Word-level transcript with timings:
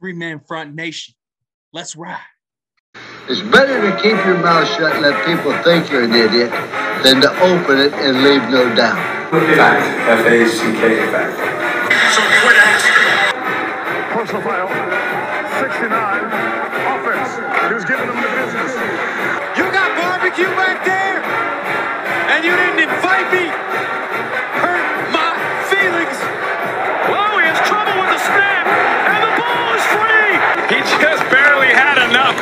Three 0.00 0.14
man 0.14 0.40
front 0.40 0.74
nation. 0.74 1.14
Let's 1.74 1.94
ride. 1.94 2.18
It's 3.28 3.42
better 3.42 3.82
to 3.82 3.96
keep 4.02 4.16
your 4.24 4.38
mouth 4.38 4.66
shut 4.66 4.94
and 4.94 5.02
let 5.02 5.26
people 5.26 5.52
think 5.62 5.90
you're 5.90 6.04
an 6.04 6.14
idiot 6.14 6.50
than 7.04 7.20
to 7.20 7.30
open 7.42 7.78
it 7.78 7.92
and 7.92 8.24
leave 8.24 8.42
no 8.48 8.74
doubt. 8.74 8.96
Fact. 9.30 9.84
F 10.08 10.26
A 10.26 10.48
C 10.48 10.72
K. 10.72 10.96
Fact. 11.12 11.39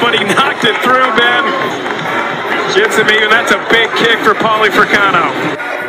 But 0.01 0.15
he 0.15 0.23
knocked 0.25 0.65
it 0.65 0.77
through, 0.83 1.07
Ben. 1.19 1.45
Gets 2.75 2.95
him 2.95 3.11
even. 3.11 3.30
That's 3.30 3.51
a 3.51 3.59
big 3.73 3.91
kick 3.98 4.23
for 4.23 4.39
Paulie 4.39 4.70
Fricano. 4.70 5.34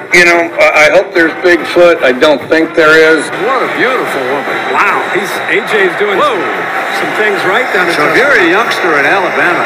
You 0.10 0.26
know, 0.26 0.50
I 0.58 0.90
I 0.90 0.96
hope 0.96 1.14
there's 1.14 1.36
Bigfoot. 1.46 2.02
I 2.02 2.12
don't 2.12 2.42
think 2.50 2.74
there 2.74 2.98
is. 2.98 3.30
What 3.46 3.62
a 3.62 3.70
beautiful 3.78 4.24
woman. 4.26 4.58
Wow. 4.74 4.98
He's 5.14 5.30
AJ's 5.54 5.94
doing 6.02 6.18
some 6.18 7.12
things 7.22 7.38
right 7.46 7.70
down 7.74 7.94
So 7.94 8.10
if 8.10 8.18
you're 8.18 8.42
a 8.42 8.50
youngster 8.50 8.98
in 8.98 9.06
Alabama, 9.06 9.64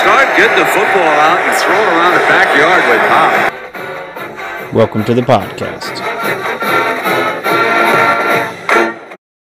start 0.00 0.24
getting 0.40 0.56
the 0.56 0.68
football 0.72 1.14
out 1.20 1.36
and 1.44 1.52
throw 1.60 1.76
it 1.76 1.88
around 1.92 2.14
the 2.16 2.24
backyard 2.32 2.82
with 2.88 3.02
Pop. 3.12 4.72
Welcome 4.72 5.04
to 5.04 5.14
the 5.14 5.22
podcast. 5.22 6.00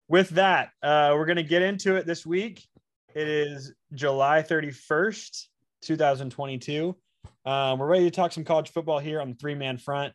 With 0.09 0.31
that, 0.31 0.71
uh, 0.83 1.13
we're 1.15 1.27
going 1.27 1.37
to 1.37 1.43
get 1.43 1.63
into 1.63 1.97
it 1.97 2.07
this 2.07 2.25
week. 2.25 2.67
It 3.15 3.27
is 3.27 3.73
July 3.93 4.43
31st, 4.43 5.47
2022. 5.83 6.97
Um, 7.45 7.79
we're 7.79 7.87
ready 7.87 8.05
to 8.05 8.11
talk 8.11 8.31
some 8.31 8.45
college 8.45 8.71
football 8.71 9.01
here 9.01 9.21
on 9.21 9.31
the 9.31 9.35
three 9.35 9.55
man 9.55 9.79
front. 9.79 10.13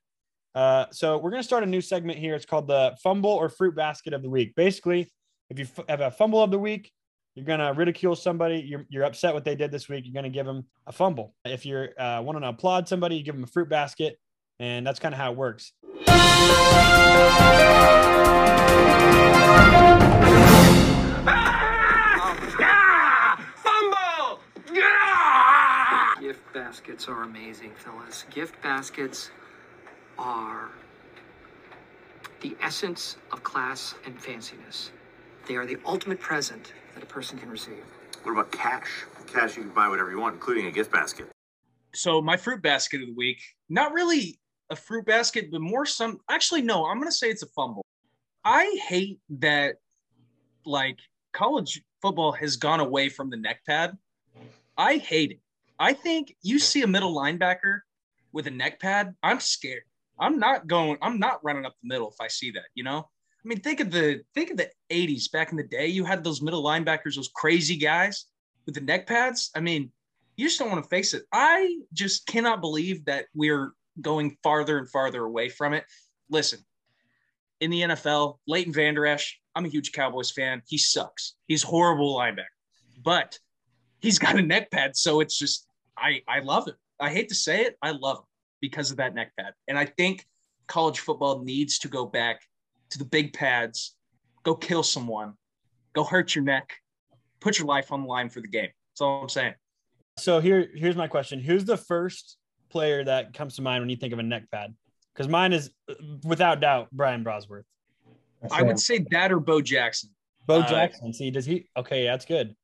Uh, 0.53 0.86
so, 0.92 1.17
we're 1.17 1.31
going 1.31 1.42
to 1.42 1.47
start 1.47 1.64
a 1.64 1.67
new 1.67 1.81
segment 1.81 2.17
here. 2.17 2.36
It's 2.36 2.45
called 2.45 2.67
the 2.67 2.95
fumble 3.03 3.31
or 3.31 3.50
fruit 3.50 3.75
basket 3.75 4.14
of 4.14 4.22
the 4.22 4.30
week. 4.30 4.56
Basically, 4.56 5.11
if 5.50 5.59
you 5.59 5.66
f- 5.66 5.86
have 5.89 6.00
a 6.00 6.09
fumble 6.09 6.42
of 6.42 6.52
the 6.52 6.59
week, 6.59 6.89
you're 7.36 7.45
going 7.45 7.59
to 7.59 7.73
ridicule 7.73 8.16
somebody. 8.16 8.64
You're, 8.66 8.86
you're 8.88 9.03
upset 9.03 9.34
what 9.34 9.44
they 9.44 9.56
did 9.56 9.72
this 9.72 9.89
week. 9.89 10.06
You're 10.06 10.14
going 10.14 10.23
to 10.23 10.30
give 10.30 10.45
them 10.45 10.66
a 10.88 10.94
fumble. 10.94 11.36
If 11.44 11.66
you're 11.66 11.89
uh, 12.00 12.22
wanting 12.22 12.44
to 12.44 12.50
applaud 12.50 12.88
somebody, 12.88 13.17
you 13.17 13.23
give 13.23 13.36
them 13.36 13.44
a 13.44 13.47
fruit 13.47 13.67
basket. 13.67 14.17
And 14.59 14.88
that's 14.88 15.00
kind 15.00 15.14
of 15.14 15.19
how 15.19 15.34
it 15.34 15.38
works. 15.38 15.73
Baskets 26.86 27.08
are 27.08 27.23
amazing, 27.23 27.72
Phyllis. 27.75 28.25
Gift 28.30 28.61
baskets 28.61 29.31
are 30.19 30.69
the 32.41 32.55
essence 32.61 33.17
of 33.31 33.41
class 33.41 33.95
and 34.05 34.16
fanciness. 34.19 34.91
They 35.47 35.56
are 35.56 35.66
the 35.66 35.78
ultimate 35.83 36.19
present 36.19 36.73
that 36.94 37.02
a 37.02 37.06
person 37.08 37.39
can 37.39 37.50
receive. 37.50 37.83
What 38.22 38.33
about 38.33 38.52
cash? 38.52 39.06
Cash, 39.25 39.58
you 39.58 39.63
can 39.63 39.72
buy 39.72 39.88
whatever 39.88 40.11
you 40.11 40.19
want, 40.19 40.36
including 40.36 40.67
a 40.67 40.72
gift 40.72 40.91
basket. 40.91 41.28
So 41.95 42.22
my 42.22 42.38
fruit 42.38 42.61
basket 42.61 43.02
of 43.02 43.08
the 43.08 43.16
week, 43.16 43.41
not 43.67 43.91
really 43.91 44.39
a 44.69 44.75
fruit 44.75 45.08
basket, 45.08 45.50
but 45.52 45.61
more 45.61 45.88
some 45.88 46.19
actually 46.30 46.61
no, 46.61 46.86
I'm 46.86 47.00
gonna 47.00 47.11
say 47.11 47.30
it's 47.30 47.41
a 47.41 47.47
fumble. 47.47 47.83
I 48.44 48.78
hate 48.88 49.19
that 49.39 49.78
like 50.67 51.00
college 51.33 51.81
football 52.00 52.31
has 52.33 52.58
gone 52.58 52.80
away 52.80 53.09
from 53.09 53.31
the 53.31 53.38
neck 53.38 53.61
pad. 53.66 53.97
I 54.78 54.97
hate 54.97 55.31
it. 55.31 55.39
I 55.80 55.94
think 55.94 56.36
you 56.42 56.59
see 56.59 56.81
a 56.84 56.88
middle 56.88 57.16
linebacker 57.16 57.80
with 58.31 58.48
a 58.48 58.52
neck 58.52 58.80
pad, 58.80 59.14
I'm 59.23 59.40
scared. 59.40 59.84
I'm 60.19 60.40
not 60.40 60.68
going, 60.68 60.97
I'm 61.02 61.19
not 61.19 61.44
running 61.44 61.66
up 61.66 61.75
the 61.81 61.88
middle 61.88 62.09
if 62.09 62.22
I 62.22 62.28
see 62.28 62.52
that, 62.52 62.66
you 62.74 62.84
know? 62.84 63.00
I 63.00 63.47
mean, 63.47 63.59
think 63.59 63.80
of 63.80 63.91
the 63.91 64.22
think 64.34 64.52
of 64.52 64.58
the 64.58 64.69
80s 64.90 65.31
back 65.31 65.52
in 65.52 65.58
the 65.58 65.64
day. 65.64 65.88
You 65.88 66.03
had 66.03 66.24
those 66.24 66.41
middle 66.41 66.64
linebackers, 66.64 67.16
those 67.16 67.30
crazy 67.35 67.75
guys 67.75 68.25
with 68.66 68.75
the 68.75 68.81
neck 68.81 69.06
pads. 69.06 69.52
I 69.56 69.59
mean, 69.59 69.91
you 70.35 70.47
just 70.47 70.58
don't 70.58 70.72
want 70.72 70.84
to 70.84 70.90
face 70.90 71.14
it. 71.14 71.24
I 71.31 71.78
just 71.94 72.25
cannot 72.25 72.62
believe 72.62 73.06
that 73.06 73.25
we're 73.35 73.74
going 74.02 74.38
farther 74.41 74.78
and 74.78 74.90
farther 74.90 75.24
away 75.24 75.50
from 75.50 75.74
it. 75.74 75.85
Listen, 76.30 76.59
in 77.59 77.69
the 77.69 77.81
NFL, 77.81 78.40
Leighton 78.47 78.74
Vander 78.74 79.06
Esch, 79.06 79.40
I'm 79.53 79.66
a 79.66 79.69
huge 79.69 79.91
Cowboys 79.91 80.31
fan. 80.31 80.62
He 80.68 80.78
sucks. 80.78 81.35
He's 81.47 81.64
horrible 81.64 82.18
linebacker, 82.18 82.46
but 83.03 83.38
he's 84.05 84.19
got 84.19 84.38
a 84.38 84.41
neck 84.41 84.69
pad, 84.71 84.95
so 84.95 85.19
it's 85.19 85.38
just 85.38 85.67
I 85.97 86.21
I 86.27 86.39
love 86.39 86.67
it. 86.67 86.75
I 86.99 87.09
hate 87.09 87.29
to 87.29 87.35
say 87.35 87.66
it, 87.66 87.75
I 87.81 87.91
love 87.91 88.19
it 88.19 88.25
because 88.61 88.91
of 88.91 88.97
that 88.97 89.13
neck 89.16 89.31
pad, 89.38 89.53
and 89.67 89.77
I 89.77 89.85
think 89.85 90.25
college 90.67 90.99
football 90.99 91.43
needs 91.43 91.79
to 91.79 91.88
go 91.88 92.05
back 92.05 92.41
to 92.91 92.97
the 92.97 93.05
big 93.05 93.33
pads. 93.33 93.95
Go 94.43 94.55
kill 94.55 94.83
someone. 94.83 95.33
Go 95.93 96.03
hurt 96.03 96.35
your 96.35 96.43
neck. 96.43 96.73
Put 97.39 97.57
your 97.57 97.67
life 97.67 97.91
on 97.91 98.01
the 98.03 98.07
line 98.07 98.29
for 98.29 98.41
the 98.41 98.47
game. 98.47 98.69
That's 98.91 99.01
all 99.01 99.23
I'm 99.23 99.29
saying. 99.29 99.55
So 100.17 100.39
here, 100.39 100.69
here's 100.75 100.95
my 100.95 101.07
question: 101.07 101.39
Who's 101.39 101.66
the 101.66 101.77
first 101.77 102.37
player 102.69 103.03
that 103.03 103.33
comes 103.33 103.55
to 103.55 103.61
mind 103.61 103.81
when 103.81 103.89
you 103.89 103.95
think 103.95 104.13
of 104.13 104.19
a 104.19 104.23
neck 104.23 104.43
pad? 104.51 104.73
Because 105.13 105.27
mine 105.27 105.53
is, 105.53 105.72
uh, 105.89 105.93
without 106.23 106.59
doubt, 106.59 106.89
Brian 106.91 107.23
Bosworth. 107.23 107.66
I 108.51 108.61
would 108.61 108.79
say 108.79 109.05
that 109.11 109.31
or 109.31 109.39
Bo 109.39 109.61
Jackson. 109.61 110.09
Bo 110.45 110.59
Uh, 110.59 110.69
Jackson. 110.69 111.13
See, 111.13 111.31
does 111.31 111.45
he? 111.45 111.69
Okay, 111.75 112.05
that's 112.05 112.25
good. 112.25 112.55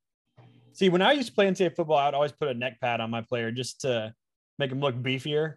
See, 0.73 0.89
when 0.89 1.01
I 1.01 1.11
used 1.13 1.27
to 1.29 1.33
play 1.33 1.47
NCAA 1.47 1.75
football, 1.75 1.97
I 1.97 2.05
would 2.05 2.13
always 2.15 2.31
put 2.31 2.47
a 2.47 2.53
neck 2.53 2.79
pad 2.79 3.01
on 3.01 3.09
my 3.09 3.21
player 3.21 3.51
just 3.51 3.81
to 3.81 4.13
make 4.59 4.71
him 4.71 4.79
look 4.79 4.95
beefier. 4.95 5.55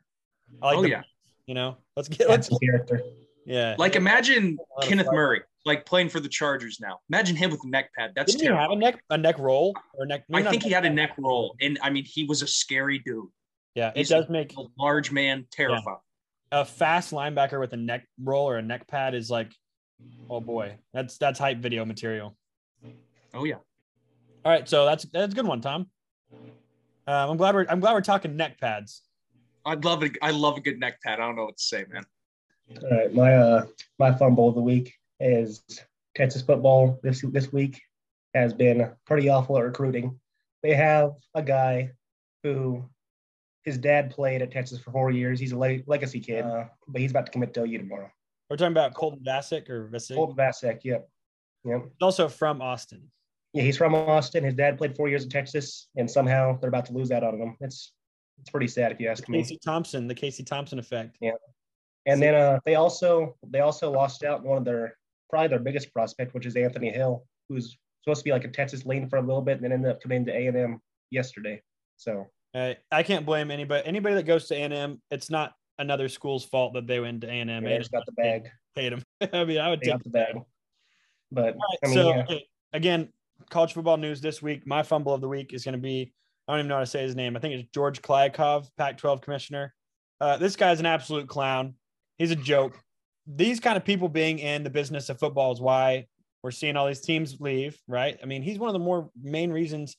I 0.63 0.67
like 0.67 0.77
Oh, 0.79 0.83
the- 0.83 0.89
yeah. 0.91 1.03
You 1.47 1.55
know, 1.55 1.77
let's 1.95 2.09
get 2.09 2.29
let's 2.29 2.49
character. 2.59 3.03
yeah. 3.45 3.77
Like 3.79 3.97
imagine 3.97 4.57
Kenneth. 4.83 5.09
Murray, 5.13 5.43
like 5.67 5.85
playing 5.85 6.09
for 6.09 6.19
the 6.19 6.29
Chargers 6.29 6.79
now. 6.81 7.01
Imagine 7.11 7.37
him 7.37 7.51
with 7.51 7.63
a 7.65 7.69
neck 7.69 7.91
pad. 7.97 8.13
That's 8.17 8.33
Didn't 8.35 8.51
he 8.53 8.57
have 8.59 8.71
a 8.71 8.77
neck 8.77 9.03
a 9.11 9.19
neck 9.19 9.39
roll 9.39 9.75
or 9.93 10.07
neck? 10.07 10.25
I 10.33 10.43
think 10.43 10.63
he 10.63 10.71
had 10.71 10.87
a 10.87 10.91
neck 10.91 11.13
roll, 11.19 11.55
and 11.61 11.79
I 11.83 11.91
mean 11.91 12.05
he 12.07 12.25
was 12.25 12.41
a 12.41 12.47
scary 12.47 12.99
dude. 12.99 13.27
Yeah, 13.75 13.89
it 13.91 13.99
He's 13.99 14.09
does 14.09 14.31
make 14.31 14.57
a 14.57 14.63
large 14.79 15.13
man 15.13 15.47
terrifying. 15.51 15.99
a 16.51 16.65
fast 16.65 17.13
linebacker 17.13 17.61
with 17.61 17.75
a 17.75 17.77
neck 17.77 18.07
roll 18.23 18.49
or 18.49 18.57
a 18.57 18.63
neck 18.63 18.87
pad 18.89 19.15
is 19.15 19.29
like, 19.31 19.53
oh 20.31 20.41
boy, 20.41 20.79
that's 20.95 21.19
that's 21.19 21.39
hype 21.39 21.59
video 21.59 21.85
material. 21.85 22.39
Oh 23.35 23.45
yeah. 23.45 23.57
All 24.45 24.53
right, 24.53 24.69
so 24.69 24.85
that's 24.85 25.05
that's 25.05 25.33
a 25.33 25.37
good 25.37 25.47
one, 25.47 25.61
Tom. 25.61 25.87
Um, 27.07 27.31
I'm 27.31 27.37
glad 27.37 27.55
we're 27.55 27.67
I'm 27.69 27.81
glad 27.81 27.95
we're 27.95 28.03
talking 28.03 28.37
neck 28.37 28.61
pads. 28.61 29.03
I'd 29.65 29.85
love 29.85 30.03
it. 30.03 30.19
I 30.21 30.31
love 30.31 30.59
a 30.59 30.61
good 30.61 30.79
neck 30.79 31.01
pad. 31.03 31.21
I 31.21 31.27
don't 31.27 31.37
know 31.37 31.47
what 31.47 31.57
to 31.57 31.63
say, 31.63 31.85
man. 31.91 32.05
All 32.83 32.91
right, 32.91 33.15
my 33.15 33.35
uh 33.35 33.67
my 33.99 34.13
fumble 34.13 34.49
of 34.49 34.55
the 34.55 34.61
week 34.61 34.95
is 35.21 35.63
Texas 36.15 36.43
football 36.43 36.99
this 37.03 37.23
this 37.33 37.53
week 37.53 37.81
has 38.35 38.53
been 38.53 38.91
pretty 39.07 39.29
awful 39.29 39.57
at 39.57 39.65
recruiting. 39.65 40.19
They 40.63 40.75
have 40.75 41.13
a 41.35 41.43
guy 41.43 41.93
who 42.43 42.85
his 43.65 43.79
dad 43.79 44.11
played 44.11 44.43
at 44.43 44.51
Texas 44.51 44.79
for 44.79 44.91
four 44.91 45.11
years. 45.11 45.41
He's 45.41 45.53
a 45.53 45.59
le- 45.59 45.81
legacy 45.87 46.21
kid, 46.21 46.45
uh, 46.45 46.65
but 46.87 47.01
he's 47.01 47.11
about 47.11 47.27
to 47.27 47.33
commit 47.33 47.55
to 47.55 47.63
OU 47.63 47.79
tomorrow. 47.79 48.11
We're 48.51 48.57
talking 48.57 48.73
about 48.73 48.93
Colton 48.93 49.25
Vasek 49.27 49.71
or 49.71 49.89
Vasek. 49.89 50.15
Colton 50.17 50.37
Vasek, 50.37 50.81
yep, 50.85 51.09
yep. 51.65 51.83
He's 51.83 52.03
also 52.03 52.29
from 52.29 52.61
Austin. 52.61 53.11
Yeah, 53.55 53.63
he's 53.63 53.77
from 53.77 53.95
Austin. 53.95 54.45
His 54.45 54.55
dad 54.55 54.77
played 54.77 54.97
four 54.97 55.09
years 55.09 55.23
in 55.25 55.31
Texas, 55.31 55.89
and 55.97 56.11
somehow 56.11 56.59
they're 56.61 56.69
about 56.69 56.87
to 56.87 56.93
lose 56.93 57.11
out 57.13 57.23
on 57.23 57.41
him. 57.41 57.57
It's 57.61 57.93
it's 58.41 58.51
pretty 58.51 58.67
sad 58.67 58.91
if 58.93 59.01
you 59.01 59.09
ask 59.09 59.29
me. 59.29 59.39
Casey 59.39 59.59
Thompson, 59.65 60.09
the 60.09 60.15
Casey 60.15 60.43
Thompson 60.43 60.79
effect. 60.79 61.17
Yeah. 61.21 61.33
And 62.07 62.21
then 62.21 62.35
uh, 62.35 62.59
they 62.67 62.75
also 62.75 63.37
they 63.49 63.61
also 63.61 63.91
lost 63.91 64.25
out 64.25 64.43
one 64.43 64.59
of 64.59 64.65
their 64.65 64.97
probably 65.31 65.49
their 65.49 65.61
biggest 65.61 65.93
prospect, 65.93 66.35
which 66.35 66.47
is 66.47 66.57
Anthony 66.57 66.91
Hill, 66.91 67.25
who's 67.49 67.77
supposed 68.03 68.21
to 68.21 68.25
be 68.25 68.33
like 68.33 68.45
a 68.45 68.49
Texas 68.49 68.85
lean 68.85 69.09
for 69.09 69.17
a 69.17 69.23
little 69.23 69.41
bit, 69.41 69.55
and 69.57 69.65
then 69.65 69.73
ended 69.73 69.91
up 69.91 70.03
coming 70.03 70.25
to 70.27 70.37
A 70.37 70.47
and 70.49 70.57
M 70.57 70.81
yesterday. 71.11 71.63
So 71.97 72.27
Uh, 72.55 72.75
I 72.91 73.03
can't 73.05 73.25
blame 73.25 73.51
anybody. 73.51 73.87
Anybody 73.87 74.17
that 74.17 74.25
goes 74.25 74.49
to 74.49 74.55
A&M, 74.55 75.01
it's 75.11 75.31
not 75.31 75.55
another 75.79 76.09
school's 76.09 76.45
fault 76.45 76.75
that 76.75 76.87
they 76.87 77.01
went 77.01 77.21
to 77.23 77.29
A&M. 77.29 77.49
yeah, 77.49 77.61
they 77.61 77.79
just 77.79 77.93
got 77.93 78.05
the 78.05 78.13
bag. 78.13 78.51
Paid 78.75 78.93
them. 78.93 79.03
I 79.33 79.45
mean, 79.45 79.59
I 79.59 79.71
would 79.71 79.81
They 79.81 79.93
take 79.93 80.03
the 80.03 80.11
bag. 80.11 80.41
But 81.33 81.55
right, 81.55 81.79
I 81.85 81.87
mean, 81.87 81.95
so 81.95 82.25
yeah. 82.29 82.39
again, 82.73 83.09
college 83.51 83.73
football 83.73 83.97
news 83.97 84.21
this 84.21 84.43
week. 84.43 84.67
My 84.67 84.83
fumble 84.83 85.15
of 85.15 85.21
the 85.21 85.29
week 85.29 85.53
is 85.53 85.65
going 85.65 85.75
to 85.75 85.79
be 85.79 86.13
I 86.47 86.53
don't 86.53 86.61
even 86.61 86.69
know 86.69 86.75
how 86.75 86.81
to 86.81 86.87
say 86.87 87.03
his 87.03 87.17
name. 87.17 87.37
I 87.37 87.41
think 87.41 87.55
it's 87.55 87.69
George 87.73 88.03
Kliavkoff, 88.03 88.69
Pac-12 88.77 89.23
commissioner. 89.23 89.75
Uh, 90.21 90.37
this 90.37 90.57
guy's 90.57 90.81
an 90.81 90.87
absolute 90.87 91.27
clown. 91.27 91.75
He's 92.19 92.31
a 92.31 92.37
joke. 92.37 92.79
These 93.27 93.61
kind 93.61 93.77
of 93.77 93.85
people 93.85 94.09
being 94.09 94.39
in 94.39 94.63
the 94.63 94.71
business 94.71 95.09
of 95.09 95.19
football 95.19 95.53
is 95.53 95.61
why 95.61 96.07
we're 96.43 96.51
seeing 96.51 96.77
all 96.77 96.87
these 96.87 97.01
teams 97.01 97.41
leave, 97.41 97.79
right? 97.89 98.19
I 98.23 98.27
mean, 98.27 98.43
he's 98.43 98.59
one 98.59 98.69
of 98.69 98.75
the 98.75 98.79
more 98.79 99.11
main 99.21 99.51
reasons. 99.51 99.97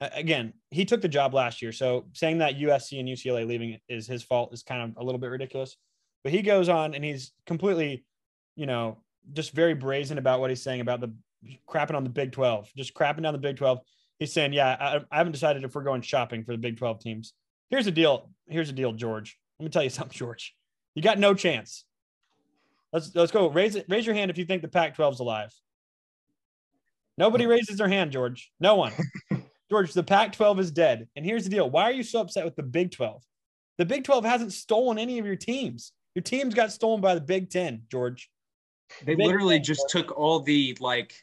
Again, 0.00 0.54
he 0.70 0.84
took 0.84 1.02
the 1.02 1.08
job 1.08 1.34
last 1.34 1.60
year, 1.60 1.72
so 1.72 2.06
saying 2.12 2.38
that 2.38 2.56
USC 2.56 2.98
and 2.98 3.08
UCLA 3.08 3.46
leaving 3.46 3.78
is 3.88 4.06
his 4.06 4.22
fault 4.22 4.52
is 4.52 4.62
kind 4.62 4.82
of 4.82 5.02
a 5.02 5.04
little 5.04 5.20
bit 5.20 5.28
ridiculous. 5.30 5.76
But 6.24 6.32
he 6.32 6.40
goes 6.40 6.70
on 6.70 6.94
and 6.94 7.04
he's 7.04 7.32
completely, 7.46 8.04
you 8.56 8.66
know, 8.66 8.98
just 9.34 9.52
very 9.52 9.74
brazen 9.74 10.18
about 10.18 10.40
what 10.40 10.50
he's 10.50 10.62
saying 10.62 10.80
about 10.80 11.00
the 11.00 11.14
crapping 11.68 11.94
on 11.94 12.04
the 12.04 12.10
Big 12.10 12.32
12, 12.32 12.70
just 12.76 12.94
crapping 12.94 13.22
down 13.22 13.32
the 13.32 13.38
Big 13.38 13.56
12. 13.56 13.80
He's 14.18 14.32
saying, 14.32 14.52
"Yeah, 14.52 14.76
I, 14.78 14.96
I 15.10 15.18
haven't 15.18 15.32
decided 15.32 15.64
if 15.64 15.74
we're 15.74 15.82
going 15.82 16.02
shopping 16.02 16.44
for 16.44 16.52
the 16.52 16.58
Big 16.58 16.76
12 16.76 17.00
teams." 17.00 17.32
Here's 17.70 17.84
the 17.84 17.90
deal. 17.90 18.30
Here's 18.48 18.68
the 18.68 18.74
deal, 18.74 18.92
George. 18.92 19.38
Let 19.58 19.64
me 19.64 19.70
tell 19.70 19.82
you 19.82 19.90
something, 19.90 20.16
George. 20.16 20.54
You 20.94 21.02
got 21.02 21.18
no 21.18 21.34
chance. 21.34 21.84
Let's 22.92 23.14
let's 23.14 23.32
go. 23.32 23.48
Raise 23.48 23.74
it. 23.74 23.86
Raise 23.88 24.06
your 24.06 24.14
hand 24.14 24.30
if 24.30 24.38
you 24.38 24.44
think 24.44 24.62
the 24.62 24.68
Pac-12 24.68 25.14
is 25.14 25.20
alive. 25.20 25.52
Nobody 27.18 27.46
raises 27.46 27.76
their 27.76 27.88
hand, 27.88 28.12
George. 28.12 28.52
No 28.60 28.76
one. 28.76 28.92
George, 29.70 29.92
the 29.92 30.02
Pac-12 30.02 30.58
is 30.58 30.70
dead. 30.70 31.08
And 31.16 31.24
here's 31.24 31.44
the 31.44 31.50
deal. 31.50 31.68
Why 31.68 31.84
are 31.84 31.92
you 31.92 32.02
so 32.02 32.20
upset 32.20 32.44
with 32.44 32.56
the 32.56 32.62
Big 32.62 32.90
12? 32.92 33.22
The 33.78 33.84
Big 33.84 34.04
12 34.04 34.24
hasn't 34.24 34.52
stolen 34.52 34.98
any 34.98 35.18
of 35.18 35.26
your 35.26 35.36
teams. 35.36 35.92
Your 36.14 36.22
teams 36.22 36.54
got 36.54 36.72
stolen 36.72 37.00
by 37.00 37.14
the 37.14 37.20
Big 37.20 37.50
10, 37.50 37.82
George. 37.90 38.30
They 39.04 39.14
Big 39.14 39.26
literally 39.26 39.56
10. 39.56 39.64
just 39.64 39.88
took 39.88 40.16
all 40.16 40.40
the 40.40 40.76
like 40.80 41.14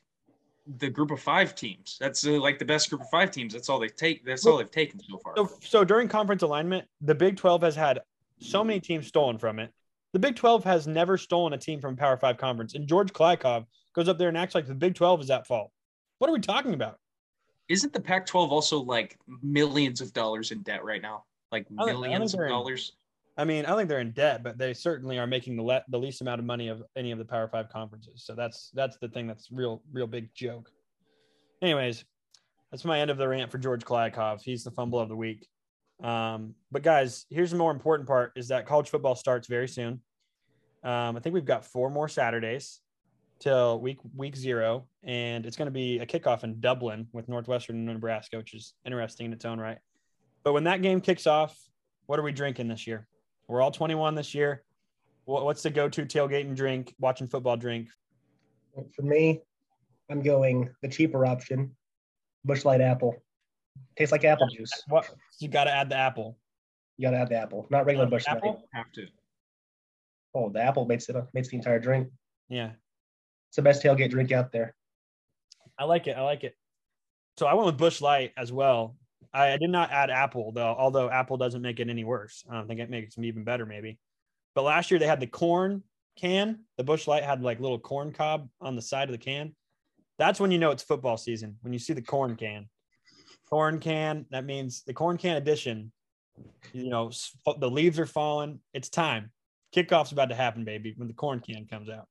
the 0.77 0.89
group 0.89 1.11
of 1.11 1.19
five 1.19 1.55
teams. 1.55 1.97
That's 1.99 2.25
uh, 2.25 2.31
like 2.39 2.59
the 2.59 2.65
best 2.65 2.89
group 2.89 3.01
of 3.01 3.09
five 3.09 3.31
teams. 3.31 3.53
That's 3.53 3.69
all 3.69 3.79
they 3.79 3.87
take. 3.87 4.25
That's 4.25 4.45
all 4.45 4.57
they've 4.57 4.69
taken 4.69 4.99
so 4.99 5.17
far. 5.17 5.33
So, 5.35 5.49
so 5.61 5.83
during 5.83 6.07
conference 6.07 6.43
alignment, 6.43 6.85
the 7.01 7.15
Big 7.15 7.37
12 7.37 7.61
has 7.63 7.75
had 7.75 7.99
so 8.39 8.63
many 8.63 8.79
teams 8.79 9.07
stolen 9.07 9.37
from 9.37 9.59
it. 9.59 9.71
The 10.13 10.19
Big 10.19 10.35
12 10.35 10.63
has 10.65 10.87
never 10.87 11.17
stolen 11.17 11.53
a 11.53 11.57
team 11.57 11.79
from 11.79 11.95
Power 11.95 12.17
Five 12.17 12.37
conference. 12.37 12.75
And 12.75 12.87
George 12.87 13.13
Kliavkoff 13.13 13.65
goes 13.93 14.07
up 14.09 14.17
there 14.17 14.27
and 14.29 14.37
acts 14.37 14.55
like 14.55 14.67
the 14.67 14.75
Big 14.75 14.95
12 14.95 15.21
is 15.21 15.29
at 15.31 15.47
fault. 15.47 15.71
What 16.19 16.29
are 16.29 16.33
we 16.33 16.39
talking 16.39 16.73
about? 16.73 16.97
Isn't 17.69 17.93
the 17.93 18.01
Pac-12 18.01 18.49
also 18.49 18.79
like 18.81 19.17
millions 19.41 20.01
of 20.01 20.11
dollars 20.13 20.51
in 20.51 20.61
debt 20.63 20.83
right 20.83 21.01
now? 21.01 21.23
Like 21.51 21.65
I 21.79 21.85
don't- 21.85 21.89
I 21.89 21.91
don't 21.93 22.01
millions 22.01 22.33
of 22.33 22.47
dollars. 22.47 22.91
I 23.37 23.45
mean, 23.45 23.65
I 23.65 23.75
think 23.75 23.87
they're 23.87 23.99
in 23.99 24.11
debt, 24.11 24.43
but 24.43 24.57
they 24.57 24.73
certainly 24.73 25.17
are 25.17 25.27
making 25.27 25.55
the 25.55 25.63
le- 25.63 25.83
the 25.87 25.97
least 25.97 26.21
amount 26.21 26.39
of 26.39 26.45
money 26.45 26.67
of 26.67 26.83
any 26.95 27.11
of 27.11 27.17
the 27.17 27.25
Power 27.25 27.47
Five 27.47 27.69
conferences. 27.69 28.23
So 28.25 28.35
that's 28.35 28.71
that's 28.73 28.97
the 28.97 29.07
thing 29.07 29.27
that's 29.27 29.51
real 29.51 29.81
real 29.91 30.07
big 30.07 30.33
joke. 30.33 30.69
Anyways, 31.61 32.03
that's 32.71 32.85
my 32.85 32.99
end 32.99 33.09
of 33.09 33.17
the 33.17 33.27
rant 33.27 33.51
for 33.51 33.57
George 33.57 33.85
Kliavkoff. 33.85 34.41
He's 34.41 34.63
the 34.63 34.71
fumble 34.71 34.99
of 34.99 35.09
the 35.09 35.15
week. 35.15 35.47
Um, 36.03 36.55
but 36.71 36.83
guys, 36.83 37.25
here's 37.29 37.51
the 37.51 37.57
more 37.57 37.71
important 37.71 38.07
part: 38.07 38.33
is 38.35 38.49
that 38.49 38.65
college 38.65 38.89
football 38.89 39.15
starts 39.15 39.47
very 39.47 39.67
soon. 39.67 40.01
Um, 40.83 41.15
I 41.15 41.19
think 41.19 41.33
we've 41.33 41.45
got 41.45 41.63
four 41.63 41.89
more 41.89 42.09
Saturdays 42.09 42.81
till 43.39 43.79
week 43.79 43.99
week 44.15 44.35
zero, 44.35 44.87
and 45.03 45.45
it's 45.45 45.55
going 45.55 45.67
to 45.67 45.71
be 45.71 45.99
a 45.99 46.05
kickoff 46.05 46.43
in 46.43 46.59
Dublin 46.59 47.07
with 47.13 47.29
Northwestern 47.29 47.77
and 47.77 47.85
Nebraska, 47.85 48.37
which 48.37 48.53
is 48.53 48.73
interesting 48.85 49.27
in 49.27 49.33
its 49.33 49.45
own 49.45 49.59
right. 49.59 49.79
But 50.43 50.53
when 50.53 50.65
that 50.65 50.81
game 50.81 51.01
kicks 51.01 51.27
off, 51.27 51.57
what 52.07 52.19
are 52.19 52.23
we 52.23 52.31
drinking 52.31 52.67
this 52.67 52.87
year? 52.87 53.07
We're 53.47 53.61
all 53.61 53.71
21 53.71 54.15
this 54.15 54.33
year. 54.33 54.63
What's 55.25 55.63
the 55.63 55.69
go-to 55.69 56.05
tailgating 56.05 56.55
drink, 56.55 56.93
watching 56.99 57.27
football 57.27 57.57
drink? 57.57 57.89
For 58.95 59.01
me, 59.01 59.41
I'm 60.09 60.21
going 60.21 60.69
the 60.81 60.87
cheaper 60.87 61.25
option, 61.25 61.75
Busch 62.43 62.65
Light 62.65 62.81
Apple. 62.81 63.15
Tastes 63.97 64.11
like 64.11 64.25
apple 64.25 64.47
juice. 64.47 64.71
What 64.87 65.09
you 65.39 65.47
got 65.47 65.65
to 65.65 65.71
add 65.71 65.89
the 65.89 65.95
apple. 65.95 66.37
You 66.97 67.07
gotta 67.07 67.17
add 67.17 67.29
the 67.29 67.35
apple, 67.35 67.65
not 67.71 67.85
regular 67.87 68.05
uh, 68.05 68.09
Busch 68.09 68.27
Light. 68.27 68.37
Apple? 68.37 68.63
Have 68.73 68.91
to. 68.91 69.07
Oh, 70.35 70.49
the 70.49 70.61
apple 70.61 70.85
makes 70.85 71.09
it 71.09 71.15
up, 71.15 71.29
makes 71.33 71.47
the 71.49 71.57
entire 71.57 71.79
drink. 71.79 72.07
Yeah, 72.47 72.71
It's 73.49 73.55
the 73.55 73.63
best 73.63 73.81
tailgate 73.81 74.11
drink 74.11 74.31
out 74.31 74.51
there. 74.51 74.75
I 75.79 75.85
like 75.85 76.05
it. 76.05 76.15
I 76.15 76.21
like 76.21 76.43
it. 76.43 76.55
So 77.37 77.47
I 77.47 77.55
went 77.55 77.65
with 77.65 77.77
Busch 77.77 78.01
Light 78.01 78.33
as 78.37 78.51
well. 78.51 78.97
I, 79.33 79.53
I 79.53 79.57
did 79.57 79.69
not 79.69 79.91
add 79.91 80.09
apple 80.09 80.51
though, 80.51 80.75
although 80.77 81.09
apple 81.09 81.37
doesn't 81.37 81.61
make 81.61 81.79
it 81.79 81.89
any 81.89 82.03
worse. 82.03 82.43
I 82.49 82.55
don't 82.55 82.67
think 82.67 82.79
it 82.79 82.89
makes 82.89 83.17
it 83.17 83.23
even 83.23 83.43
better, 83.43 83.65
maybe. 83.65 83.97
But 84.55 84.63
last 84.63 84.91
year 84.91 84.99
they 84.99 85.07
had 85.07 85.19
the 85.19 85.27
corn 85.27 85.83
can. 86.17 86.59
The 86.77 86.83
Busch 86.83 87.07
Light 87.07 87.23
had 87.23 87.41
like 87.41 87.59
little 87.59 87.79
corn 87.79 88.11
cob 88.11 88.49
on 88.59 88.75
the 88.75 88.81
side 88.81 89.07
of 89.07 89.13
the 89.13 89.17
can. 89.17 89.55
That's 90.17 90.39
when 90.39 90.51
you 90.51 90.59
know 90.59 90.71
it's 90.71 90.83
football 90.83 91.17
season. 91.17 91.57
When 91.61 91.73
you 91.73 91.79
see 91.79 91.93
the 91.93 92.01
corn 92.01 92.35
can, 92.35 92.67
corn 93.49 93.79
can. 93.79 94.25
That 94.31 94.45
means 94.45 94.83
the 94.83 94.93
corn 94.93 95.17
can 95.17 95.37
edition. 95.37 95.91
You 96.73 96.89
know, 96.89 97.11
the 97.59 97.69
leaves 97.69 97.99
are 97.99 98.05
falling. 98.05 98.59
It's 98.73 98.89
time. 98.89 99.31
Kickoff's 99.75 100.11
about 100.11 100.29
to 100.29 100.35
happen, 100.35 100.63
baby. 100.65 100.93
When 100.97 101.07
the 101.07 101.13
corn 101.13 101.39
can 101.39 101.65
comes 101.65 101.89
out. 101.89 102.07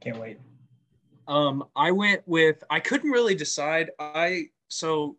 Can't 0.00 0.18
wait. 0.18 0.38
Um, 1.28 1.64
I 1.74 1.90
went 1.90 2.22
with 2.26 2.62
I 2.70 2.80
couldn't 2.80 3.10
really 3.10 3.34
decide. 3.34 3.90
I 3.98 4.46
so 4.68 5.16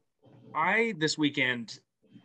I 0.58 0.96
this 0.98 1.18
weekend 1.20 1.80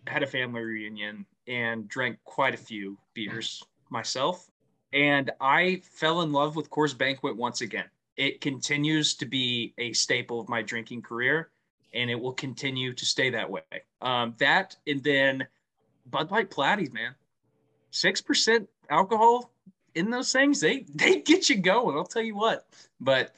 had 0.06 0.22
a 0.22 0.26
family 0.26 0.62
reunion 0.62 1.26
and 1.46 1.86
drank 1.86 2.18
quite 2.24 2.54
a 2.54 2.56
few 2.58 2.96
beers 3.12 3.62
myself, 3.90 4.50
and 4.92 5.30
I 5.38 5.82
fell 5.84 6.22
in 6.22 6.32
love 6.32 6.56
with 6.56 6.70
Coors 6.70 6.96
Banquet 6.96 7.36
once 7.36 7.60
again. 7.60 7.84
It 8.16 8.40
continues 8.40 9.14
to 9.16 9.26
be 9.26 9.74
a 9.76 9.92
staple 9.92 10.40
of 10.40 10.48
my 10.48 10.62
drinking 10.62 11.02
career, 11.02 11.50
and 11.92 12.10
it 12.10 12.18
will 12.18 12.32
continue 12.32 12.94
to 12.94 13.04
stay 13.04 13.28
that 13.30 13.50
way. 13.50 13.62
Um, 14.00 14.34
that 14.38 14.76
and 14.86 15.04
then 15.04 15.46
Bud 16.10 16.30
Light 16.30 16.50
Platies, 16.50 16.92
man, 16.92 17.14
six 17.90 18.22
percent 18.22 18.66
alcohol 18.88 19.52
in 19.94 20.10
those 20.10 20.32
things, 20.32 20.58
they 20.60 20.86
they 20.94 21.20
get 21.20 21.50
you 21.50 21.58
going. 21.58 21.96
I'll 21.96 22.04
tell 22.04 22.22
you 22.22 22.34
what. 22.34 22.66
But 22.98 23.34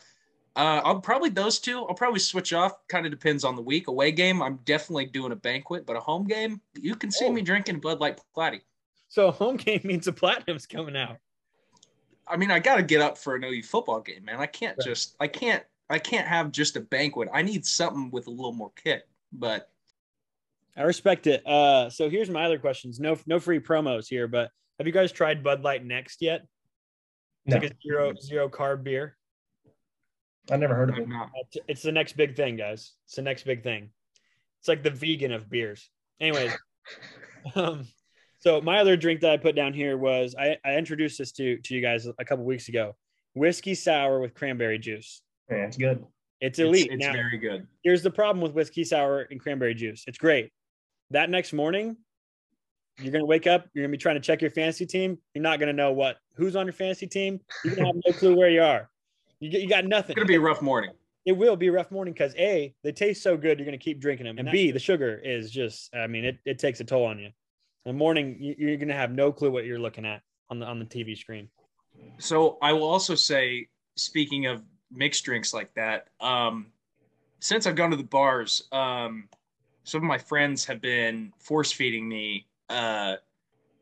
uh, 0.57 0.81
I'll 0.85 1.01
probably 1.01 1.31
those 1.31 1.59
two. 1.59 1.85
I'll 1.85 1.95
probably 1.95 2.21
switch 2.21 2.53
off. 2.53 2.87
Kind 2.89 3.07
of 3.07 3.11
depends 3.13 3.43
on 3.45 3.57
the 3.57 3.63
week. 3.63 3.89
Away 3.89 4.13
game, 4.13 4.41
I'm 4.43 4.57
definitely 4.65 5.07
doing 5.07 5.33
a 5.33 5.37
banquet, 5.37 5.85
but 5.87 5.97
a 5.97 6.01
home 6.01 6.25
game, 6.25 6.61
you 6.81 6.95
can 6.95 7.11
see 7.11 7.29
me 7.31 7.43
drinking 7.43 7.81
Bud 7.81 8.01
Light 8.01 8.21
Platy. 8.37 8.61
So 9.09 9.31
home 9.31 9.57
game 9.57 9.81
means 9.85 10.05
the 10.07 10.13
platinum's 10.13 10.67
coming 10.67 10.97
out. 10.97 11.17
I 12.27 12.37
mean, 12.37 12.51
I 12.51 12.59
got 12.59 12.77
to 12.77 12.83
get 12.83 13.01
up 13.01 13.19
for 13.19 13.35
an 13.35 13.45
OU 13.45 13.63
football 13.65 14.01
game, 14.01 14.25
man. 14.25 14.41
I 14.41 14.47
can't 14.47 14.79
just, 14.81 15.15
I 15.21 15.27
can't, 15.29 15.63
I 15.91 15.99
can't 15.99 16.27
have 16.27 16.53
just 16.53 16.77
a 16.77 16.81
banquet. 16.81 17.29
I 17.33 17.43
need 17.43 17.67
something 17.67 18.11
with 18.11 18.29
a 18.29 18.31
little 18.31 18.53
more 18.53 18.73
kick. 18.83 19.03
But 19.33 19.69
I 20.77 20.83
respect 20.83 21.27
it. 21.27 21.47
Uh, 21.47 21.91
so 21.91 22.09
here's 22.09 22.31
my 22.31 22.45
other 22.45 22.59
questions. 22.59 22.99
No, 22.99 23.19
no 23.27 23.39
free 23.39 23.61
promos 23.61 24.09
here, 24.09 24.27
but 24.27 24.51
have 24.79 24.87
you 24.87 24.93
guys 24.93 25.13
tried 25.13 25.43
Bud 25.45 25.63
Light 25.63 25.85
Next 25.85 26.23
yet? 26.23 26.47
It's 27.47 27.55
No. 27.55 27.61
like 27.61 27.71
a 27.73 27.75
zero 27.87 28.15
zero 28.21 28.49
carb 28.49 28.85
beer. 28.85 29.17
I 30.51 30.57
never 30.57 30.75
heard 30.75 30.91
of 30.91 30.99
it. 30.99 31.03
I'm 31.03 31.09
not. 31.09 31.31
It's- 31.41 31.65
It's 31.69 31.83
the 31.83 31.93
next 31.93 32.17
big 32.17 32.37
thing, 32.37 32.57
guys. 32.57 32.93
It's 33.07 33.17
the 33.17 33.23
next 33.23 33.45
big 33.45 33.63
thing. 33.63 33.91
It's 34.61 34.69
like 34.69 34.83
the 34.83 34.91
vegan 34.91 35.33
of 35.33 35.49
beers. 35.51 35.89
Anyways, 36.21 36.53
um, 37.55 37.87
so 38.39 38.61
my 38.61 38.79
other 38.79 38.97
drink 38.97 39.21
that 39.21 39.31
I 39.31 39.37
put 39.37 39.55
down 39.57 39.73
here 39.73 39.97
was 39.97 40.35
I, 40.39 40.57
I 40.65 40.77
introduced 40.77 41.19
this 41.19 41.33
to 41.33 41.59
to 41.59 41.75
you 41.75 41.81
guys 41.81 42.07
a 42.19 42.25
couple 42.25 42.45
weeks 42.45 42.69
ago. 42.69 42.95
Whiskey 43.35 43.75
sour 43.75 44.21
with 44.21 44.35
cranberry 44.35 44.79
juice. 44.79 45.23
Yeah, 45.51 45.67
it's 45.67 45.77
good. 45.77 46.05
It's 46.41 46.59
It's, 46.59 46.67
elite. 46.67 46.89
it's 46.91 47.05
now, 47.05 47.13
very 47.13 47.39
good. 47.39 47.67
here's 47.83 48.03
the 48.03 48.11
problem 48.11 48.43
with 48.43 48.53
whiskey 48.53 48.85
sour 48.85 49.23
and 49.31 49.41
cranberry 49.41 49.75
juice. 49.75 50.05
It's 50.07 50.19
great. 50.19 50.51
That 51.11 51.31
next 51.31 51.53
morning, 51.53 51.97
you're 53.01 53.13
gonna 53.13 53.25
wake 53.27 53.47
up. 53.47 53.67
You're 53.75 53.85
gonna 53.85 53.93
be 53.93 53.99
trying 53.99 54.17
to 54.17 54.21
check 54.21 54.41
your 54.41 54.51
fantasy 54.51 54.87
team. 54.87 55.19
You're 55.35 55.43
not 55.43 55.59
gonna 55.59 55.73
know 55.73 55.93
what 55.93 56.17
who's 56.37 56.55
on 56.57 56.67
your 56.67 56.73
fantasy 56.75 57.07
team. 57.07 57.41
You're 57.65 57.75
gonna 57.77 57.89
have 57.89 57.97
no 58.07 58.13
clue 58.13 58.37
where 58.37 58.51
you 58.51 58.63
are. 58.63 58.89
You 59.45 59.61
you 59.61 59.69
got 59.69 59.85
nothing. 59.85 60.13
It's 60.13 60.17
gonna 60.17 60.27
be 60.27 60.37
a 60.37 60.41
rough 60.41 60.63
morning. 60.63 60.91
It 61.27 61.33
will 61.33 61.57
be 61.57 61.69
a 61.69 61.73
rough 61.73 61.91
morning 61.91 62.15
because 62.15 62.35
a 62.37 62.75
they 62.83 62.93
taste 62.93 63.23
so 63.23 63.37
good. 63.37 63.59
You're 63.59 63.67
gonna 63.67 63.77
keep 63.79 64.01
drinking 64.01 64.25
them, 64.27 64.39
and 64.39 64.51
b 64.51 64.71
the 64.71 64.79
sugar 64.79 65.21
is 65.23 65.51
just. 65.51 65.95
I 65.95 66.07
mean, 66.07 66.25
it, 66.25 66.39
it 66.47 66.59
takes 66.59 66.81
a 66.81 66.85
toll 66.85 67.05
on 67.05 67.19
you. 67.19 67.27
In 67.27 67.33
the 67.85 67.93
morning, 67.93 68.37
you- 68.41 68.55
you're 68.59 68.77
gonna 68.79 68.95
have 68.95 69.11
no 69.11 69.31
clue 69.33 69.51
what 69.51 69.67
you're 69.67 69.79
looking 69.79 70.07
at 70.07 70.23
on 70.49 70.59
the 70.59 70.67
on 70.67 70.79
the 70.79 70.87
TV 70.87 71.15
screen. 71.17 71.49
So 72.19 72.57
I 72.63 72.73
will 72.73 72.85
also 72.85 73.15
say, 73.15 73.69
speaking 73.97 74.47
of 74.47 74.63
mixed 74.91 75.25
drinks 75.25 75.53
like 75.53 75.75
that, 75.75 76.09
um, 76.21 76.73
since 77.41 77.67
I've 77.67 77.77
gone 77.77 77.91
to 77.91 77.97
the 77.99 78.03
bars, 78.03 78.67
um, 78.73 79.29
some 79.83 79.99
of 80.03 80.05
my 80.09 80.19
friends 80.19 80.65
have 80.65 80.81
been 80.81 81.33
force 81.39 81.71
feeding 81.71 82.09
me 82.09 82.47
uh, 82.71 83.17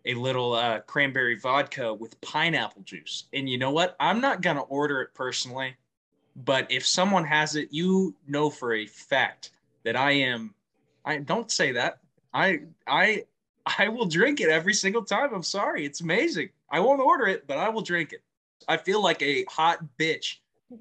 a 0.04 0.14
little 0.14 0.54
uh, 0.54 0.80
cranberry 0.80 1.38
vodka 1.38 1.92
with 1.94 2.20
pineapple 2.20 2.82
juice. 2.82 3.24
And 3.32 3.48
you 3.48 3.58
know 3.58 3.70
what? 3.70 3.96
I'm 4.00 4.20
not 4.20 4.40
gonna 4.40 4.62
order 4.62 5.00
it 5.02 5.14
personally, 5.14 5.76
but 6.36 6.70
if 6.70 6.86
someone 6.86 7.24
has 7.24 7.56
it, 7.56 7.68
you 7.70 8.14
know 8.26 8.50
for 8.50 8.74
a 8.74 8.86
fact 8.86 9.50
that 9.84 9.96
I 9.96 10.12
am. 10.12 10.54
I 11.04 11.18
don't 11.18 11.50
say 11.50 11.72
that. 11.72 11.98
I 12.32 12.60
I 12.86 13.24
I 13.66 13.88
will 13.88 14.06
drink 14.06 14.40
it 14.40 14.48
every 14.48 14.74
single 14.74 15.04
time. 15.04 15.34
I'm 15.34 15.42
sorry. 15.42 15.84
It's 15.84 16.00
amazing. 16.00 16.50
I 16.70 16.80
won't 16.80 17.00
order 17.00 17.26
it, 17.26 17.46
but 17.46 17.58
I 17.58 17.68
will 17.68 17.82
drink 17.82 18.12
it. 18.12 18.22
I 18.68 18.76
feel 18.76 19.02
like 19.02 19.20
a 19.22 19.44
hot 19.44 19.80
bitch 19.98 20.36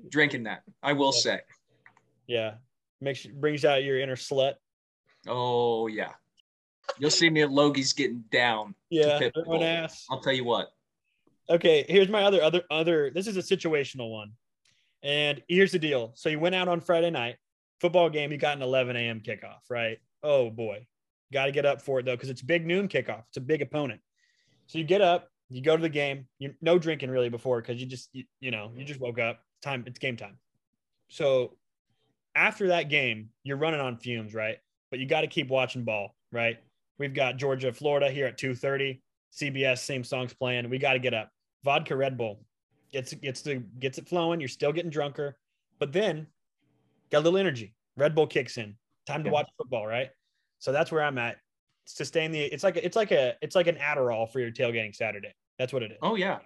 drinking 0.10 0.44
that. 0.44 0.64
I 0.82 0.94
will 0.94 1.12
say. 1.12 1.42
Yeah, 2.28 2.56
makes 3.02 3.26
brings 3.26 3.66
out 3.66 3.84
your 3.84 4.00
inner 4.00 4.16
slut. 4.16 4.56
Oh 5.28 5.88
yeah. 5.88 6.14
You'll 7.00 7.12
see 7.12 7.30
me 7.30 7.42
at 7.42 7.50
Logie's 7.50 7.94
getting 7.94 8.24
down. 8.32 8.76
Yeah, 8.90 9.20
Pitbull. 9.20 9.42
everyone 9.42 9.64
ass. 9.64 10.06
I'll 10.10 10.22
tell 10.22 10.34
you 10.34 10.44
what. 10.44 10.68
Okay, 11.50 11.86
here's 11.88 12.10
my 12.10 12.24
other 12.24 12.42
other 12.42 12.64
other. 12.70 13.12
This 13.12 13.28
is 13.28 13.38
a 13.38 13.42
situational 13.42 14.12
one, 14.12 14.32
and 15.04 15.42
here's 15.48 15.72
the 15.72 15.80
deal. 15.80 16.14
So 16.16 16.30
you 16.30 16.40
went 16.40 16.56
out 16.56 16.68
on 16.68 16.80
Friday 16.80 17.10
night, 17.10 17.36
football 17.80 18.10
game. 18.10 18.32
You 18.32 18.38
got 18.38 18.56
an 18.56 18.64
11 18.64 18.96
a.m. 18.96 19.20
kickoff, 19.22 19.60
right? 19.70 19.98
Oh 20.24 20.50
boy, 20.50 20.86
got 21.34 21.46
to 21.46 21.52
get 21.52 21.66
up 21.66 21.82
for 21.82 22.00
it 22.00 22.06
though, 22.06 22.16
because 22.16 22.30
it's 22.30 22.42
big 22.42 22.66
noon 22.66 22.88
kickoff. 22.88 23.24
It's 23.30 23.38
a 23.38 23.42
big 23.42 23.62
opponent. 23.62 24.02
So 24.68 24.78
you 24.78 24.84
get 24.84 25.02
up, 25.02 25.28
you 25.50 25.62
go 25.62 25.76
to 25.76 25.82
the 25.82 25.90
game. 25.90 26.28
You 26.40 26.54
no 26.62 26.80
drinking 26.80 27.10
really 27.10 27.30
before 27.30 27.62
because 27.62 27.80
you 27.82 27.86
just 27.86 28.10
you, 28.14 28.24
you 28.40 28.52
know 28.52 28.72
you 28.76 28.86
just 28.86 29.00
woke 29.00 29.20
up. 29.20 29.40
Time 29.62 29.84
it's 29.88 30.00
game 30.00 30.18
time. 30.18 30.38
So 31.10 31.58
after 32.36 32.70
that 32.70 32.90
game, 32.90 33.30
you're 33.44 33.58
running 33.58 33.82
on 33.82 33.98
fumes, 33.98 34.34
right? 34.34 34.58
But 34.90 35.00
you 35.00 35.06
got 35.06 35.22
to 35.22 35.28
keep 35.28 35.50
watching 35.50 35.84
ball, 35.84 36.16
right? 36.32 36.60
We've 37.02 37.16
got 37.16 37.38
Georgia, 37.38 37.74
Florida 37.74 38.12
here 38.12 38.28
at 38.28 38.38
2:30. 38.38 39.02
CBS, 39.34 39.80
same 39.80 40.04
songs 40.04 40.36
playing. 40.36 40.70
We 40.70 40.78
got 40.78 40.94
to 40.94 41.00
get 41.00 41.16
up. 41.16 41.32
Vodka 41.64 41.96
Red 41.96 42.16
Bull 42.16 42.46
gets 42.94 43.12
gets 43.16 43.42
the 43.42 43.56
gets 43.80 43.98
it 43.98 44.08
flowing. 44.08 44.40
You're 44.40 44.50
still 44.50 44.72
getting 44.72 44.92
drunker, 44.92 45.36
but 45.80 45.92
then 45.92 46.28
got 47.10 47.20
a 47.20 47.22
little 47.22 47.40
energy. 47.40 47.74
Red 47.98 48.14
Bull 48.14 48.28
kicks 48.28 48.58
in. 48.60 48.76
Time 49.08 49.24
to 49.24 49.30
Yeah. 49.30 49.34
watch 49.34 49.50
football, 49.58 49.88
right? 49.88 50.12
So 50.60 50.72
that's 50.72 50.92
where 50.92 51.02
I'm 51.02 51.18
at. 51.18 51.38
Sustain 51.86 52.32
the. 52.32 52.40
It's 52.40 52.64
like 52.64 52.78
it's 52.78 52.96
like 52.96 53.12
a 53.12 53.36
it's 53.42 53.56
like 53.56 53.66
an 53.66 53.78
Adderall 53.78 54.32
for 54.32 54.40
your 54.40 54.52
tailgating 54.52 54.96
Saturday. 54.96 55.34
That's 55.58 55.74
what 55.74 55.82
it 55.82 55.92
is. 55.94 55.98
Oh 56.04 56.14
yeah, 56.14 56.38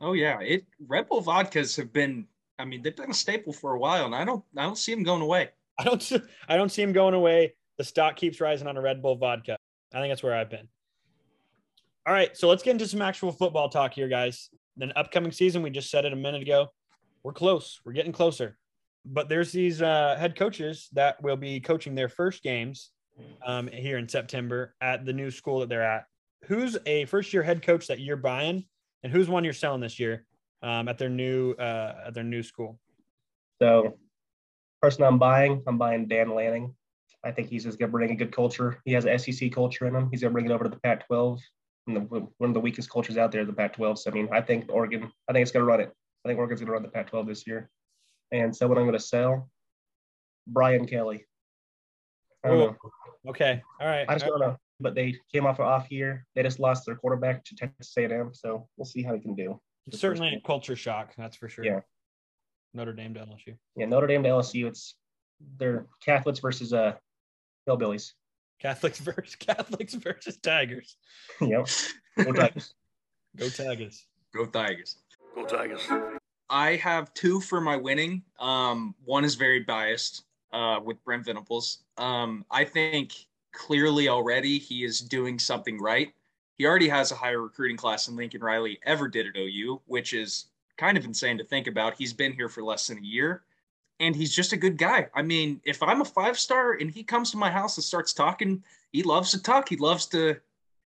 oh 0.00 0.14
yeah. 0.14 0.40
It 0.40 0.64
Red 0.88 1.08
Bull 1.08 1.22
vodkas 1.22 1.76
have 1.76 1.92
been. 1.92 2.26
I 2.58 2.64
mean, 2.64 2.82
they've 2.82 2.96
been 2.96 3.12
a 3.12 3.14
staple 3.14 3.52
for 3.52 3.74
a 3.74 3.78
while, 3.78 4.06
and 4.06 4.14
I 4.16 4.24
don't 4.24 4.44
I 4.56 4.62
don't 4.64 4.76
see 4.76 4.92
them 4.92 5.04
going 5.04 5.22
away. 5.22 5.50
I 5.78 5.84
don't 5.84 6.12
I 6.48 6.56
don't 6.56 6.70
see 6.72 6.82
him 6.82 6.92
going 6.92 7.14
away. 7.14 7.54
The 7.78 7.84
stock 7.84 8.16
keeps 8.16 8.40
rising 8.40 8.66
on 8.66 8.76
a 8.76 8.80
Red 8.80 9.00
Bull 9.02 9.14
vodka. 9.14 9.56
I 9.92 10.00
think 10.00 10.10
that's 10.10 10.22
where 10.22 10.34
I've 10.34 10.50
been. 10.50 10.68
All 12.06 12.14
right, 12.14 12.36
so 12.36 12.48
let's 12.48 12.62
get 12.62 12.72
into 12.72 12.88
some 12.88 13.02
actual 13.02 13.32
football 13.32 13.68
talk 13.68 13.94
here, 13.94 14.08
guys. 14.08 14.48
Then 14.76 14.92
upcoming 14.96 15.32
season, 15.32 15.62
we 15.62 15.70
just 15.70 15.90
said 15.90 16.04
it 16.04 16.12
a 16.12 16.16
minute 16.16 16.42
ago. 16.42 16.68
We're 17.22 17.32
close. 17.32 17.80
We're 17.84 17.92
getting 17.92 18.12
closer. 18.12 18.56
But 19.04 19.28
there's 19.28 19.52
these 19.52 19.82
uh, 19.82 20.16
head 20.18 20.36
coaches 20.36 20.88
that 20.92 21.22
will 21.22 21.36
be 21.36 21.60
coaching 21.60 21.94
their 21.94 22.08
first 22.08 22.42
games 22.42 22.90
um, 23.44 23.68
here 23.68 23.98
in 23.98 24.08
September 24.08 24.74
at 24.80 25.04
the 25.04 25.12
new 25.12 25.30
school 25.30 25.60
that 25.60 25.68
they're 25.68 25.82
at. 25.82 26.04
Who's 26.44 26.76
a 26.86 27.04
first 27.06 27.32
year 27.32 27.42
head 27.42 27.62
coach 27.62 27.86
that 27.88 28.00
you're 28.00 28.16
buying, 28.16 28.64
and 29.02 29.12
who's 29.12 29.28
one 29.28 29.44
you're 29.44 29.52
selling 29.52 29.80
this 29.80 29.98
year 29.98 30.24
um, 30.62 30.88
at 30.88 30.98
their 30.98 31.10
new 31.10 31.52
uh, 31.52 32.04
at 32.06 32.14
their 32.14 32.24
new 32.24 32.42
school? 32.42 32.78
So, 33.60 33.98
person 34.80 35.04
I'm 35.04 35.18
buying, 35.18 35.62
I'm 35.66 35.76
buying 35.76 36.06
Dan 36.08 36.34
Lanning. 36.34 36.74
I 37.24 37.30
think 37.30 37.48
he's 37.48 37.64
just 37.64 37.78
going 37.78 37.88
to 37.88 37.92
bring 37.92 38.10
a 38.10 38.14
good 38.14 38.32
culture. 38.32 38.80
He 38.84 38.92
has 38.92 39.04
an 39.04 39.18
SEC 39.18 39.52
culture 39.52 39.86
in 39.86 39.94
him. 39.94 40.08
He's 40.10 40.20
going 40.20 40.30
to 40.30 40.34
bring 40.34 40.46
it 40.46 40.52
over 40.52 40.64
to 40.64 40.70
the 40.70 40.80
Pac-12. 40.80 41.40
And 41.86 41.96
the, 41.96 42.00
one 42.00 42.50
of 42.50 42.54
the 42.54 42.60
weakest 42.60 42.90
cultures 42.90 43.16
out 43.16 43.32
there, 43.32 43.44
the 43.44 43.52
Pac-12. 43.52 43.98
So, 43.98 44.10
I 44.10 44.14
mean, 44.14 44.28
I 44.32 44.40
think 44.40 44.66
Oregon, 44.70 45.10
I 45.28 45.32
think 45.32 45.42
it's 45.42 45.52
going 45.52 45.64
to 45.64 45.70
run 45.70 45.80
it. 45.80 45.92
I 46.24 46.28
think 46.28 46.38
Oregon's 46.38 46.60
going 46.60 46.68
to 46.68 46.72
run 46.72 46.82
the 46.82 46.88
Pac-12 46.88 47.26
this 47.26 47.46
year. 47.46 47.70
And 48.32 48.54
so, 48.54 48.66
what 48.68 48.78
I'm 48.78 48.84
going 48.84 48.92
to 48.92 49.00
sell, 49.04 49.50
Brian 50.46 50.86
Kelly. 50.86 51.26
I. 52.44 52.70
Okay. 53.28 53.62
All 53.80 53.86
right. 53.86 54.06
I 54.08 54.14
just 54.14 54.26
don't 54.26 54.40
know. 54.40 54.56
But 54.78 54.94
they 54.94 55.14
came 55.32 55.46
off 55.46 55.58
an 55.58 55.66
off 55.66 55.90
year. 55.90 56.26
They 56.34 56.42
just 56.42 56.58
lost 56.58 56.86
their 56.86 56.94
quarterback 56.94 57.44
to 57.44 57.54
Texas 57.54 57.92
A&M. 57.98 58.30
So 58.32 58.66
we'll 58.76 58.86
see 58.86 59.02
how 59.02 59.14
he 59.14 59.20
can 59.20 59.34
do. 59.34 59.60
It's 59.86 60.00
certainly 60.00 60.34
a 60.34 60.46
culture 60.46 60.76
shock. 60.76 61.12
That's 61.18 61.36
for 61.36 61.48
sure. 61.48 61.64
Yeah. 61.64 61.80
Notre 62.72 62.92
Dame 62.92 63.14
to 63.14 63.20
LSU. 63.20 63.56
Yeah, 63.76 63.86
Notre 63.86 64.06
Dame 64.06 64.22
to 64.22 64.28
LSU. 64.28 64.66
It's 64.66 64.94
they're 65.58 65.86
Catholics 66.04 66.38
versus 66.38 66.72
uh 66.72 66.94
hillbillies. 67.68 68.12
Catholics 68.60 68.98
versus 69.00 69.36
Catholics 69.36 69.94
versus 69.94 70.36
Tigers. 70.38 70.96
yep. 71.40 71.68
Go 72.16 72.32
Tigers. 72.32 72.74
Go 73.36 73.48
Tigers. 73.48 74.06
Go 74.34 74.46
Tigers. 74.46 74.96
Go 75.34 75.44
Tigers. 75.44 75.80
I 76.48 76.76
have 76.76 77.14
two 77.14 77.40
for 77.40 77.60
my 77.60 77.76
winning. 77.76 78.22
Um, 78.40 78.94
one 79.04 79.24
is 79.24 79.36
very 79.36 79.60
biased 79.60 80.24
uh, 80.52 80.80
with 80.84 81.02
Brent 81.04 81.24
Venables. 81.24 81.84
Um, 81.96 82.44
I 82.50 82.64
think 82.64 83.12
clearly 83.52 84.08
already 84.08 84.58
he 84.58 84.84
is 84.84 85.00
doing 85.00 85.38
something 85.38 85.80
right. 85.80 86.12
He 86.58 86.66
already 86.66 86.88
has 86.88 87.12
a 87.12 87.14
higher 87.14 87.40
recruiting 87.40 87.76
class 87.76 88.06
than 88.06 88.16
Lincoln 88.16 88.42
Riley 88.42 88.80
ever 88.84 89.08
did 89.08 89.26
at 89.26 89.36
OU, 89.36 89.80
which 89.86 90.12
is 90.12 90.46
kind 90.76 90.98
of 90.98 91.04
insane 91.04 91.38
to 91.38 91.44
think 91.44 91.68
about. 91.68 91.94
He's 91.96 92.12
been 92.12 92.32
here 92.32 92.48
for 92.48 92.62
less 92.62 92.88
than 92.88 92.98
a 92.98 93.02
year 93.02 93.44
and 94.00 94.16
he's 94.16 94.34
just 94.34 94.52
a 94.52 94.56
good 94.56 94.78
guy. 94.78 95.06
I 95.14 95.22
mean, 95.22 95.60
if 95.64 95.82
I'm 95.82 96.00
a 96.00 96.04
five 96.04 96.38
star 96.38 96.72
and 96.72 96.90
he 96.90 97.04
comes 97.04 97.30
to 97.32 97.36
my 97.36 97.50
house 97.50 97.76
and 97.76 97.84
starts 97.84 98.12
talking, 98.12 98.64
he 98.92 99.02
loves 99.02 99.30
to 99.32 99.42
talk. 99.42 99.68
He 99.68 99.76
loves 99.76 100.06
to 100.06 100.36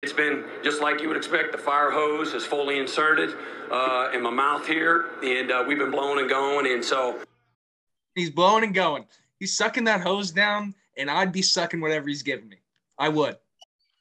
It's 0.02 0.12
been 0.12 0.44
just 0.62 0.80
like 0.80 1.02
you 1.02 1.08
would 1.08 1.16
expect. 1.16 1.52
The 1.52 1.58
fire 1.58 1.90
hose 1.90 2.32
is 2.32 2.46
fully 2.46 2.78
inserted 2.78 3.36
uh, 3.70 4.10
in 4.14 4.22
my 4.22 4.30
mouth 4.30 4.66
here, 4.66 5.10
and 5.22 5.50
uh, 5.50 5.64
we've 5.66 5.78
been 5.78 5.90
blowing 5.90 6.20
and 6.20 6.28
going. 6.28 6.72
And 6.72 6.84
so 6.84 7.18
he's 8.14 8.30
blowing 8.30 8.64
and 8.64 8.74
going. 8.74 9.04
He's 9.38 9.56
sucking 9.56 9.84
that 9.84 10.00
hose 10.00 10.30
down, 10.30 10.74
and 10.96 11.10
I'd 11.10 11.32
be 11.32 11.42
sucking 11.42 11.80
whatever 11.80 12.08
he's 12.08 12.22
giving 12.22 12.48
me. 12.48 12.58
I 12.98 13.08
would. 13.08 13.36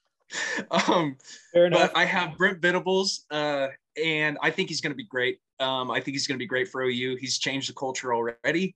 um, 0.72 1.18
Fair 1.52 1.66
enough. 1.66 1.92
but 1.94 1.98
I 1.98 2.06
have 2.06 2.38
Brent 2.38 2.60
Venables, 2.60 3.26
uh, 3.32 3.70
and 4.02 4.38
I 4.44 4.52
think 4.52 4.70
he's 4.70 4.82
going 4.82 4.92
to 4.92 4.98
be 4.98 5.06
great. 5.06 5.40
Um, 5.60 5.90
I 5.90 6.00
think 6.00 6.16
he's 6.16 6.28
going 6.28 6.38
to 6.38 6.44
be 6.44 6.48
great 6.48 6.68
for 6.68 6.84
OU. 6.84 7.16
He's 7.16 7.40
changed 7.40 7.70
the 7.70 7.74
culture 7.74 8.14
already, 8.14 8.76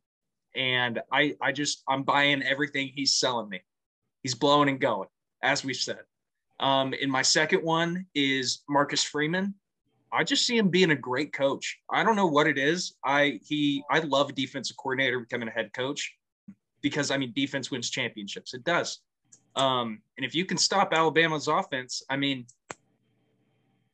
and 0.56 1.02
I, 1.12 1.36
I 1.42 1.52
just, 1.52 1.84
I'm 1.88 2.04
buying 2.04 2.44
everything 2.44 2.92
he's 2.94 3.16
selling 3.16 3.50
me. 3.50 3.62
He's 4.22 4.36
blowing 4.36 4.70
and 4.70 4.80
going, 4.80 5.10
as 5.42 5.64
we 5.64 5.74
said. 5.74 6.00
Um, 6.60 6.94
and 7.02 7.12
my 7.12 7.22
second 7.22 7.64
one 7.64 8.06
is 8.16 8.64
Marcus 8.70 9.04
Freeman. 9.04 9.56
I 10.14 10.24
just 10.24 10.46
see 10.46 10.58
him 10.58 10.70
being 10.70 10.92
a 10.92 10.96
great 10.96 11.34
coach. 11.34 11.80
I 11.90 12.04
don't 12.04 12.16
know 12.16 12.28
what 12.28 12.46
it 12.46 12.60
is. 12.60 12.94
I 13.04 13.40
he 13.44 13.84
I 13.90 14.00
love 14.00 14.30
a 14.30 14.34
defensive 14.34 14.78
coordinator 14.78 15.20
becoming 15.20 15.48
a 15.48 15.52
head 15.52 15.74
coach 15.74 16.16
because 16.84 17.10
I 17.10 17.18
mean 17.18 17.34
defense 17.36 17.72
wins 17.72 17.90
championships. 17.90 18.54
It 18.54 18.64
does. 18.64 19.00
Um, 19.56 20.02
and 20.18 20.26
if 20.26 20.36
you 20.36 20.46
can 20.46 20.58
stop 20.58 20.94
Alabama's 20.94 21.48
offense, 21.48 22.04
I 22.10 22.18
mean, 22.18 22.46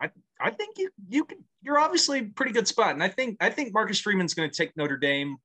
I 0.01 0.09
I 0.41 0.51
think 0.51 0.77
you 0.77 0.89
you 1.07 1.23
can. 1.23 1.37
You're 1.61 1.79
obviously 1.79 2.19
a 2.19 2.23
pretty 2.23 2.51
good 2.51 2.67
spot, 2.67 2.91
and 2.93 3.03
I 3.03 3.09
think 3.09 3.37
I 3.39 3.49
think 3.49 3.73
Marcus 3.73 3.99
Freeman's 3.99 4.33
going 4.33 4.49
to 4.49 4.55
take 4.55 4.75
Notre 4.77 4.97
Dame 4.97 5.37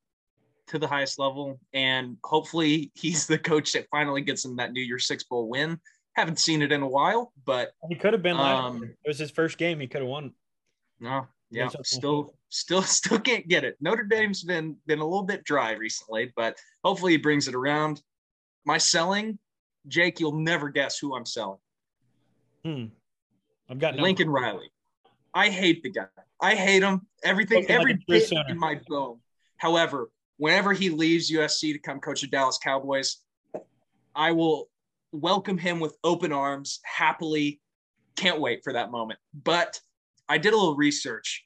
to 0.68 0.78
the 0.78 0.86
highest 0.86 1.18
level, 1.18 1.58
and 1.72 2.16
hopefully 2.24 2.90
he's 2.94 3.26
the 3.26 3.38
coach 3.38 3.72
that 3.72 3.86
finally 3.90 4.22
gets 4.22 4.42
them 4.42 4.56
that 4.56 4.72
New 4.72 4.82
Year's 4.82 5.06
Six 5.06 5.24
bowl 5.24 5.48
win. 5.48 5.78
Haven't 6.14 6.38
seen 6.38 6.62
it 6.62 6.72
in 6.72 6.82
a 6.82 6.88
while, 6.88 7.32
but 7.44 7.72
He 7.88 7.96
could 7.96 8.12
have 8.12 8.22
been 8.22 8.36
Um. 8.36 8.82
It 8.84 9.08
was 9.08 9.18
his 9.18 9.30
first 9.30 9.58
game. 9.58 9.80
He 9.80 9.86
could 9.86 10.00
have 10.00 10.08
won. 10.08 10.32
no, 11.00 11.26
yeah, 11.50 11.68
still, 11.82 12.34
still, 12.48 12.82
still 12.82 13.18
can't 13.18 13.46
get 13.48 13.64
it. 13.64 13.76
Notre 13.80 14.04
Dame's 14.04 14.42
been 14.42 14.76
been 14.86 15.00
a 15.00 15.04
little 15.04 15.24
bit 15.24 15.44
dry 15.44 15.72
recently, 15.72 16.32
but 16.36 16.56
hopefully 16.84 17.12
he 17.12 17.18
brings 17.18 17.48
it 17.48 17.54
around. 17.54 18.02
My 18.64 18.78
selling, 18.78 19.38
Jake, 19.88 20.20
you'll 20.20 20.32
never 20.38 20.68
guess 20.70 20.98
who 20.98 21.14
I'm 21.14 21.26
selling. 21.26 21.58
Hmm. 22.64 22.84
I've 23.68 23.78
got 23.78 23.96
no- 23.96 24.02
Lincoln 24.02 24.30
Riley. 24.30 24.70
I 25.34 25.48
hate 25.50 25.82
the 25.82 25.90
guy. 25.90 26.06
I 26.40 26.54
hate 26.54 26.82
him. 26.82 27.06
Everything, 27.22 27.62
like 27.62 27.70
every 27.70 27.92
a 27.92 27.98
bit 28.06 28.30
in 28.48 28.58
my 28.58 28.80
bone. 28.88 29.18
However, 29.56 30.10
whenever 30.38 30.72
he 30.72 30.90
leaves 30.90 31.30
USC 31.30 31.72
to 31.72 31.78
come 31.78 32.00
coach 32.00 32.20
the 32.22 32.26
Dallas 32.26 32.58
Cowboys, 32.62 33.18
I 34.14 34.32
will 34.32 34.68
welcome 35.12 35.58
him 35.58 35.80
with 35.80 35.96
open 36.04 36.32
arms, 36.32 36.80
happily. 36.84 37.60
Can't 38.16 38.40
wait 38.40 38.60
for 38.62 38.72
that 38.72 38.90
moment. 38.90 39.18
But 39.42 39.80
I 40.28 40.38
did 40.38 40.52
a 40.52 40.56
little 40.56 40.76
research. 40.76 41.44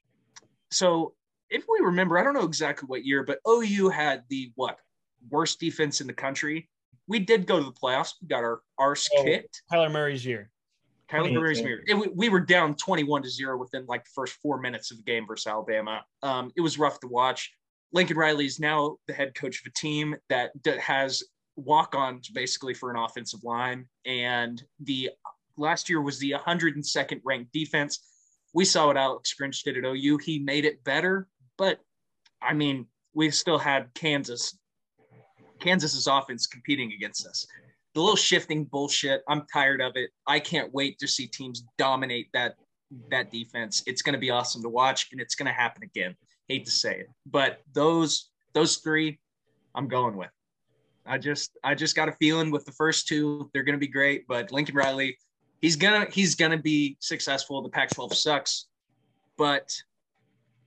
So 0.71 1.15
if 1.51 1.65
we 1.69 1.79
remember, 1.85 2.19
I 2.19 2.23
don't 2.23 2.35
know 2.35 2.45
exactly 2.45 2.87
what 2.87 3.05
year, 3.05 3.23
but 3.25 3.39
OU 3.49 3.89
had 3.89 4.25
the 4.29 4.53
what 4.55 4.77
worst 5.31 5.59
defense 5.61 6.01
in 6.01 6.07
the 6.07 6.13
country. 6.13 6.69
We 7.07 7.19
did 7.21 7.47
go 7.47 7.59
to 7.59 7.65
the 7.65 7.73
playoffs. 7.73 8.13
We 8.21 8.29
got 8.29 8.45
our 8.45 8.61
arse 8.79 9.09
Oh, 9.17 9.25
kicked. 9.25 9.63
Kyler 9.73 9.91
Murray's 9.91 10.25
year. 10.27 10.51
Kyler 11.11 11.33
Murray's 11.33 11.59
year. 11.61 11.83
It, 11.87 11.95
we- 11.95 12.09
we 12.15 12.29
were 12.29 12.41
down 12.41 12.75
21 12.75 13.23
to 13.23 13.31
zero 13.31 13.57
within 13.57 13.87
like 13.87 14.05
the 14.05 14.11
first 14.15 14.35
four 14.43 14.61
minutes 14.61 14.91
of 14.91 14.99
the 14.99 15.03
game 15.05 15.27
versus 15.27 15.47
Alabama. 15.47 16.05
Um, 16.23 16.53
it 16.55 16.61
was 16.61 16.79
rough 16.79 17.01
to 17.01 17.07
watch. 17.09 17.51
Lincoln 17.93 18.17
Riley 18.17 18.47
is 18.47 18.61
now 18.61 18.97
the 19.07 19.15
head 19.15 19.35
coach 19.35 19.61
of 19.61 19.67
a 19.67 19.79
team 19.79 20.15
that, 20.29 20.51
that 20.65 20.79
has 20.79 21.23
walk-ons 21.57 22.29
basically 22.29 22.75
for 22.75 22.91
an 22.91 22.97
offensive 22.97 23.43
line, 23.43 23.87
and 24.05 24.63
the 24.81 25.11
last 25.57 25.89
year 25.89 26.01
was 26.01 26.19
the 26.19 26.33
102nd 26.33 27.21
ranked 27.25 27.53
defense. 27.53 28.01
We 28.55 28.65
saw 28.65 28.87
what 28.87 28.97
Alex 28.97 29.35
Grinch 29.41 29.63
did 29.63 29.77
at 29.77 29.85
OU. 29.85 30.19
He 30.19 30.39
made 30.39 30.65
it 30.65 30.83
better, 30.85 31.29
but 31.57 31.81
I 32.41 32.55
mean, 32.55 32.87
we 33.15 33.31
still 33.31 33.59
had 33.59 33.93
Kansas. 33.95 34.57
Kansas's 35.61 36.07
offense 36.07 36.47
competing 36.47 36.93
against 36.93 37.27
us 37.27 37.47
the 37.95 38.01
little 38.01 38.17
shifting 38.17 38.65
bullshit. 38.65 39.23
I'm 39.29 39.45
tired 39.53 39.81
of 39.81 39.93
it. 39.97 40.11
I 40.27 40.39
can't 40.39 40.73
wait 40.73 41.01
to 41.01 41.09
see 41.09 41.27
teams 41.27 41.65
dominate 41.79 42.29
that 42.33 42.55
that 43.11 43.31
defense. 43.31 43.83
It's 43.87 44.03
going 44.03 44.13
to 44.15 44.21
be 44.21 44.31
awesome 44.31 44.63
to 44.63 44.69
watch, 44.69 45.09
and 45.13 45.21
it's 45.21 45.35
going 45.35 45.47
to 45.47 45.53
happen 45.53 45.83
again. 45.83 46.15
Hate 46.49 46.65
to 46.65 46.71
say 46.71 47.01
it, 47.01 47.07
but 47.27 47.61
those 47.75 48.31
those 48.55 48.77
three, 48.79 49.19
I'm 49.75 49.89
going 49.89 50.17
with. 50.17 50.31
I 51.07 51.19
just 51.19 51.57
I 51.65 51.75
just 51.75 51.97
got 51.97 52.09
a 52.09 52.13
feeling 52.13 52.51
with 52.51 52.65
the 52.65 52.73
first 52.73 53.09
two, 53.09 53.51
they're 53.53 53.63
going 53.63 53.75
to 53.75 53.81
be 53.81 53.89
great. 53.89 54.27
But 54.29 54.53
Lincoln 54.53 54.75
Riley, 54.75 55.19
he's 55.61 55.77
gonna 55.77 56.07
he's 56.11 56.35
gonna 56.35 56.59
be 56.59 56.97
successful. 57.01 57.63
The 57.63 57.69
Pac-12 57.69 58.15
sucks, 58.15 58.67
but 59.37 59.75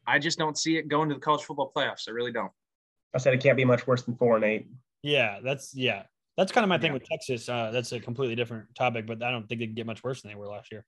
I 0.08 0.20
just 0.20 0.38
don't 0.38 0.58
see 0.58 0.78
it 0.78 0.88
going 0.88 1.10
to 1.10 1.16
the 1.16 1.22
college 1.22 1.44
football 1.44 1.72
playoffs. 1.76 2.08
I 2.08 2.12
really 2.12 2.32
don't. 2.32 2.52
I 3.14 3.18
said 3.20 3.34
it 3.34 3.42
can't 3.42 3.58
be 3.58 3.66
much 3.66 3.86
worse 3.86 4.02
than 4.04 4.16
four 4.16 4.36
and 4.36 4.46
eight. 4.46 4.68
Yeah, 5.04 5.40
that's 5.44 5.76
yeah. 5.76 6.04
That's 6.38 6.52
kind 6.52 6.64
of 6.64 6.70
my 6.70 6.78
thing 6.78 6.94
with 6.94 7.04
Texas. 7.04 7.48
Uh, 7.48 7.72
that's 7.72 7.92
a 7.92 8.00
completely 8.00 8.36
different 8.36 8.74
topic, 8.74 9.06
but 9.06 9.22
I 9.22 9.32
don't 9.32 9.48
think 9.48 9.60
they 9.60 9.68
can 9.68 9.76
get 9.76 9.86
much 9.86 10.04
worse 10.04 10.22
than 10.22 10.32
they 10.32 10.36
were 10.36 10.48
last 10.48 10.72
year. 10.72 10.86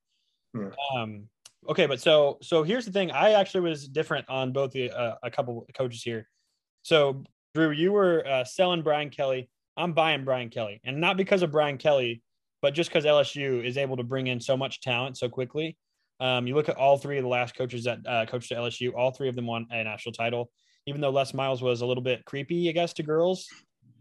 Yeah. 0.55 0.69
Um, 0.95 1.27
okay, 1.69 1.85
but 1.85 2.01
so 2.01 2.37
so 2.41 2.63
here's 2.63 2.85
the 2.85 2.91
thing. 2.91 3.11
I 3.11 3.33
actually 3.33 3.61
was 3.61 3.87
different 3.87 4.29
on 4.29 4.51
both 4.51 4.71
the 4.71 4.91
uh, 4.91 5.15
a 5.23 5.31
couple 5.31 5.65
coaches 5.75 6.03
here. 6.03 6.27
So 6.83 7.23
Drew, 7.53 7.71
you 7.71 7.91
were 7.91 8.25
uh, 8.27 8.43
selling 8.43 8.81
Brian 8.81 9.09
Kelly. 9.09 9.49
I'm 9.75 9.93
buying 9.93 10.23
Brian 10.23 10.49
Kelly, 10.49 10.81
and 10.83 10.99
not 10.99 11.17
because 11.17 11.41
of 11.41 11.51
Brian 11.51 11.77
Kelly, 11.77 12.21
but 12.61 12.73
just 12.73 12.89
because 12.89 13.05
LSU 13.05 13.65
is 13.65 13.77
able 13.77 13.97
to 13.97 14.03
bring 14.03 14.27
in 14.27 14.39
so 14.39 14.55
much 14.55 14.81
talent 14.81 15.17
so 15.17 15.29
quickly. 15.29 15.77
Um, 16.19 16.47
you 16.47 16.55
look 16.55 16.69
at 16.69 16.77
all 16.77 16.97
three 16.97 17.17
of 17.17 17.23
the 17.23 17.29
last 17.29 17.55
coaches 17.55 17.83
that 17.85 17.99
uh, 18.07 18.25
coached 18.25 18.51
at 18.51 18.57
LSU, 18.57 18.93
all 18.95 19.11
three 19.11 19.29
of 19.29 19.35
them 19.35 19.47
won 19.47 19.67
a 19.71 19.83
national 19.83 20.13
title. 20.13 20.51
Even 20.85 21.01
though 21.01 21.09
Les 21.09 21.33
Miles 21.33 21.61
was 21.61 21.81
a 21.81 21.85
little 21.85 22.03
bit 22.03 22.23
creepy, 22.25 22.69
I 22.69 22.71
guess, 22.71 22.93
to 22.93 23.03
girls 23.03 23.47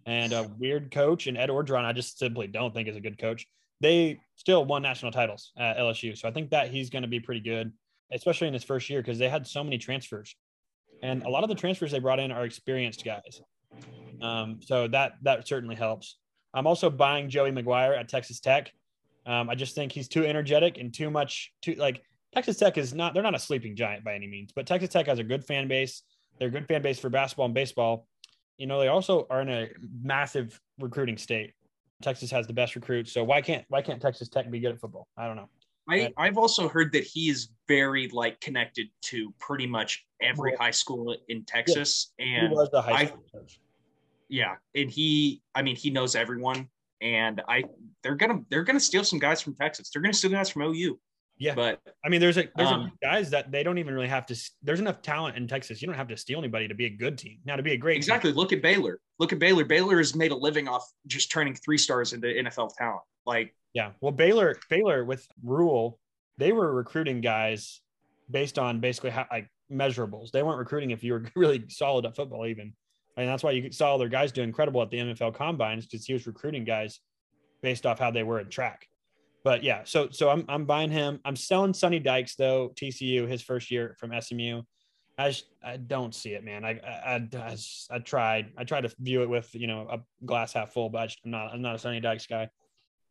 and 0.07 0.33
a 0.33 0.49
weird 0.59 0.91
coach, 0.91 1.27
and 1.27 1.39
Ed 1.39 1.49
Orgeron, 1.49 1.85
I 1.85 1.93
just 1.93 2.19
simply 2.19 2.47
don't 2.47 2.75
think 2.75 2.89
is 2.89 2.97
a 2.97 3.01
good 3.01 3.19
coach. 3.19 3.47
They 3.83 4.21
still 4.37 4.65
won 4.65 4.81
national 4.83 5.13
titles 5.13 5.53
at 5.59 5.77
LSU, 5.77 6.17
so 6.17 6.29
I 6.29 6.31
think 6.31 6.51
that 6.51 6.71
he's 6.71 6.89
going 6.89 7.03
to 7.03 7.09
be 7.09 7.21
pretty 7.21 7.41
good, 7.41 7.73
especially 8.13 8.47
in 8.47 8.55
his 8.55 8.65
first 8.65 8.89
year 8.89 9.03
because 9.03 9.19
they 9.19 9.29
had 9.29 9.47
so 9.47 9.63
many 9.63 9.77
transfers, 9.77 10.35
and 11.03 11.25
a 11.25 11.29
lot 11.29 11.43
of 11.43 11.49
the 11.49 11.55
transfers 11.57 11.91
they 11.91 11.99
brought 11.99 12.21
in 12.21 12.31
are 12.31 12.45
experienced 12.45 13.05
guys. 13.05 13.43
Um, 14.23 14.61
so 14.63 14.87
that 14.89 15.15
that 15.23 15.49
certainly 15.49 15.75
helps. 15.75 16.17
I'm 16.55 16.67
also 16.67 16.91
buying 16.91 17.29
Joey 17.29 17.51
McGuire 17.51 17.99
at 17.99 18.09
Texas 18.09 18.39
Tech. 18.39 18.71
Um, 19.27 19.51
I 19.51 19.57
just 19.57 19.75
think 19.75 19.93
he's 19.93 20.09
too 20.09 20.25
energetic 20.25 20.79
and 20.79 20.95
too 20.95 21.11
much 21.11 21.53
too 21.61 21.75
like 21.75 22.03
Texas 22.33 22.57
Tech 22.57 22.79
is 22.79 22.95
not 22.95 23.15
they're 23.15 23.23
not 23.23 23.35
a 23.35 23.39
sleeping 23.39 23.75
giant 23.75 24.05
by 24.05 24.15
any 24.15 24.29
means, 24.29 24.53
but 24.55 24.67
Texas 24.67 24.91
Tech 24.91 25.07
has 25.07 25.19
a 25.19 25.25
good 25.25 25.45
fan 25.45 25.67
base. 25.69 26.03
They're 26.39 26.49
a 26.49 26.53
good 26.53 26.67
fan 26.67 26.83
base 26.83 26.99
for 26.99 27.11
basketball 27.11 27.47
and 27.47 27.55
baseball. 27.55 28.07
You 28.59 28.67
know, 28.67 28.79
they 28.79 28.89
also 28.89 29.27
are 29.29 29.43
in 29.43 29.49
a 29.49 29.69
massive 30.03 30.61
recruiting 30.79 31.19
state. 31.19 31.53
Texas 32.03 32.31
has 32.31 32.47
the 32.47 32.53
best 32.53 32.75
recruits, 32.75 33.13
so 33.13 33.23
why 33.25 33.41
can't 33.41 33.65
why 33.69 33.83
can't 33.83 34.01
Texas 34.01 34.29
Tech 34.29 34.51
be 34.51 34.61
good 34.61 34.73
at 34.73 34.81
football? 34.81 35.07
I 35.17 35.27
don't 35.27 35.37
know. 35.37 35.49
I, 35.89 36.13
I've 36.17 36.39
also 36.39 36.69
heard 36.69 36.93
that 36.93 37.03
he 37.05 37.29
is 37.29 37.49
very 37.67 38.09
like 38.09 38.41
connected 38.41 38.89
to 39.03 39.35
pretty 39.41 39.67
much 39.67 40.07
every 40.21 40.55
high 40.55 40.71
school 40.71 41.17
in 41.29 41.45
Texas, 41.45 42.13
He 42.19 42.25
and 42.37 42.53
was 42.53 42.71
the 42.71 42.81
high 42.81 42.93
I, 42.93 43.07
school 43.07 43.25
coach. 43.35 43.61
yeah, 44.29 44.55
and 44.77 44.89
he, 44.89 45.43
I 45.57 45.63
mean, 45.63 45.75
he 45.75 45.91
knows 45.91 46.15
everyone, 46.15 46.69
and 47.01 47.43
I, 47.49 47.65
they're 48.05 48.15
gonna, 48.15 48.43
they're 48.49 48.63
gonna 48.63 48.79
steal 48.79 49.03
some 49.03 49.19
guys 49.19 49.43
from 49.43 49.57
Texas. 49.57 49.91
They're 49.91 50.03
gonna 50.03 50.15
steal 50.15 50.31
guys 50.31 50.51
from 50.51 50.63
OU. 50.63 51.01
Yeah, 51.39 51.55
but 51.55 51.81
I 52.05 52.09
mean, 52.09 52.21
there's 52.21 52.37
a 52.39 52.49
there's 52.57 52.69
Um, 52.69 52.83
enough 52.83 52.93
guys 53.03 53.31
that 53.31 53.51
they 53.51 53.63
don't 53.63 53.79
even 53.79 53.95
really 53.95 54.09
have 54.09 54.27
to. 54.27 54.37
There's 54.63 54.79
enough 54.81 55.03
talent 55.03 55.37
in 55.37 55.49
Texas. 55.49 55.83
You 55.83 55.87
don't 55.87 55.97
have 55.97 56.09
to 56.09 56.17
steal 56.17 56.39
anybody 56.39 56.69
to 56.69 56.75
be 56.75 56.87
a 56.87 56.91
good 56.91 57.19
team. 57.19 57.39
Now 57.45 57.57
to 57.57 57.63
be 57.63 57.73
a 57.73 57.77
great 57.77 57.95
team- 57.95 57.99
exactly. 58.01 58.33
Look 58.33 58.53
at 58.53 58.63
Baylor. 58.63 59.01
Look 59.19 59.33
at 59.33 59.39
Baylor. 59.39 59.65
Baylor 59.65 59.99
has 59.99 60.15
made 60.15 60.31
a 60.31 60.37
living 60.37 60.69
off 60.69 60.89
just 61.07 61.33
turning 61.33 61.55
three 61.55 61.79
stars 61.79 62.13
into 62.13 62.29
NFL 62.29 62.75
talent. 62.77 63.03
Like, 63.27 63.55
Yeah. 63.75 63.93
Well, 64.01 64.13
Baylor, 64.13 64.57
Baylor 64.69 65.05
with 65.05 65.27
Rhule, 65.43 65.99
they 66.39 66.53
were 66.53 66.73
recruiting 66.73 67.21
guys 67.21 67.81
based 68.31 68.59
on 68.59 68.81
basically 68.81 69.11
how 69.11 69.27
like 69.31 69.49
measurables. 69.71 70.31
They 70.31 70.43
weren't 70.43 70.59
recruiting 70.59 70.91
if 70.91 71.03
you 71.03 71.15
were 71.15 71.25
really 71.35 71.65
solid 71.69 72.05
at 72.07 72.15
football, 72.15 72.47
even. 72.47 72.75
And 73.17 73.29
that's 73.29 73.43
why 73.43 73.51
you 73.51 73.73
saw 73.73 73.97
their 73.99 74.09
guys 74.09 74.33
do 74.33 74.43
incredible 74.43 74.81
at 74.83 74.91
the 74.91 74.99
NFL 74.99 75.35
combines 75.35 75.87
because 75.87 76.07
he 76.07 76.13
was 76.13 76.27
recruiting 76.27 76.65
guys 76.65 77.01
based 77.63 77.85
off 77.87 77.99
how 77.99 78.11
they 78.11 78.23
were 78.23 78.41
in 78.41 78.49
track. 78.49 78.87
But 79.45 79.65
yeah, 79.65 79.83
so 79.85 80.09
so 80.11 80.31
I'm 80.31 80.45
I'm 80.49 80.65
buying 80.65 80.91
him. 80.91 81.21
I'm 81.25 81.37
selling 81.37 81.75
Sonny 81.75 81.99
Dykes 81.99 82.37
though. 82.37 82.73
TCU 82.75 83.29
his 83.29 83.43
first 83.43 83.71
year 83.71 83.97
from 83.99 84.13
SMU. 84.19 84.63
I 85.19 85.35
I 85.63 85.77
don't 85.77 86.15
see 86.15 86.35
it, 86.35 86.45
man. 86.45 86.65
I 86.65 86.81
I, 86.85 87.17
I, 87.17 87.29
I, 87.35 87.57
I 87.91 87.99
tried 87.99 88.53
I 88.57 88.65
tried 88.65 88.83
to 88.83 88.95
view 89.01 89.23
it 89.23 89.29
with 89.29 89.53
you 89.55 89.67
know 89.67 89.89
a 89.91 90.01
glass 90.25 90.53
half 90.53 90.73
full, 90.73 90.91
but 90.91 91.15
I'm 91.25 91.31
not 91.31 91.53
I'm 91.53 91.63
not 91.63 91.75
a 91.75 91.79
Sonny 91.79 92.01
Dykes 92.01 92.27
guy. 92.27 92.49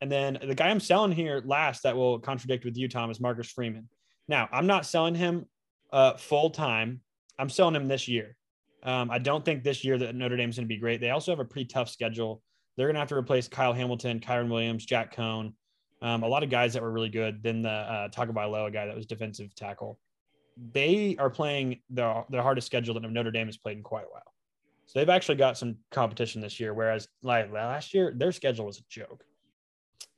And 0.02 0.12
then 0.12 0.40
the 0.42 0.56
guy 0.56 0.70
I'm 0.70 0.80
selling 0.80 1.12
here 1.12 1.44
last 1.46 1.84
that 1.84 1.96
will 1.96 2.18
contradict 2.20 2.66
with 2.66 2.76
you, 2.76 2.88
Tom, 2.88 3.12
is 3.12 3.20
Marcus 3.20 3.52
Freeman. 3.52 3.88
Now, 4.28 4.50
I'm 4.52 4.66
not 4.66 4.86
selling 4.86 5.14
him 5.14 5.46
uh, 5.94 6.16
full 6.16 6.50
time. 6.50 7.02
I'm 7.38 7.50
selling 7.50 7.76
him 7.76 7.88
this 7.88 8.08
year. 8.08 8.36
Um, 8.84 9.12
I 9.12 9.20
don't 9.20 9.46
think 9.46 9.64
this 9.64 9.84
year 9.84 10.00
that 10.00 10.16
Notre 10.16 10.38
Dame's 10.38 10.56
going 10.56 10.66
to 10.66 10.74
be 10.74 10.80
great. 10.80 11.02
They 11.02 11.12
also 11.12 11.32
have 11.32 11.40
a 11.40 11.46
pretty 11.46 11.68
tough 11.68 11.88
schedule. 11.88 12.42
They're 12.76 12.88
going 12.88 12.96
to 12.96 13.00
have 13.00 13.10
to 13.10 13.16
replace 13.16 13.48
Kyle 13.48 13.74
Hamilton, 13.74 14.20
Kyren 14.20 14.50
Williams, 14.50 14.86
Jack 14.86 15.16
Coan, 15.16 15.54
um, 16.02 16.24
a 16.24 16.28
lot 16.28 16.44
of 16.44 16.50
guys 16.50 16.74
that 16.74 16.82
were 16.82 16.92
really 16.92 17.10
good. 17.10 17.44
Then 17.44 17.62
the 17.62 17.70
uh, 17.70 18.10
Tagovailoa 18.10 18.74
guy 18.74 18.86
that 18.88 18.96
was 18.96 19.06
defensive 19.06 19.54
tackle. 19.56 20.00
They 20.74 21.16
are 21.18 21.30
playing 21.30 21.80
the 21.90 22.24
their 22.30 22.42
hardest 22.42 22.68
schedule 22.68 22.94
that 22.94 23.10
Notre 23.10 23.32
Dame 23.32 23.48
has 23.48 23.58
played 23.58 23.78
in 23.78 23.84
quite 23.84 24.06
a 24.06 24.10
while. 24.10 24.34
So 24.88 25.00
they've 25.00 25.10
actually 25.10 25.36
got 25.36 25.58
some 25.58 25.78
competition 25.92 26.42
this 26.42 26.60
year. 26.60 26.74
Whereas 26.74 27.08
like 27.24 27.52
last 27.52 27.94
year, 27.94 28.14
their 28.16 28.32
schedule 28.32 28.66
was 28.66 28.80
a 28.80 28.84
joke. 28.90 29.24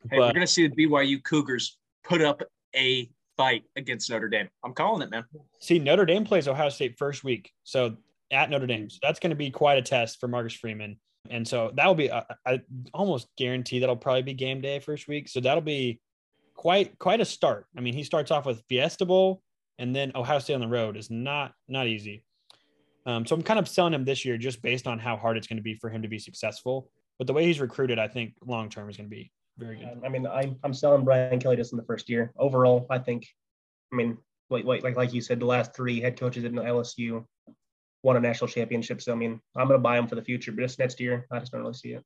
hey, 0.10 0.20
we're 0.20 0.34
gonna 0.34 0.48
see 0.48 0.68
the 0.68 0.76
BYU 0.76 1.24
Cougars 1.24 1.78
put 2.04 2.22
up 2.22 2.42
a 2.76 3.10
fight 3.38 3.64
against 3.76 4.10
Notre 4.10 4.30
Dame. 4.30 4.50
I'm 4.64 4.74
calling 4.74 5.02
it, 5.02 5.10
man. 5.10 5.26
See, 5.60 5.80
Notre 5.80 6.06
Dame 6.06 6.24
plays 6.24 6.48
Ohio 6.48 6.70
State 6.70 6.98
first 6.98 7.24
week, 7.24 7.52
so 7.64 7.98
at 8.32 8.50
Notre 8.50 8.68
Dame, 8.68 8.90
so 8.90 8.98
that's 9.02 9.20
going 9.20 9.30
to 9.30 9.36
be 9.36 9.50
quite 9.50 9.78
a 9.78 9.82
test 9.82 10.20
for 10.20 10.28
Marcus 10.28 10.54
Freeman, 10.54 10.98
and 11.30 11.48
so 11.48 11.72
that 11.76 11.88
will 11.88 11.96
be. 11.96 12.12
I, 12.12 12.24
I 12.46 12.62
almost 12.94 13.28
guarantee 13.38 13.80
that'll 13.80 13.96
probably 13.96 14.24
be 14.24 14.34
game 14.34 14.62
day 14.62 14.80
first 14.80 15.08
week, 15.08 15.30
so 15.30 15.40
that'll 15.40 15.62
be 15.62 16.02
quite 16.54 16.98
quite 17.00 17.22
a 17.22 17.26
start. 17.26 17.66
I 17.78 17.82
mean, 17.82 17.94
he 17.94 18.04
starts 18.04 18.32
off 18.32 18.46
with 18.46 18.64
Fiesta 18.68 19.06
Bowl, 19.06 19.42
and 19.80 19.96
then 19.96 20.12
Ohio 20.16 20.40
State 20.40 20.56
on 20.56 20.62
the 20.62 20.68
road 20.68 20.98
is 20.98 21.10
not 21.10 21.54
not 21.68 21.88
easy. 21.88 22.24
Um, 23.06 23.26
so 23.26 23.36
I'm 23.36 23.42
kind 23.42 23.60
of 23.60 23.68
selling 23.68 23.94
him 23.94 24.06
this 24.06 24.24
year 24.24 24.38
just 24.38 24.62
based 24.62 24.88
on 24.88 25.00
how 25.00 25.18
hard 25.18 25.38
it's 25.38 25.48
going 25.48 25.58
to 25.58 25.64
be 25.64 25.76
for 25.76 25.90
him 25.90 26.02
to 26.02 26.08
be 26.08 26.20
successful. 26.20 26.90
But 27.18 27.28
the 27.28 27.34
way 27.34 27.46
he's 27.46 27.60
recruited, 27.60 28.00
I 28.00 28.08
think 28.08 28.34
long 28.46 28.70
term 28.70 28.90
is 28.90 28.98
going 28.98 29.10
to 29.10 29.16
be 29.16 29.32
very 29.58 29.78
good. 29.78 30.02
I 30.06 30.10
mean, 30.10 30.28
I'm 30.28 30.58
I'm 30.64 30.74
selling 30.74 31.04
Brian 31.04 31.40
Kelly 31.40 31.56
just 31.56 31.74
in 31.74 31.78
the 31.78 31.86
first 31.86 32.10
year. 32.10 32.34
Overall, 32.38 32.86
I 32.90 33.00
think, 33.00 33.28
I 33.92 33.96
mean, 33.96 34.18
like 34.50 34.66
like 34.66 34.84
like, 34.84 34.98
like 34.98 35.14
you 35.14 35.22
said, 35.22 35.40
the 35.40 35.46
last 35.46 35.76
three 35.76 36.02
head 36.02 36.20
coaches 36.20 36.44
at 36.44 36.52
LSU 36.52 37.26
won 38.04 38.18
a 38.18 38.20
national 38.20 38.50
championship. 38.50 39.02
So 39.02 39.12
I 39.12 39.16
mean, 39.16 39.40
I'm 39.56 39.68
gonna 39.68 39.80
buy 39.80 39.98
him 39.98 40.08
for 40.08 40.16
the 40.16 40.22
future, 40.22 40.52
but 40.52 40.62
just 40.62 40.80
next 40.80 41.00
year, 41.00 41.26
I 41.32 41.40
just 41.40 41.52
don't 41.52 41.62
really 41.62 41.74
see 41.74 41.94
it. 41.94 42.04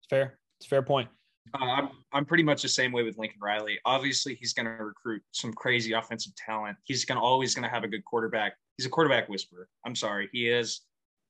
It's 0.00 0.08
fair. 0.08 0.38
It's 0.58 0.66
a 0.66 0.68
fair 0.68 0.82
point. 0.82 1.08
Uh, 1.52 1.64
I'm 1.64 1.88
I'm 2.12 2.24
pretty 2.24 2.44
much 2.44 2.62
the 2.62 2.68
same 2.68 2.92
way 2.92 3.02
with 3.02 3.18
Lincoln 3.18 3.40
Riley. 3.42 3.78
Obviously, 3.84 4.34
he's 4.34 4.52
going 4.52 4.66
to 4.66 4.72
recruit 4.72 5.22
some 5.32 5.52
crazy 5.52 5.92
offensive 5.92 6.34
talent. 6.36 6.76
He's 6.84 7.04
going 7.04 7.16
to 7.16 7.22
always 7.22 7.54
going 7.54 7.64
to 7.64 7.68
have 7.68 7.84
a 7.84 7.88
good 7.88 8.04
quarterback. 8.04 8.54
He's 8.76 8.86
a 8.86 8.90
quarterback 8.90 9.28
whisperer. 9.28 9.68
I'm 9.84 9.94
sorry, 9.94 10.28
he 10.32 10.48
is. 10.48 10.80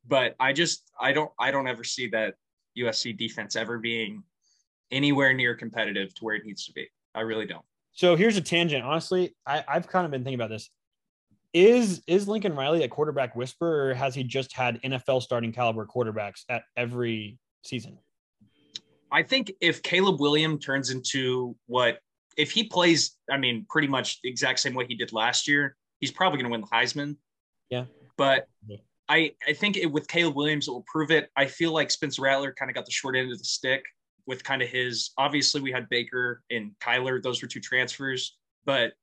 But 0.07 0.35
I 0.39 0.53
just 0.53 0.91
I 1.01 1.13
don't 1.13 1.31
I 1.39 1.51
don't 1.51 1.67
ever 1.67 1.85
see 1.85 2.09
that 2.09 2.35
USC 2.79 3.17
defense 3.17 3.57
ever 3.57 3.79
being 3.79 4.23
anywhere 4.91 5.33
near 5.33 5.55
competitive 5.55 6.15
to 6.15 6.25
where 6.25 6.35
it 6.35 6.45
needs 6.45 6.67
to 6.67 6.73
be. 6.73 6.89
I 7.15 7.21
really 7.23 7.47
don't. 7.47 7.65
So 7.93 8.17
here's 8.17 8.37
a 8.37 8.41
tangent. 8.41 8.85
Honestly, 8.85 9.35
I, 9.47 9.65
I've 9.67 9.87
kind 9.87 10.05
of 10.05 10.11
been 10.11 10.25
thinking 10.25 10.39
about 10.41 10.51
this. 10.51 10.69
Is 11.55 12.03
is 12.09 12.27
Lincoln 12.27 12.57
Riley 12.57 12.83
a 12.83 12.89
quarterback 12.89 13.37
whisperer, 13.37 13.91
or 13.91 13.95
has 13.95 14.13
he 14.15 14.25
just 14.25 14.53
had 14.53 14.83
NFL 14.83 15.23
starting 15.23 15.53
caliber 15.53 15.87
quarterbacks 15.87 16.43
at 16.49 16.65
every 16.77 17.39
season? 17.63 17.99
I 19.13 19.23
think 19.23 19.53
if 19.61 19.81
Caleb 19.83 20.21
William 20.21 20.59
turns 20.59 20.91
into 20.91 21.55
what 21.67 22.01
if 22.37 22.51
he 22.51 22.65
plays, 22.65 23.17
I 23.31 23.37
mean, 23.37 23.67
pretty 23.71 23.87
much 23.87 24.21
the 24.23 24.29
exact 24.29 24.59
same 24.59 24.75
way 24.75 24.87
he 24.89 24.97
did 24.97 25.13
last 25.13 25.47
year, 25.47 25.77
he's 26.01 26.11
probably 26.11 26.39
going 26.39 26.51
to 26.51 26.51
win 26.51 26.63
the 26.63 26.67
Heisman. 26.67 27.17
Yeah. 27.71 27.85
But 28.17 28.49
I 29.09 29.33
I 29.47 29.53
think 29.53 29.77
it, 29.77 29.87
with 29.87 30.09
Caleb 30.09 30.35
Williams, 30.35 30.67
it 30.67 30.73
will 30.73 30.85
prove 30.91 31.13
it. 31.13 31.31
I 31.37 31.47
feel 31.47 31.73
like 31.73 31.93
Spencer 31.93 32.23
Rattler 32.23 32.53
kind 32.53 32.69
of 32.69 32.75
got 32.75 32.85
the 32.85 32.91
short 32.91 33.15
end 33.15 33.31
of 33.31 33.39
the 33.39 33.45
stick 33.45 33.85
with 34.27 34.43
kind 34.43 34.61
of 34.61 34.69
his. 34.69 35.13
Obviously, 35.19 35.61
we 35.61 35.71
had 35.71 35.89
Baker 35.89 36.43
and 36.51 36.73
Kyler; 36.81 37.23
those 37.23 37.43
were 37.43 37.49
two 37.49 37.61
transfers. 37.61 38.37
But 38.65 38.95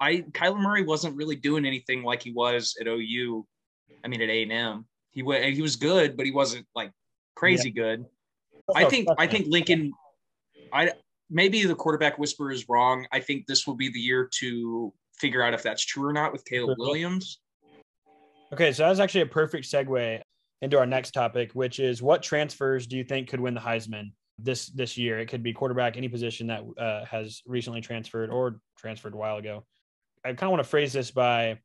I 0.00 0.24
Kyler 0.32 0.60
Murray 0.60 0.82
wasn't 0.82 1.16
really 1.16 1.36
doing 1.36 1.64
anything 1.64 2.02
like 2.02 2.22
he 2.22 2.32
was 2.32 2.76
at 2.80 2.86
OU. 2.86 3.46
I 4.04 4.08
mean, 4.08 4.20
at 4.20 4.28
A 4.28 4.42
and 4.42 4.52
M, 4.52 4.86
he 5.10 5.22
was 5.22 5.42
he 5.42 5.62
was 5.62 5.76
good, 5.76 6.16
but 6.16 6.26
he 6.26 6.32
wasn't 6.32 6.66
like 6.74 6.90
crazy 7.36 7.70
good. 7.70 8.04
I 8.74 8.84
think 8.84 9.08
I 9.18 9.26
think 9.26 9.46
Lincoln. 9.48 9.92
I 10.72 10.92
maybe 11.30 11.64
the 11.64 11.74
quarterback 11.74 12.18
whisper 12.18 12.50
is 12.50 12.68
wrong. 12.68 13.06
I 13.12 13.20
think 13.20 13.46
this 13.46 13.66
will 13.66 13.76
be 13.76 13.90
the 13.90 14.00
year 14.00 14.28
to 14.40 14.92
figure 15.18 15.42
out 15.42 15.54
if 15.54 15.62
that's 15.62 15.84
true 15.84 16.08
or 16.08 16.12
not 16.12 16.32
with 16.32 16.44
Caleb 16.44 16.78
Williams. 16.78 17.40
Okay, 18.52 18.72
so 18.72 18.86
that's 18.86 19.00
actually 19.00 19.22
a 19.22 19.26
perfect 19.26 19.66
segue 19.66 20.20
into 20.62 20.78
our 20.78 20.86
next 20.86 21.12
topic, 21.12 21.52
which 21.52 21.80
is 21.80 22.02
what 22.02 22.22
transfers 22.22 22.86
do 22.86 22.96
you 22.96 23.04
think 23.04 23.28
could 23.28 23.40
win 23.40 23.54
the 23.54 23.60
Heisman 23.60 24.12
this 24.38 24.66
this 24.68 24.96
year? 24.96 25.18
It 25.18 25.26
could 25.26 25.42
be 25.42 25.52
quarterback, 25.52 25.96
any 25.96 26.08
position 26.08 26.46
that 26.48 26.62
uh, 26.78 27.04
has 27.04 27.42
recently 27.46 27.80
transferred 27.80 28.30
or 28.30 28.60
transferred 28.76 29.14
a 29.14 29.16
while 29.16 29.36
ago. 29.36 29.64
I 30.24 30.28
kind 30.28 30.44
of 30.44 30.50
want 30.50 30.62
to 30.62 30.68
phrase 30.68 30.92
this 30.92 31.10
by 31.10 31.58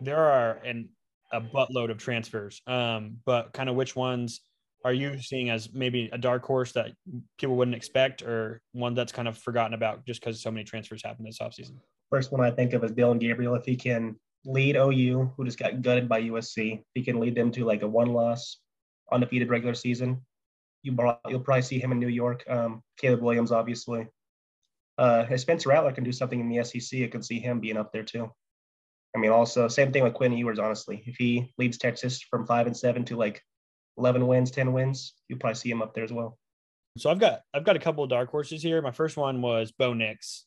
there 0.00 0.18
are 0.18 0.52
an 0.64 0.88
a 1.32 1.40
buttload 1.40 1.90
of 1.90 1.98
transfers, 1.98 2.60
um, 2.66 3.16
but 3.24 3.52
kind 3.52 3.68
of 3.68 3.74
which 3.74 3.96
ones 3.96 4.40
are 4.84 4.92
you 4.92 5.18
seeing 5.18 5.48
as 5.48 5.72
maybe 5.72 6.10
a 6.12 6.18
dark 6.18 6.44
horse 6.44 6.72
that 6.72 6.92
people 7.38 7.56
wouldn't 7.56 7.76
expect, 7.76 8.22
or 8.22 8.60
one 8.72 8.94
that's 8.94 9.12
kind 9.12 9.28
of 9.28 9.38
forgotten 9.38 9.74
about 9.74 10.04
just 10.04 10.20
because 10.20 10.42
so 10.42 10.50
many 10.50 10.64
transfers 10.64 11.02
happened 11.04 11.26
this 11.26 11.38
offseason? 11.38 11.76
First 12.10 12.32
one 12.32 12.42
I 12.42 12.50
think 12.50 12.74
of 12.74 12.84
is 12.84 12.92
Dillon 12.92 13.18
Gabriel. 13.18 13.54
If 13.54 13.64
he 13.64 13.76
can 13.76 14.16
lead 14.44 14.76
OU, 14.76 15.32
who 15.36 15.44
just 15.44 15.58
got 15.58 15.82
gutted 15.82 16.08
by 16.08 16.22
USC, 16.22 16.82
he 16.94 17.02
can 17.02 17.20
lead 17.20 17.34
them 17.34 17.50
to 17.52 17.64
like 17.64 17.82
a 17.82 17.88
one-loss, 17.88 18.58
undefeated 19.10 19.48
regular 19.48 19.74
season. 19.74 20.20
You 20.82 20.96
you'll 21.28 21.40
probably 21.40 21.62
see 21.62 21.78
him 21.78 21.92
in 21.92 22.00
New 22.00 22.08
York. 22.08 22.44
Um, 22.50 22.82
Caleb 22.98 23.22
Williams, 23.22 23.52
obviously. 23.52 24.08
Uh, 25.02 25.26
if 25.28 25.40
Spencer 25.40 25.70
Rattler 25.70 25.90
can 25.90 26.04
do 26.04 26.12
something 26.12 26.38
in 26.38 26.48
the 26.48 26.62
SEC, 26.62 27.00
I 27.02 27.08
can 27.08 27.24
see 27.24 27.40
him 27.40 27.58
being 27.58 27.76
up 27.76 27.92
there 27.92 28.04
too. 28.04 28.30
I 29.16 29.18
mean, 29.18 29.32
also 29.32 29.66
same 29.66 29.90
thing 29.90 30.04
with 30.04 30.14
Quinn 30.14 30.32
Ewers. 30.32 30.60
Honestly, 30.60 31.02
if 31.06 31.16
he 31.16 31.52
leads 31.58 31.76
Texas 31.76 32.22
from 32.22 32.46
five 32.46 32.68
and 32.68 32.76
seven 32.76 33.04
to 33.06 33.16
like 33.16 33.42
11 33.98 34.24
wins, 34.24 34.52
10 34.52 34.72
wins, 34.72 35.14
you'll 35.28 35.40
probably 35.40 35.56
see 35.56 35.72
him 35.72 35.82
up 35.82 35.92
there 35.92 36.04
as 36.04 36.12
well. 36.12 36.38
So 36.98 37.10
I've 37.10 37.18
got 37.18 37.40
I've 37.52 37.64
got 37.64 37.74
a 37.74 37.80
couple 37.80 38.04
of 38.04 38.10
dark 38.10 38.30
horses 38.30 38.62
here. 38.62 38.80
My 38.80 38.92
first 38.92 39.16
one 39.16 39.42
was 39.42 39.72
Bo 39.72 39.92
Nix. 39.92 40.44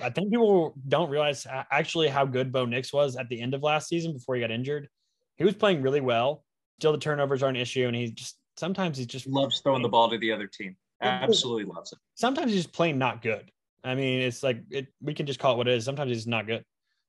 I 0.00 0.08
think 0.08 0.30
people 0.30 0.74
don't 0.88 1.10
realize 1.10 1.46
actually 1.70 2.08
how 2.08 2.24
good 2.24 2.52
Bo 2.52 2.64
Nix 2.64 2.94
was 2.94 3.16
at 3.16 3.28
the 3.28 3.38
end 3.38 3.52
of 3.52 3.62
last 3.62 3.90
season 3.90 4.14
before 4.14 4.34
he 4.34 4.40
got 4.40 4.50
injured. 4.50 4.88
He 5.36 5.44
was 5.44 5.54
playing 5.54 5.82
really 5.82 6.00
well. 6.00 6.42
Still, 6.78 6.92
the 6.92 6.98
turnovers 6.98 7.42
are 7.42 7.50
an 7.50 7.56
issue, 7.56 7.86
and 7.86 7.94
he 7.94 8.12
just 8.12 8.38
sometimes 8.56 8.96
he 8.96 9.04
just 9.04 9.26
loves 9.26 9.60
throwing 9.60 9.82
the 9.82 9.90
ball 9.90 10.08
to 10.08 10.16
the 10.16 10.32
other 10.32 10.46
team. 10.46 10.74
Absolutely 11.02 11.64
loves 11.64 11.92
it. 11.92 11.98
Sometimes 12.14 12.52
he's 12.52 12.62
just 12.62 12.74
playing 12.74 12.96
not 12.96 13.20
good. 13.20 13.50
I 13.84 13.94
mean, 13.94 14.20
it's 14.20 14.42
like 14.42 14.62
it, 14.70 14.88
we 15.00 15.14
can 15.14 15.26
just 15.26 15.38
call 15.38 15.54
it 15.54 15.56
what 15.58 15.68
it 15.68 15.74
is. 15.74 15.84
Sometimes 15.84 16.12
it's 16.12 16.26
not 16.26 16.46
good. 16.46 16.64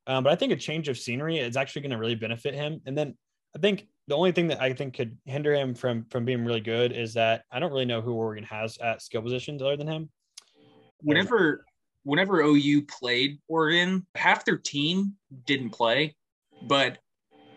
Um, 0.07 0.23
but 0.23 0.33
I 0.33 0.35
think 0.35 0.51
a 0.51 0.57
change 0.57 0.87
of 0.89 0.97
scenery 0.97 1.37
is 1.37 1.57
actually 1.57 1.83
going 1.83 1.91
to 1.91 1.97
really 1.97 2.15
benefit 2.15 2.53
him. 2.53 2.81
And 2.85 2.97
then 2.97 3.15
I 3.55 3.59
think 3.59 3.87
the 4.07 4.15
only 4.15 4.31
thing 4.31 4.47
that 4.47 4.61
I 4.61 4.73
think 4.73 4.95
could 4.95 5.17
hinder 5.25 5.53
him 5.53 5.75
from 5.75 6.05
from 6.09 6.25
being 6.25 6.43
really 6.45 6.61
good 6.61 6.91
is 6.91 7.13
that 7.15 7.43
I 7.51 7.59
don't 7.59 7.71
really 7.71 7.85
know 7.85 8.01
who 8.01 8.13
Oregon 8.13 8.43
has 8.45 8.77
at 8.79 9.01
skill 9.01 9.21
positions 9.21 9.61
other 9.61 9.77
than 9.77 9.87
him. 9.87 10.09
Whenever 11.01 11.65
whenever 12.03 12.41
OU 12.41 12.83
played 12.83 13.39
Oregon, 13.47 14.05
half 14.15 14.45
their 14.45 14.57
team 14.57 15.13
didn't 15.45 15.71
play, 15.71 16.15
but 16.67 16.97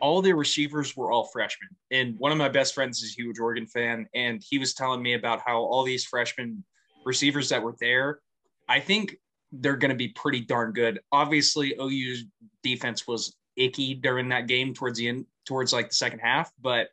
all 0.00 0.20
their 0.20 0.36
receivers 0.36 0.94
were 0.96 1.10
all 1.10 1.24
freshmen. 1.32 1.70
And 1.90 2.18
one 2.18 2.30
of 2.30 2.36
my 2.36 2.48
best 2.48 2.74
friends 2.74 3.02
is 3.02 3.10
a 3.10 3.22
huge 3.22 3.38
Oregon 3.38 3.66
fan, 3.66 4.06
and 4.14 4.42
he 4.46 4.58
was 4.58 4.74
telling 4.74 5.02
me 5.02 5.14
about 5.14 5.40
how 5.44 5.58
all 5.58 5.82
these 5.82 6.04
freshmen 6.04 6.62
receivers 7.06 7.48
that 7.48 7.62
were 7.62 7.74
there, 7.80 8.20
I 8.68 8.80
think 8.80 9.16
they're 9.52 9.76
going 9.76 9.90
to 9.90 9.96
be 9.96 10.08
pretty 10.08 10.40
darn 10.40 10.72
good. 10.72 11.00
Obviously, 11.12 11.74
OU's 11.80 12.24
defense 12.62 13.06
was 13.06 13.36
icky 13.56 13.94
during 13.94 14.28
that 14.30 14.46
game 14.46 14.74
towards 14.74 14.98
the 14.98 15.08
end, 15.08 15.26
towards 15.46 15.72
like 15.72 15.90
the 15.90 15.94
second 15.94 16.20
half, 16.20 16.50
but 16.60 16.88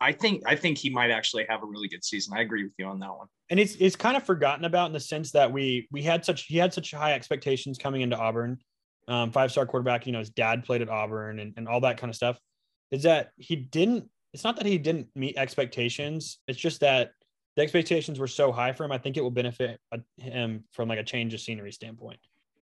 I 0.00 0.12
think 0.12 0.42
I 0.46 0.56
think 0.56 0.78
he 0.78 0.90
might 0.90 1.10
actually 1.10 1.46
have 1.48 1.62
a 1.62 1.66
really 1.66 1.88
good 1.88 2.04
season. 2.04 2.36
I 2.36 2.42
agree 2.42 2.64
with 2.64 2.72
you 2.78 2.86
on 2.86 2.98
that 3.00 3.16
one. 3.16 3.26
And 3.50 3.60
it's 3.60 3.74
it's 3.76 3.96
kind 3.96 4.16
of 4.16 4.22
forgotten 4.22 4.64
about 4.64 4.86
in 4.86 4.92
the 4.92 5.00
sense 5.00 5.30
that 5.32 5.50
we 5.50 5.88
we 5.90 6.02
had 6.02 6.24
such 6.24 6.42
he 6.42 6.58
had 6.58 6.74
such 6.74 6.90
high 6.90 7.14
expectations 7.14 7.78
coming 7.78 8.02
into 8.02 8.16
Auburn, 8.16 8.58
um, 9.08 9.30
five 9.30 9.50
star 9.50 9.66
quarterback. 9.66 10.06
You 10.06 10.12
know, 10.12 10.18
his 10.18 10.30
dad 10.30 10.64
played 10.64 10.82
at 10.82 10.88
Auburn 10.88 11.38
and, 11.38 11.54
and 11.56 11.68
all 11.68 11.80
that 11.80 11.98
kind 11.98 12.10
of 12.10 12.16
stuff. 12.16 12.38
Is 12.90 13.04
that 13.04 13.30
he 13.36 13.56
didn't? 13.56 14.08
It's 14.32 14.44
not 14.44 14.56
that 14.56 14.66
he 14.66 14.78
didn't 14.78 15.08
meet 15.14 15.38
expectations. 15.38 16.38
It's 16.48 16.58
just 16.58 16.80
that 16.80 17.12
the 17.56 17.62
expectations 17.62 18.18
were 18.18 18.26
so 18.26 18.50
high 18.50 18.72
for 18.72 18.84
him. 18.84 18.92
I 18.92 18.98
think 18.98 19.16
it 19.16 19.22
will 19.22 19.30
benefit 19.30 19.80
uh, 19.92 19.98
him 20.16 20.64
from 20.72 20.88
like 20.88 20.98
a 20.98 21.04
change 21.04 21.34
of 21.34 21.40
scenery 21.40 21.72
standpoint. 21.72 22.18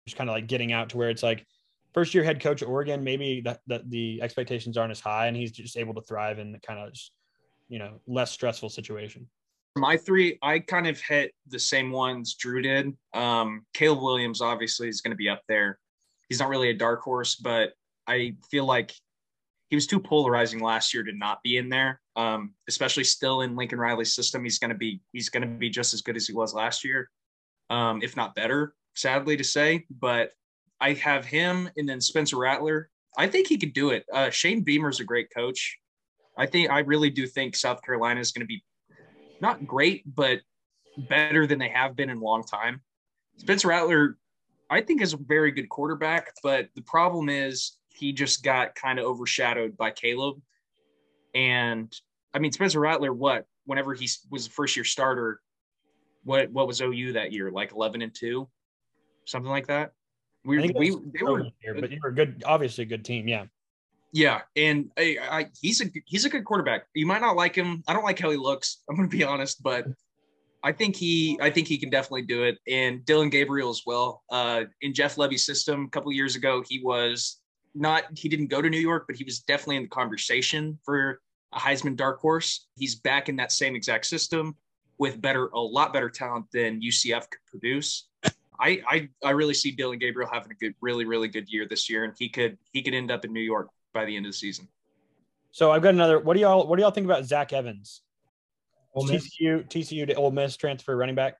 Just 0.05 0.17
kind 0.17 0.29
of 0.29 0.35
like 0.35 0.47
getting 0.47 0.71
out 0.71 0.89
to 0.89 0.97
where 0.97 1.09
it's 1.09 1.23
like 1.23 1.45
first 1.93 2.13
year 2.13 2.23
head 2.23 2.39
coach 2.39 2.61
Oregon, 2.61 3.03
maybe 3.03 3.41
that 3.41 3.61
the, 3.65 3.83
the 3.87 4.21
expectations 4.21 4.77
aren't 4.77 4.91
as 4.91 4.99
high 4.99 5.27
and 5.27 5.35
he's 5.35 5.51
just 5.51 5.77
able 5.77 5.93
to 5.95 6.01
thrive 6.01 6.39
in 6.39 6.57
kind 6.65 6.79
of 6.79 6.93
you 7.67 7.79
know 7.79 7.99
less 8.07 8.31
stressful 8.31 8.69
situation. 8.69 9.27
My 9.77 9.97
three, 9.97 10.37
I 10.41 10.59
kind 10.59 10.87
of 10.87 10.99
hit 11.01 11.33
the 11.47 11.59
same 11.59 11.91
ones 11.91 12.35
Drew 12.35 12.61
did. 12.61 12.95
Um, 13.13 13.65
Caleb 13.73 14.03
Williams 14.03 14.41
obviously 14.41 14.87
is 14.87 15.01
going 15.01 15.11
to 15.11 15.17
be 15.17 15.27
up 15.27 15.41
there. 15.49 15.79
He's 16.29 16.39
not 16.39 16.49
really 16.49 16.69
a 16.69 16.73
dark 16.73 17.01
horse, 17.01 17.35
but 17.35 17.73
I 18.07 18.35
feel 18.49 18.65
like 18.65 18.93
he 19.69 19.75
was 19.75 19.87
too 19.87 19.99
polarizing 19.99 20.59
last 20.59 20.93
year 20.93 21.03
to 21.03 21.11
not 21.13 21.41
be 21.43 21.57
in 21.57 21.69
there. 21.69 22.01
Um, 22.15 22.53
especially 22.67 23.03
still 23.03 23.41
in 23.41 23.55
Lincoln 23.55 23.79
Riley's 23.79 24.15
system, 24.15 24.43
he's 24.43 24.59
going 24.59 24.69
to 24.69 24.77
be 24.77 25.01
he's 25.11 25.29
going 25.29 25.41
to 25.43 25.49
be 25.49 25.69
just 25.69 25.93
as 25.93 26.01
good 26.01 26.15
as 26.15 26.27
he 26.27 26.33
was 26.33 26.53
last 26.53 26.83
year, 26.83 27.09
um, 27.69 28.01
if 28.01 28.15
not 28.15 28.35
better. 28.35 28.73
Sadly 28.95 29.35
to 29.37 29.43
say, 29.43 29.85
but 29.89 30.31
I 30.79 30.93
have 30.93 31.25
him 31.25 31.69
and 31.77 31.87
then 31.87 31.99
Spencer 31.99 32.37
Rattler. 32.37 32.89
I 33.17 33.27
think 33.27 33.47
he 33.47 33.57
could 33.57 33.73
do 33.73 33.89
it. 33.89 34.05
Uh, 34.11 34.29
Shane 34.29 34.61
Beamer's 34.61 34.99
a 34.99 35.05
great 35.05 35.27
coach. 35.35 35.77
I 36.37 36.45
think 36.45 36.69
I 36.69 36.79
really 36.79 37.09
do 37.09 37.27
think 37.27 37.55
South 37.55 37.81
Carolina 37.81 38.19
is 38.19 38.31
going 38.31 38.41
to 38.41 38.47
be 38.47 38.63
not 39.41 39.65
great, 39.65 40.03
but 40.05 40.39
better 41.09 41.47
than 41.47 41.59
they 41.59 41.69
have 41.69 41.95
been 41.95 42.09
in 42.09 42.17
a 42.17 42.23
long 42.23 42.43
time. 42.43 42.81
Spencer 43.37 43.69
Rattler, 43.69 44.17
I 44.69 44.81
think, 44.81 45.01
is 45.01 45.13
a 45.13 45.17
very 45.17 45.51
good 45.51 45.69
quarterback, 45.69 46.31
but 46.43 46.69
the 46.75 46.81
problem 46.81 47.29
is 47.29 47.77
he 47.95 48.13
just 48.13 48.43
got 48.43 48.75
kind 48.75 48.99
of 48.99 49.05
overshadowed 49.05 49.77
by 49.77 49.91
Caleb. 49.91 50.41
And 51.33 51.93
I 52.33 52.39
mean, 52.39 52.51
Spencer 52.51 52.79
Rattler, 52.79 53.13
what, 53.13 53.45
whenever 53.65 53.93
he 53.93 54.09
was 54.29 54.47
a 54.47 54.49
first 54.49 54.75
year 54.75 54.83
starter, 54.83 55.39
what, 56.23 56.51
what 56.51 56.67
was 56.67 56.81
OU 56.81 57.13
that 57.13 57.31
year? 57.31 57.51
Like 57.51 57.71
11 57.71 58.01
and 58.01 58.13
two, 58.13 58.47
something 59.25 59.49
like 59.49 59.67
that. 59.67 59.93
We, 60.43 60.59
we, 60.59 60.89
they 60.91 61.23
were, 61.23 61.47
here, 61.59 61.73
but 61.73 61.91
you 61.91 61.99
were 62.03 62.09
a 62.09 62.15
good, 62.15 62.43
obviously 62.45 62.83
a 62.83 62.87
good 62.87 63.03
team. 63.03 63.27
Yeah. 63.27 63.45
Yeah, 64.11 64.41
and 64.55 64.91
I, 64.97 65.17
I, 65.29 65.45
he's 65.59 65.81
a 65.81 65.91
he's 66.05 66.23
a 66.23 66.29
good 66.29 66.45
quarterback. 66.45 66.85
You 66.93 67.05
might 67.05 67.19
not 67.19 67.35
like 67.35 67.53
him. 67.53 67.83
I 67.85 67.91
don't 67.91 68.05
like 68.05 68.17
how 68.17 68.29
he 68.29 68.37
looks. 68.37 68.81
I'm 68.89 68.95
going 68.95 69.09
to 69.09 69.17
be 69.17 69.25
honest, 69.25 69.61
but 69.61 69.87
I 70.63 70.71
think 70.71 70.95
he 70.95 71.37
I 71.41 71.49
think 71.49 71.67
he 71.67 71.77
can 71.77 71.89
definitely 71.89 72.21
do 72.21 72.43
it. 72.43 72.57
And 72.65 73.03
Dillon 73.05 73.29
Gabriel 73.29 73.69
as 73.69 73.81
well. 73.85 74.23
Uh, 74.31 74.63
in 74.81 74.93
Jeff 74.93 75.17
Lebby's 75.17 75.45
system 75.45 75.83
a 75.85 75.89
couple 75.89 76.13
years 76.13 76.37
ago, 76.37 76.63
he 76.65 76.81
was 76.81 77.41
not 77.75 78.05
he 78.17 78.29
didn't 78.29 78.47
go 78.47 78.61
to 78.61 78.69
New 78.69 78.79
York, 78.79 79.05
but 79.07 79.15
he 79.15 79.23
was 79.23 79.39
definitely 79.39 79.77
in 79.77 79.83
the 79.83 79.89
conversation 79.89 80.79
for 80.83 81.19
a 81.53 81.59
Heisman 81.59 81.95
dark 81.95 82.19
horse. 82.19 82.67
He's 82.75 82.95
back 82.95 83.29
in 83.29 83.35
that 83.35 83.51
same 83.51 83.75
exact 83.75 84.05
system 84.05 84.55
with 84.97 85.21
better 85.21 85.47
a 85.47 85.59
lot 85.59 85.93
better 85.93 86.09
talent 86.09 86.45
than 86.53 86.81
UCF 86.81 87.29
could 87.29 87.45
produce. 87.47 88.07
I 88.59 88.81
I, 88.87 89.09
I 89.23 89.31
really 89.31 89.53
see 89.53 89.71
Dillon 89.71 89.99
Gabriel 89.99 90.29
having 90.31 90.51
a 90.51 90.55
good 90.55 90.73
really 90.81 91.05
really 91.05 91.27
good 91.27 91.49
year 91.49 91.67
this 91.69 91.89
year, 91.89 92.05
and 92.05 92.13
he 92.17 92.29
could 92.29 92.57
he 92.71 92.81
could 92.81 92.93
end 92.93 93.11
up 93.11 93.25
in 93.25 93.33
New 93.33 93.41
York 93.41 93.69
by 93.93 94.05
the 94.05 94.15
end 94.15 94.25
of 94.25 94.31
the 94.31 94.37
season. 94.37 94.67
So 95.51 95.71
I've 95.71 95.81
got 95.81 95.93
another. 95.93 96.19
What 96.19 96.35
do 96.35 96.41
y'all 96.41 96.67
what 96.67 96.77
do 96.77 96.81
y'all 96.81 96.91
think 96.91 97.05
about 97.05 97.25
Zach 97.25 97.53
Evans? 97.53 98.01
TCU 98.95 99.67
TCU 99.67 100.07
to 100.07 100.13
Ole 100.13 100.31
Miss 100.31 100.55
transfer 100.55 100.95
running 100.95 101.15
back. 101.15 101.35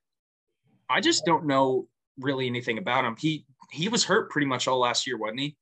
I 0.90 1.02
just 1.02 1.26
don't 1.26 1.46
know 1.46 1.88
really 2.20 2.48
anything 2.48 2.78
about 2.78 3.06
him. 3.06 3.16
He 3.18 3.46
he 3.72 3.88
was 3.90 4.04
hurt 4.04 4.30
pretty 4.30 4.48
much 4.48 4.68
all 4.68 4.80
last 4.80 5.08
year, 5.08 5.18
wasn't 5.18 5.40
he? 5.40 5.58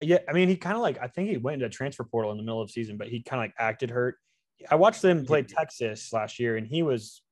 Yeah, 0.00 0.18
I 0.28 0.32
mean, 0.32 0.48
he 0.48 0.56
kind 0.56 0.76
of 0.76 0.82
like 0.82 0.98
I 1.00 1.06
think 1.06 1.30
he 1.30 1.36
went 1.36 1.54
into 1.54 1.66
a 1.66 1.70
transfer 1.70 2.04
portal 2.04 2.30
in 2.32 2.36
the 2.36 2.42
middle 2.42 2.60
of 2.60 2.68
the 2.68 2.72
season, 2.72 2.96
but 2.96 3.08
he 3.08 3.22
kind 3.22 3.40
of 3.40 3.44
like 3.44 3.54
acted 3.58 3.90
hurt. 3.90 4.16
I 4.70 4.74
watched 4.76 5.02
them 5.02 5.24
play 5.24 5.42
Texas 5.42 6.12
last 6.12 6.38
year, 6.38 6.56
and 6.56 6.66
he 6.66 6.82
was 6.82 7.22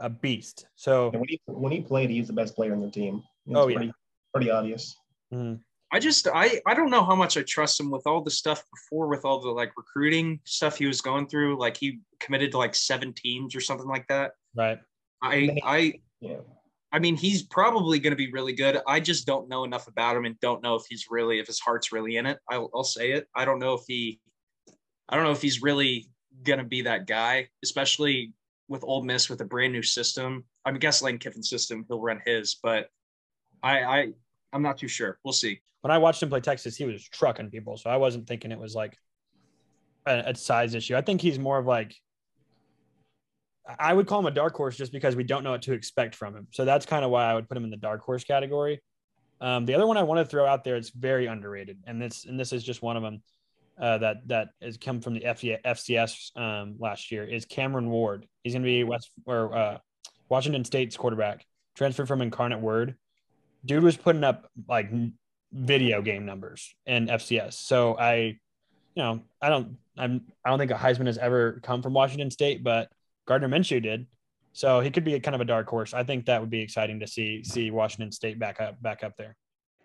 a 0.00 0.08
beast. 0.08 0.66
So 0.76 1.10
when 1.10 1.28
he 1.28 1.40
when 1.46 1.72
he 1.72 1.80
played, 1.80 2.10
he's 2.10 2.26
the 2.26 2.32
best 2.32 2.54
player 2.54 2.72
on 2.72 2.80
the 2.80 2.90
team. 2.90 3.22
It's 3.46 3.56
oh 3.56 3.66
pretty, 3.66 3.86
yeah, 3.86 3.92
pretty 4.32 4.50
obvious. 4.50 4.96
Mm-hmm. 5.32 5.60
I 5.90 5.98
just 5.98 6.28
I 6.32 6.60
I 6.66 6.74
don't 6.74 6.90
know 6.90 7.04
how 7.04 7.14
much 7.14 7.36
I 7.36 7.42
trust 7.42 7.80
him 7.80 7.90
with 7.90 8.06
all 8.06 8.22
the 8.22 8.30
stuff 8.30 8.62
before, 8.72 9.08
with 9.08 9.24
all 9.24 9.40
the 9.40 9.50
like 9.50 9.72
recruiting 9.76 10.40
stuff 10.44 10.76
he 10.76 10.86
was 10.86 11.00
going 11.00 11.28
through. 11.28 11.58
Like 11.58 11.76
he 11.76 12.00
committed 12.20 12.52
to 12.52 12.58
like 12.58 12.74
seven 12.74 13.12
teams 13.12 13.56
or 13.56 13.60
something 13.60 13.88
like 13.88 14.06
that. 14.08 14.32
Right. 14.54 14.78
I 15.22 15.58
I 15.64 15.94
yeah. 16.20 16.38
I 16.90 16.98
mean, 16.98 17.16
he's 17.16 17.42
probably 17.42 17.98
going 17.98 18.12
to 18.12 18.16
be 18.16 18.30
really 18.32 18.54
good. 18.54 18.80
I 18.86 19.00
just 19.00 19.26
don't 19.26 19.48
know 19.48 19.64
enough 19.64 19.88
about 19.88 20.16
him 20.16 20.24
and 20.24 20.40
don't 20.40 20.62
know 20.62 20.74
if 20.74 20.84
he's 20.88 21.06
really, 21.10 21.38
if 21.38 21.46
his 21.46 21.60
heart's 21.60 21.92
really 21.92 22.16
in 22.16 22.24
it. 22.24 22.38
I'll, 22.50 22.70
I'll 22.74 22.84
say 22.84 23.12
it. 23.12 23.26
I 23.34 23.44
don't 23.44 23.58
know 23.58 23.74
if 23.74 23.82
he, 23.86 24.20
I 25.08 25.16
don't 25.16 25.24
know 25.24 25.32
if 25.32 25.42
he's 25.42 25.60
really 25.60 26.08
going 26.44 26.58
to 26.58 26.64
be 26.64 26.82
that 26.82 27.06
guy, 27.06 27.48
especially 27.62 28.32
with 28.68 28.84
Ole 28.84 29.02
Miss 29.02 29.28
with 29.28 29.40
a 29.40 29.44
brand 29.44 29.72
new 29.72 29.82
system. 29.82 30.44
I 30.64 30.70
mean, 30.70 30.80
guess 30.80 31.02
Lane 31.02 31.18
Kiffin's 31.18 31.50
system, 31.50 31.84
he'll 31.88 32.00
run 32.00 32.22
his, 32.24 32.56
but 32.62 32.88
I, 33.62 33.80
I, 33.80 34.08
I'm 34.52 34.62
not 34.62 34.78
too 34.78 34.88
sure. 34.88 35.18
We'll 35.24 35.32
see. 35.32 35.60
When 35.82 35.90
I 35.90 35.98
watched 35.98 36.22
him 36.22 36.28
play 36.28 36.40
Texas, 36.40 36.76
he 36.76 36.84
was 36.84 37.04
trucking 37.08 37.50
people, 37.50 37.76
so 37.76 37.90
I 37.90 37.96
wasn't 37.96 38.26
thinking 38.26 38.50
it 38.50 38.58
was 38.58 38.74
like 38.74 38.96
a, 40.06 40.22
a 40.26 40.34
size 40.34 40.74
issue. 40.74 40.96
I 40.96 41.02
think 41.02 41.20
he's 41.20 41.38
more 41.38 41.58
of 41.58 41.66
like 41.66 41.94
I 43.78 43.92
would 43.92 44.06
call 44.06 44.20
him 44.20 44.26
a 44.26 44.30
dark 44.30 44.54
horse 44.54 44.76
just 44.76 44.92
because 44.92 45.14
we 45.14 45.24
don't 45.24 45.44
know 45.44 45.50
what 45.50 45.62
to 45.62 45.72
expect 45.72 46.14
from 46.14 46.34
him. 46.34 46.46
So 46.52 46.64
that's 46.64 46.86
kind 46.86 47.04
of 47.04 47.10
why 47.10 47.24
I 47.24 47.34
would 47.34 47.48
put 47.48 47.56
him 47.56 47.64
in 47.64 47.70
the 47.70 47.76
dark 47.76 48.02
horse 48.02 48.24
category. 48.24 48.80
Um, 49.40 49.66
the 49.66 49.74
other 49.74 49.86
one 49.86 49.96
I 49.96 50.02
want 50.02 50.18
to 50.18 50.24
throw 50.24 50.46
out 50.46 50.64
there, 50.64 50.76
it's 50.76 50.90
very 50.90 51.26
underrated, 51.26 51.78
and 51.86 52.00
this 52.00 52.24
and 52.24 52.38
this 52.40 52.52
is 52.52 52.64
just 52.64 52.82
one 52.82 52.96
of 52.96 53.02
them 53.02 53.22
uh, 53.80 53.98
that 53.98 54.16
that 54.26 54.48
has 54.60 54.76
come 54.76 55.00
from 55.00 55.14
the 55.14 55.20
FCS 55.20 56.36
um, 56.36 56.76
last 56.78 57.12
year 57.12 57.24
is 57.24 57.44
Cameron 57.44 57.90
Ward. 57.90 58.26
He's 58.42 58.54
going 58.54 58.62
to 58.62 58.66
be 58.66 58.82
West 58.84 59.10
or 59.26 59.56
uh, 59.56 59.78
Washington 60.28 60.64
State's 60.64 60.96
quarterback, 60.96 61.44
transferred 61.76 62.08
from 62.08 62.20
Incarnate 62.20 62.60
Word. 62.60 62.96
Dude 63.64 63.84
was 63.84 63.96
putting 63.96 64.24
up 64.24 64.50
like 64.68 64.90
video 65.52 66.02
game 66.02 66.26
numbers 66.26 66.74
in 66.86 67.06
FCS. 67.06 67.54
So 67.54 67.96
I, 67.96 68.14
you 68.16 68.36
know, 68.96 69.22
I 69.40 69.48
don't 69.48 69.76
I'm 69.96 70.22
I 70.44 70.50
don't 70.50 70.58
think 70.58 70.70
a 70.70 70.74
Heisman 70.74 71.06
has 71.06 71.18
ever 71.18 71.60
come 71.62 71.82
from 71.82 71.92
Washington 71.92 72.30
State, 72.30 72.64
but 72.64 72.88
Gardner 73.28 73.48
Minshew 73.48 73.82
did. 73.82 74.06
So 74.54 74.80
he 74.80 74.90
could 74.90 75.04
be 75.04 75.20
kind 75.20 75.34
of 75.34 75.40
a 75.42 75.44
dark 75.44 75.68
horse. 75.68 75.92
I 75.92 76.02
think 76.02 76.24
that 76.26 76.40
would 76.40 76.50
be 76.50 76.60
exciting 76.60 76.98
to 77.00 77.06
see 77.06 77.44
see 77.44 77.70
Washington 77.70 78.10
State 78.10 78.38
back 78.38 78.60
up 78.60 78.80
back 78.82 79.04
up 79.04 79.12
there. 79.16 79.36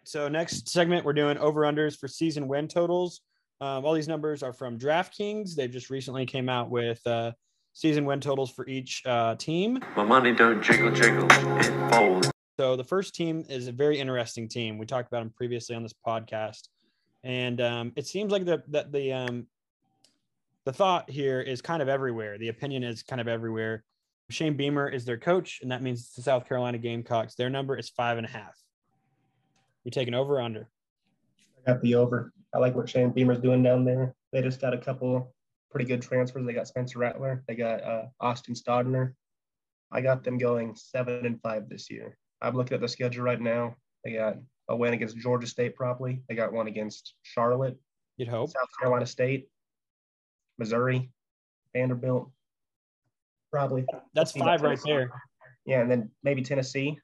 So 0.05 0.27
next 0.27 0.69
segment, 0.69 1.05
we're 1.05 1.13
doing 1.13 1.37
over 1.37 1.61
unders 1.61 1.97
for 1.97 2.07
season 2.07 2.47
win 2.47 2.67
totals. 2.67 3.21
Um, 3.61 3.85
all 3.85 3.93
these 3.93 4.07
numbers 4.07 4.41
are 4.41 4.53
from 4.53 4.79
DraftKings. 4.79 5.55
They've 5.55 5.69
just 5.69 5.89
recently 5.89 6.25
came 6.25 6.49
out 6.49 6.69
with 6.69 7.05
uh, 7.05 7.33
season 7.73 8.05
win 8.05 8.19
totals 8.19 8.51
for 8.51 8.67
each 8.67 9.03
uh, 9.05 9.35
team. 9.35 9.79
My 9.95 10.03
money 10.03 10.33
don't 10.33 10.61
jiggle 10.63 10.91
jiggle, 10.91 11.27
it 11.29 11.91
folds. 11.91 12.31
So 12.59 12.75
the 12.75 12.83
first 12.83 13.13
team 13.13 13.45
is 13.49 13.67
a 13.67 13.71
very 13.71 13.99
interesting 13.99 14.47
team. 14.47 14.77
We 14.77 14.85
talked 14.85 15.09
about 15.09 15.19
them 15.19 15.33
previously 15.35 15.75
on 15.75 15.83
this 15.83 15.93
podcast, 16.05 16.69
and 17.23 17.59
um, 17.61 17.91
it 17.95 18.07
seems 18.07 18.31
like 18.31 18.45
the 18.45 18.63
that 18.69 18.91
the 18.91 19.13
um, 19.13 19.47
the 20.65 20.73
thought 20.73 21.09
here 21.09 21.41
is 21.41 21.61
kind 21.61 21.81
of 21.81 21.89
everywhere. 21.89 22.37
The 22.37 22.49
opinion 22.49 22.83
is 22.83 23.03
kind 23.03 23.21
of 23.21 23.27
everywhere. 23.27 23.83
Shane 24.29 24.55
Beamer 24.55 24.87
is 24.87 25.05
their 25.05 25.17
coach, 25.17 25.59
and 25.61 25.71
that 25.71 25.81
means 25.81 26.13
the 26.13 26.21
South 26.21 26.47
Carolina 26.47 26.77
Gamecocks. 26.77 27.35
Their 27.35 27.49
number 27.49 27.77
is 27.77 27.89
five 27.89 28.17
and 28.17 28.25
a 28.25 28.29
half. 28.29 28.57
You're 29.83 29.91
taking 29.91 30.13
over 30.13 30.39
under? 30.39 30.69
I 31.67 31.73
got 31.73 31.81
the 31.81 31.95
over. 31.95 32.31
I 32.53 32.59
like 32.59 32.75
what 32.75 32.89
Shane 32.89 33.11
Beamer's 33.11 33.39
doing 33.39 33.63
down 33.63 33.83
there. 33.83 34.15
They 34.31 34.41
just 34.41 34.61
got 34.61 34.73
a 34.73 34.77
couple 34.77 35.33
pretty 35.69 35.85
good 35.85 36.01
transfers. 36.01 36.45
They 36.45 36.53
got 36.53 36.67
Spencer 36.67 36.99
Rattler. 36.99 37.43
They 37.47 37.55
got 37.55 37.83
uh, 37.83 38.03
Austin 38.21 38.55
Stogner. 38.55 39.13
I 39.91 40.01
got 40.01 40.23
them 40.23 40.37
going 40.37 40.75
seven 40.75 41.25
and 41.25 41.41
five 41.41 41.67
this 41.67 41.89
year. 41.89 42.17
I'm 42.41 42.55
looking 42.55 42.75
at 42.75 42.81
the 42.81 42.87
schedule 42.87 43.23
right 43.23 43.41
now. 43.41 43.75
They 44.03 44.13
got 44.13 44.37
a 44.69 44.75
win 44.75 44.93
against 44.93 45.17
Georgia 45.17 45.47
State, 45.47 45.75
probably. 45.75 46.21
They 46.29 46.35
got 46.35 46.53
one 46.53 46.67
against 46.67 47.15
Charlotte. 47.23 47.77
You'd 48.17 48.29
hope. 48.29 48.49
South 48.49 48.69
Carolina 48.79 49.05
State, 49.05 49.47
Missouri, 50.57 51.09
Vanderbilt, 51.73 52.31
probably. 53.51 53.85
That's 54.13 54.31
five 54.31 54.61
right 54.61 54.79
there. 54.85 55.09
Yeah, 55.65 55.81
and 55.81 55.89
then 55.89 56.09
maybe 56.23 56.41
Tennessee. 56.41 56.97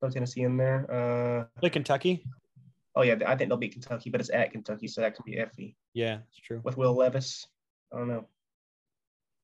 Throw 0.00 0.10
Tennessee 0.10 0.42
in 0.42 0.56
there. 0.56 0.86
Uh, 0.90 1.60
Play 1.60 1.70
Kentucky. 1.70 2.24
Oh 2.94 3.02
yeah, 3.02 3.16
I 3.26 3.36
think 3.36 3.50
they'll 3.50 3.58
beat 3.58 3.72
Kentucky, 3.72 4.10
but 4.10 4.20
it's 4.20 4.30
at 4.30 4.52
Kentucky, 4.52 4.88
so 4.88 5.00
that 5.00 5.14
could 5.16 5.24
be 5.24 5.36
iffy. 5.36 5.74
Yeah, 5.94 6.18
it's 6.30 6.40
true. 6.40 6.60
With 6.64 6.76
Will 6.76 6.94
Levis, 6.94 7.46
I 7.92 7.98
don't 7.98 8.08
know. 8.08 8.26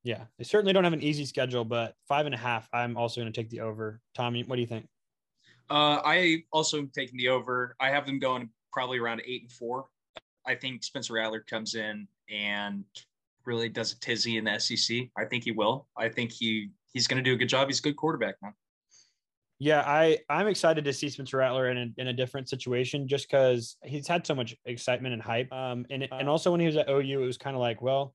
Yeah, 0.05 0.25
they 0.37 0.45
certainly 0.45 0.73
don't 0.73 0.85
have 0.85 0.93
an 0.93 1.03
easy 1.03 1.25
schedule, 1.25 1.65
but 1.65 1.95
five 2.09 2.27
and 2.27 2.35
a 2.35 2.39
half. 2.39 2.69
I'm 2.73 2.97
also 2.97 3.21
going 3.21 3.33
to 3.33 3.41
take 3.41 3.51
the 3.51 3.61
over. 3.61 4.01
Tommy, 4.15 4.43
what 4.43 4.57
do 4.57 4.61
you 4.61 4.67
think? 4.67 4.87
Uh, 5.71 6.01
I 6.05 6.45
also 6.53 6.79
am 6.79 6.91
taking 6.95 7.19
the 7.19 7.29
over. 7.29 7.77
I 7.79 7.91
have 7.91 8.05
them 8.05 8.19
going 8.19 8.51
probably 8.73 8.99
around 8.99 9.23
eight 9.25 9.43
and 9.43 9.53
four. 9.53 9.87
I 10.47 10.55
think 10.55 10.83
Spencer 10.83 11.15
Rattler 11.15 11.41
comes 11.41 11.75
in 11.75 12.09
and 12.29 12.85
really 13.45 13.69
does 13.69 13.93
a 13.93 14.01
tizzy 14.01 14.37
in 14.37 14.45
the 14.45 14.59
SEC. 14.59 15.09
I 15.17 15.25
think 15.25 15.45
he 15.45 15.53
will. 15.53 15.87
I 15.97 16.09
think 16.09 16.33
he 16.33 16.71
he's 16.93 17.07
going 17.07 17.23
to 17.23 17.29
do 17.29 17.35
a 17.35 17.37
good 17.37 17.49
job. 17.49 17.69
He's 17.69 17.79
a 17.79 17.83
good 17.83 17.97
quarterback 17.97 18.37
now. 18.43 18.53
Yeah, 19.59 19.85
I 19.87 20.19
I'm 20.29 20.49
excited 20.49 20.85
to 20.85 20.93
see 20.93 21.09
Spencer 21.09 21.37
Rattler 21.37 21.71
in 21.71 21.79
a, 21.79 22.01
in 22.01 22.09
a 22.09 22.13
different 22.13 22.49
situation 22.49 23.07
just 23.07 23.31
because 23.31 23.77
he's 23.85 24.09
had 24.09 24.27
so 24.27 24.35
much 24.35 24.57
excitement 24.65 25.13
and 25.13 25.23
hype. 25.23 25.53
Um, 25.53 25.87
and 25.89 26.09
and 26.11 26.29
also 26.29 26.51
when 26.51 26.61
he 26.61 26.67
was 26.67 26.77
at 26.77 26.91
OU, 26.91 27.23
it 27.23 27.27
was 27.27 27.39
kind 27.39 27.55
of 27.55 27.61
like, 27.61 27.81
well, 27.81 28.15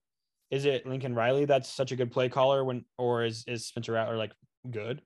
is 0.50 0.64
it 0.64 0.86
Lincoln 0.86 1.14
Riley 1.14 1.46
that's 1.46 1.68
such 1.68 1.92
a 1.92 1.96
good 1.96 2.10
play 2.10 2.28
caller 2.28 2.64
when, 2.64 2.84
or 2.98 3.24
is 3.24 3.44
is 3.46 3.66
Spencer 3.66 3.92
Rattler 3.92 4.16
like 4.16 4.32
good? 4.70 5.00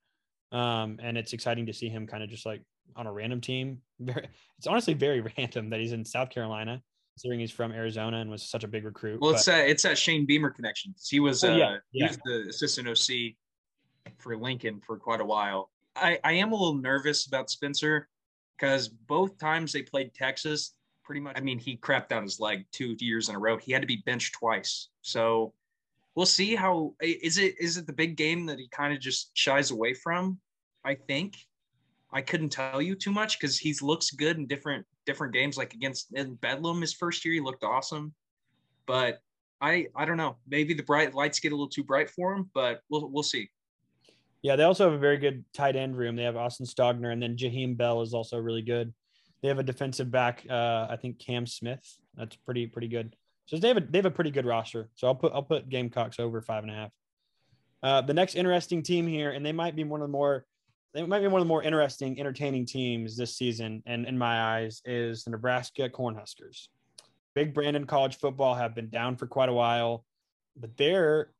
Um, 0.50 0.98
and 1.00 1.16
it's 1.16 1.32
exciting 1.32 1.66
to 1.66 1.72
see 1.72 1.88
him 1.88 2.06
kind 2.06 2.22
of 2.22 2.28
just 2.28 2.44
like 2.44 2.62
on 2.96 3.06
a 3.06 3.12
random 3.12 3.40
team. 3.40 3.78
Very, 4.00 4.28
it's 4.58 4.66
honestly 4.66 4.94
very 4.94 5.20
random 5.38 5.70
that 5.70 5.78
he's 5.78 5.92
in 5.92 6.04
South 6.04 6.30
Carolina, 6.30 6.82
considering 7.14 7.40
he's 7.40 7.50
from 7.50 7.72
Arizona 7.72 8.18
and 8.18 8.30
was 8.30 8.42
such 8.42 8.64
a 8.64 8.68
big 8.68 8.84
recruit. 8.84 9.20
Well, 9.20 9.32
it's 9.32 9.44
that 9.44 9.68
it's 9.68 9.82
that 9.82 9.98
Shane 9.98 10.26
Beamer 10.26 10.50
connection. 10.50 10.94
He 11.08 11.20
was 11.20 11.44
Oh, 11.44 11.52
uh, 11.52 11.56
yeah, 11.56 11.76
he 11.90 12.02
was 12.02 12.18
the 12.24 12.46
assistant 12.48 12.88
OC 12.88 13.34
for 14.18 14.36
Lincoln 14.36 14.80
for 14.86 14.96
quite 14.98 15.20
a 15.20 15.24
while. 15.24 15.70
I, 15.94 16.18
I 16.24 16.32
am 16.32 16.52
a 16.52 16.56
little 16.56 16.74
nervous 16.74 17.26
about 17.26 17.50
Spencer 17.50 18.08
because 18.58 18.88
both 18.88 19.38
times 19.38 19.72
they 19.72 19.82
played 19.82 20.14
Texas, 20.14 20.74
pretty 21.04 21.20
much. 21.20 21.36
I 21.36 21.40
mean, 21.40 21.58
he 21.58 21.76
crapped 21.76 22.08
down 22.08 22.22
his 22.22 22.40
leg 22.40 22.64
two 22.72 22.96
years 22.98 23.28
in 23.28 23.34
a 23.34 23.38
row. 23.38 23.58
He 23.58 23.72
had 23.72 23.82
to 23.82 23.88
be 23.88 24.02
benched 24.06 24.34
twice. 24.34 24.88
So 25.02 25.52
we'll 26.14 26.26
see 26.26 26.54
how 26.54 26.94
is 27.00 27.38
it 27.38 27.54
is 27.60 27.76
it 27.76 27.86
the 27.86 27.92
big 27.92 28.16
game 28.16 28.46
that 28.46 28.58
he 28.58 28.68
kind 28.68 28.94
of 28.94 29.00
just 29.00 29.30
shies 29.34 29.70
away 29.70 29.94
from? 29.94 30.38
I 30.84 30.94
think. 30.94 31.36
I 32.14 32.20
couldn't 32.20 32.50
tell 32.50 32.82
you 32.82 32.94
too 32.94 33.10
much 33.10 33.38
because 33.38 33.58
he 33.58 33.74
looks 33.80 34.10
good 34.10 34.36
in 34.36 34.46
different 34.46 34.84
different 35.06 35.32
games. 35.32 35.56
Like 35.56 35.74
against 35.74 36.14
in 36.14 36.34
Bedlam, 36.36 36.80
his 36.80 36.92
first 36.92 37.24
year, 37.24 37.34
he 37.34 37.40
looked 37.40 37.64
awesome. 37.64 38.14
But 38.86 39.20
I 39.60 39.86
I 39.94 40.04
don't 40.04 40.16
know. 40.16 40.36
Maybe 40.48 40.74
the 40.74 40.82
bright 40.82 41.14
lights 41.14 41.40
get 41.40 41.52
a 41.52 41.54
little 41.54 41.68
too 41.68 41.84
bright 41.84 42.10
for 42.10 42.34
him, 42.34 42.50
but 42.54 42.80
we'll 42.90 43.08
we'll 43.10 43.22
see. 43.22 43.50
Yeah, 44.42 44.56
they 44.56 44.64
also 44.64 44.84
have 44.84 44.94
a 44.94 44.98
very 44.98 45.18
good 45.18 45.44
tight 45.54 45.76
end 45.76 45.96
room. 45.96 46.16
They 46.16 46.24
have 46.24 46.36
Austin 46.36 46.66
Stogner, 46.66 47.12
and 47.12 47.22
then 47.22 47.36
Jaheim 47.36 47.76
Bell 47.76 48.02
is 48.02 48.12
also 48.12 48.38
really 48.38 48.62
good. 48.62 48.92
They 49.40 49.48
have 49.48 49.60
a 49.60 49.64
defensive 49.64 50.10
back, 50.10 50.44
uh, 50.48 50.86
I 50.90 50.96
think 51.00 51.18
Cam 51.18 51.46
Smith. 51.46 51.98
That's 52.16 52.36
pretty 52.36 52.66
pretty 52.66 52.88
good. 52.88 53.14
So 53.46 53.56
they 53.56 53.68
have 53.68 53.76
a 53.76 53.80
they 53.80 53.98
have 53.98 54.06
a 54.06 54.10
pretty 54.10 54.30
good 54.30 54.46
roster. 54.46 54.88
So 54.94 55.06
I'll 55.06 55.14
put 55.14 55.32
I'll 55.32 55.42
put 55.42 55.68
Gamecocks 55.68 56.18
over 56.18 56.40
five 56.40 56.64
and 56.64 56.72
a 56.72 56.74
half. 56.74 56.90
Uh, 57.82 58.00
the 58.00 58.14
next 58.14 58.34
interesting 58.34 58.82
team 58.82 59.06
here, 59.06 59.30
and 59.30 59.44
they 59.44 59.52
might 59.52 59.74
be 59.74 59.84
one 59.84 60.00
of 60.00 60.08
the 60.08 60.12
more 60.12 60.44
they 60.94 61.04
might 61.04 61.20
be 61.20 61.26
one 61.26 61.40
of 61.40 61.46
the 61.46 61.48
more 61.48 61.62
interesting, 61.62 62.20
entertaining 62.20 62.66
teams 62.66 63.16
this 63.16 63.36
season, 63.36 63.82
and 63.86 64.06
in 64.06 64.18
my 64.18 64.58
eyes, 64.58 64.82
is 64.84 65.24
the 65.24 65.30
Nebraska 65.30 65.88
Cornhuskers. 65.88 66.68
Big 67.34 67.54
Brandon 67.54 67.86
college 67.86 68.18
football 68.18 68.54
have 68.54 68.74
been 68.74 68.90
down 68.90 69.16
for 69.16 69.26
quite 69.26 69.48
a 69.48 69.54
while, 69.54 70.04
but 70.56 70.76
they're 70.76 71.30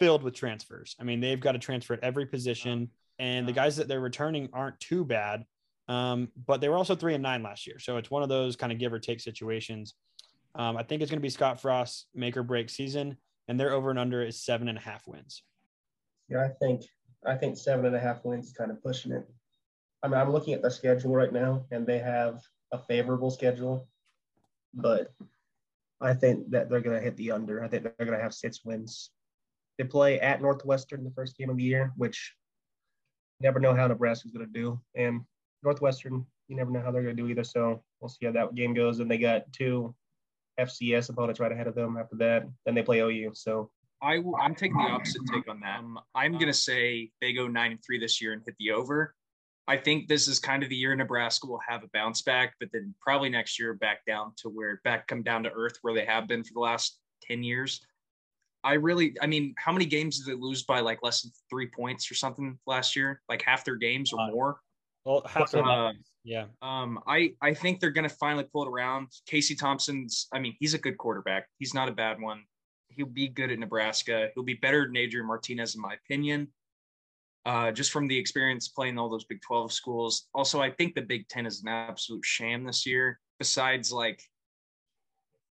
filled 0.00 0.22
with 0.22 0.34
transfers. 0.34 0.96
I 0.98 1.04
mean, 1.04 1.20
they've 1.20 1.40
got 1.40 1.52
to 1.52 1.58
transfer 1.58 1.94
at 1.94 2.02
every 2.02 2.26
position, 2.26 2.90
and 3.18 3.46
the 3.46 3.52
guys 3.52 3.76
that 3.76 3.86
they're 3.86 4.00
returning 4.00 4.48
aren't 4.52 4.80
too 4.80 5.04
bad. 5.04 5.44
Um, 5.86 6.28
but 6.46 6.62
they 6.62 6.70
were 6.70 6.76
also 6.76 6.94
three 6.94 7.12
and 7.12 7.22
nine 7.22 7.42
last 7.42 7.66
year, 7.66 7.78
so 7.78 7.98
it's 7.98 8.10
one 8.10 8.22
of 8.22 8.30
those 8.30 8.56
kind 8.56 8.72
of 8.72 8.78
give 8.78 8.92
or 8.94 8.98
take 8.98 9.20
situations. 9.20 9.94
Um, 10.54 10.78
I 10.78 10.82
think 10.82 11.02
it's 11.02 11.10
going 11.10 11.20
to 11.20 11.22
be 11.22 11.28
Scott 11.28 11.60
Frost's 11.60 12.06
make 12.14 12.36
or 12.38 12.42
break 12.42 12.70
season, 12.70 13.18
and 13.48 13.60
their 13.60 13.72
over 13.72 13.90
and 13.90 13.98
under 13.98 14.22
is 14.22 14.42
seven 14.42 14.68
and 14.68 14.78
a 14.78 14.80
half 14.80 15.06
wins. 15.06 15.42
Yeah, 16.30 16.38
I 16.38 16.48
think 16.58 16.84
I 17.26 17.34
think 17.36 17.56
seven 17.56 17.86
and 17.86 17.96
a 17.96 18.00
half 18.00 18.24
wins 18.24 18.48
is 18.48 18.52
kind 18.52 18.70
of 18.70 18.82
pushing 18.82 19.12
it. 19.12 19.26
I 20.02 20.08
mean, 20.08 20.20
I'm 20.20 20.32
looking 20.32 20.54
at 20.54 20.62
the 20.62 20.70
schedule 20.70 21.14
right 21.14 21.32
now, 21.32 21.64
and 21.70 21.86
they 21.86 21.98
have 21.98 22.42
a 22.72 22.78
favorable 22.78 23.30
schedule, 23.30 23.88
but 24.74 25.12
I 26.00 26.12
think 26.12 26.50
that 26.50 26.68
they're 26.68 26.80
going 26.80 26.96
to 26.96 27.02
hit 27.02 27.16
the 27.16 27.30
under. 27.32 27.64
I 27.64 27.68
think 27.68 27.84
they're 27.84 28.06
going 28.06 28.18
to 28.18 28.22
have 28.22 28.34
six 28.34 28.64
wins. 28.64 29.10
They 29.78 29.84
play 29.84 30.20
at 30.20 30.42
Northwestern 30.42 31.04
the 31.04 31.10
first 31.10 31.36
game 31.38 31.50
of 31.50 31.56
the 31.56 31.62
year, 31.62 31.92
which 31.96 32.34
never 33.40 33.58
know 33.58 33.74
how 33.74 33.86
Nebraska's 33.86 34.32
going 34.32 34.46
to 34.46 34.52
do, 34.52 34.80
and 34.94 35.22
Northwestern, 35.64 36.26
you 36.48 36.56
never 36.56 36.70
know 36.70 36.80
how 36.80 36.90
they're 36.90 37.02
going 37.02 37.16
to 37.16 37.22
do 37.22 37.28
either. 37.28 37.44
So 37.44 37.82
we'll 38.00 38.10
see 38.10 38.26
how 38.26 38.32
that 38.32 38.54
game 38.54 38.74
goes. 38.74 39.00
And 39.00 39.10
they 39.10 39.18
got 39.18 39.50
two 39.52 39.94
FCS 40.60 41.08
opponents 41.08 41.40
right 41.40 41.50
ahead 41.50 41.66
of 41.66 41.74
them 41.74 41.96
after 41.96 42.16
that. 42.16 42.46
Then 42.64 42.74
they 42.74 42.82
play 42.82 43.00
OU. 43.00 43.32
So 43.34 43.70
I 44.04 44.18
will, 44.18 44.36
I'm 44.36 44.54
taking 44.54 44.76
the 44.76 44.84
opposite 44.84 45.22
take 45.32 45.48
on 45.48 45.60
that. 45.60 45.78
Um, 45.78 45.98
I'm 46.14 46.38
gonna 46.38 46.52
say 46.52 47.10
they 47.20 47.32
go 47.32 47.48
nine 47.48 47.72
and 47.72 47.80
three 47.84 47.98
this 47.98 48.20
year 48.20 48.32
and 48.32 48.42
hit 48.44 48.54
the 48.58 48.70
over. 48.72 49.14
I 49.66 49.78
think 49.78 50.08
this 50.08 50.28
is 50.28 50.38
kind 50.38 50.62
of 50.62 50.68
the 50.68 50.76
year 50.76 50.94
Nebraska 50.94 51.46
will 51.46 51.60
have 51.66 51.82
a 51.82 51.88
bounce 51.94 52.20
back, 52.20 52.54
but 52.60 52.68
then 52.72 52.94
probably 53.00 53.30
next 53.30 53.58
year 53.58 53.72
back 53.72 54.04
down 54.04 54.32
to 54.36 54.50
where 54.50 54.80
back 54.84 55.06
come 55.06 55.22
down 55.22 55.42
to 55.44 55.50
earth 55.50 55.78
where 55.80 55.94
they 55.94 56.04
have 56.04 56.28
been 56.28 56.44
for 56.44 56.52
the 56.52 56.60
last 56.60 56.98
10 57.22 57.42
years. 57.42 57.80
I 58.62 58.74
really, 58.74 59.16
I 59.22 59.26
mean, 59.26 59.54
how 59.56 59.72
many 59.72 59.86
games 59.86 60.18
did 60.18 60.26
they 60.26 60.40
lose 60.40 60.64
by 60.64 60.80
like 60.80 61.02
less 61.02 61.22
than 61.22 61.32
three 61.48 61.66
points 61.66 62.10
or 62.10 62.14
something 62.14 62.58
last 62.66 62.94
year? 62.94 63.22
Like 63.28 63.42
half 63.42 63.64
their 63.64 63.76
games 63.76 64.12
or 64.12 64.30
more? 64.30 64.60
Well, 65.06 65.22
half 65.26 65.50
their 65.50 65.64
Uh, 65.64 65.92
yeah. 66.24 66.46
Um, 66.60 67.00
I 67.06 67.34
I 67.42 67.52
think 67.54 67.80
they're 67.80 67.90
gonna 67.90 68.08
finally 68.08 68.44
pull 68.44 68.64
it 68.64 68.68
around. 68.68 69.08
Casey 69.26 69.54
Thompson's, 69.54 70.28
I 70.32 70.38
mean, 70.38 70.56
he's 70.60 70.74
a 70.74 70.78
good 70.78 70.96
quarterback. 70.96 71.46
He's 71.58 71.74
not 71.74 71.88
a 71.88 71.92
bad 71.92 72.20
one. 72.20 72.42
He'll 72.96 73.06
be 73.06 73.28
good 73.28 73.50
at 73.50 73.58
Nebraska. 73.58 74.28
He'll 74.34 74.44
be 74.44 74.54
better 74.54 74.86
than 74.86 74.96
Adrian 74.96 75.26
Martinez, 75.26 75.74
in 75.74 75.80
my 75.80 75.94
opinion. 75.94 76.48
Uh, 77.46 77.70
just 77.70 77.92
from 77.92 78.08
the 78.08 78.16
experience 78.16 78.68
playing 78.68 78.98
all 78.98 79.10
those 79.10 79.24
Big 79.24 79.40
12 79.42 79.70
schools. 79.72 80.28
Also, 80.34 80.62
I 80.62 80.70
think 80.70 80.94
the 80.94 81.02
Big 81.02 81.28
Ten 81.28 81.44
is 81.44 81.62
an 81.62 81.68
absolute 81.68 82.24
sham 82.24 82.64
this 82.64 82.86
year. 82.86 83.20
Besides, 83.38 83.92
like 83.92 84.22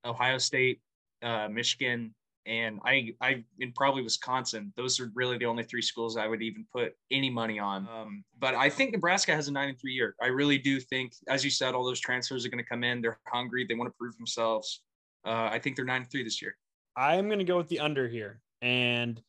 Ohio 0.05 0.38
State, 0.38 0.81
uh, 1.22 1.48
Michigan, 1.48 2.14
and 2.46 2.81
I, 2.85 3.12
I, 3.20 3.44
and 3.61 3.74
probably 3.74 4.03
Wisconsin. 4.03 4.72
Those 4.76 4.98
are 4.98 5.11
really 5.14 5.37
the 5.37 5.46
only 5.46 5.62
three 5.62 5.83
schools 5.83 6.16
I 6.16 6.26
would 6.26 6.42
even 6.42 6.64
put 6.72 6.94
any 7.11 7.29
money 7.29 7.59
on. 7.59 7.87
Um, 7.88 8.24
but 8.38 8.55
I 8.55 8.70
think 8.70 8.92
Nebraska 8.92 9.35
has 9.35 9.48
a 9.48 9.53
nine 9.53 9.68
and 9.68 9.79
three 9.79 9.92
year. 9.92 10.14
I 10.22 10.29
really 10.29 10.59
do 10.59 10.81
think, 10.81 11.12
as 11.29 11.44
you 11.44 11.50
said, 11.50 11.74
all 11.74 11.85
those 11.85 12.00
transfers 12.00 12.46
are 12.46 12.48
going 12.48 12.62
to 12.62 12.68
come 12.68 12.83
in. 12.83 13.03
They're 13.03 13.20
hungry. 13.26 13.66
They 13.68 13.74
want 13.74 13.88
to 13.88 13.96
prove 13.98 14.16
themselves. 14.16 14.83
Uh, 15.24 15.48
I 15.53 15.59
think 15.59 15.76
they're 15.76 15.85
nine 15.85 16.03
and 16.03 16.11
three 16.11 16.24
this 16.24 16.40
year. 16.40 16.57
I'm 17.00 17.26
going 17.28 17.38
to 17.38 17.46
go 17.46 17.56
with 17.56 17.68
the 17.68 17.80
under 17.80 18.06
here. 18.06 18.40
And 18.60 19.20